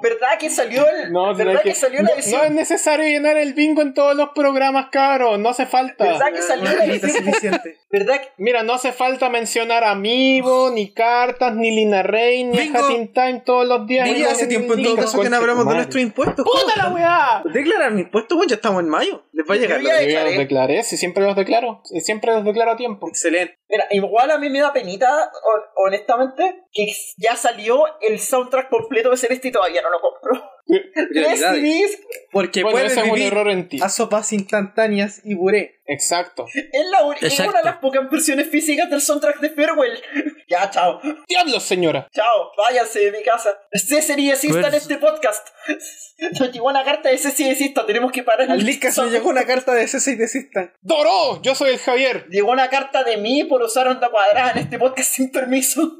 [0.02, 1.12] ¿Verdad que salió el...
[1.12, 2.54] No, ¿Verdad que, que, salió no, la no es edición?
[2.56, 5.38] necesario llenar el bingo en todos los programas, caro.
[5.38, 6.04] No hace falta.
[6.04, 7.12] ¿Verdad que salió la Una edición?
[7.12, 7.76] suficiente.
[7.90, 8.20] ¿Verdad.
[8.36, 12.78] Mira, no hace falta mencionar Amiibo, ni cartas, ni Lina Rey, ni Bingo.
[12.80, 14.08] Hat Time todos los días.
[14.10, 16.44] Oye, hace tiempo en todo caso que no hablamos de nuestros impuestos.
[16.44, 17.42] ¡Puta la weá!
[17.46, 19.24] Declarar mi impuesto, bueno, ya estamos en mayo.
[19.32, 19.80] Les va a llegar.
[19.80, 20.82] Yo la ya- Yo ya los declaré.
[20.82, 21.80] si siempre los declaro.
[21.84, 23.08] si Siempre los declaro a tiempo.
[23.08, 23.58] Excelente.
[23.70, 25.08] Mira, igual a mí me da penita,
[25.44, 26.86] hon- honestamente, que
[27.16, 30.42] ya salió el soundtrack completo de Celeste y todavía no lo compro.
[31.12, 31.40] Tres.
[31.40, 31.98] CDs
[32.30, 33.78] Porque Bueno, puedes es un vivir error en ti.
[33.82, 35.76] a sopas instantáneas y puré.
[35.90, 36.44] Exacto.
[36.54, 37.50] es, la Exacto.
[37.50, 39.98] una de las pocas versiones físicas del soundtrack de Farewell.
[40.48, 41.00] ya, chao.
[41.26, 42.06] ¡Diablos, señora!
[42.12, 43.58] Chao, váyanse de mi casa.
[43.72, 45.48] César y desista en Pues- este podcast.
[46.38, 48.50] Nos llegó una carta de César y desista, tenemos que parar.
[48.50, 50.74] Al sound- llegó una carta de C6 desistan.
[50.82, 51.40] ¡Doró!
[51.42, 52.26] Yo soy el Javier.
[52.28, 55.96] Llegó una carta de mí por usar onda cuadrada en este podcast sin permiso.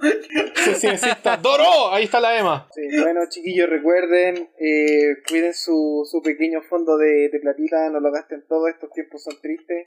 [0.57, 1.37] Sí, sí, está.
[1.39, 1.95] ¡Doró!
[1.95, 2.69] Ahí está la Emma.
[2.75, 8.11] Sí, bueno, chiquillos, recuerden, eh, cuiden su, su pequeño fondo de, de platita, no lo
[8.11, 9.87] gasten todo, estos tiempos son tristes.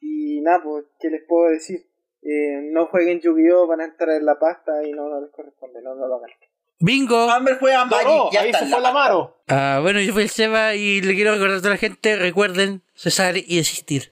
[0.00, 1.86] Y nada, pues, ¿qué les puedo decir?
[2.22, 3.66] Eh, no jueguen Yu-Gi-Oh!
[3.66, 6.30] van a entrar en la pasta y no, no les corresponde, no, no lo hagan.
[6.80, 7.28] Bingo.
[7.30, 8.30] Amber juega Magic, ¡Doró!
[8.32, 9.36] ya Ahí se fue la Maro.
[9.48, 12.82] Ah, bueno, yo fui el Seba y le quiero recordar a toda la gente, recuerden
[12.94, 14.04] cesar y desistir.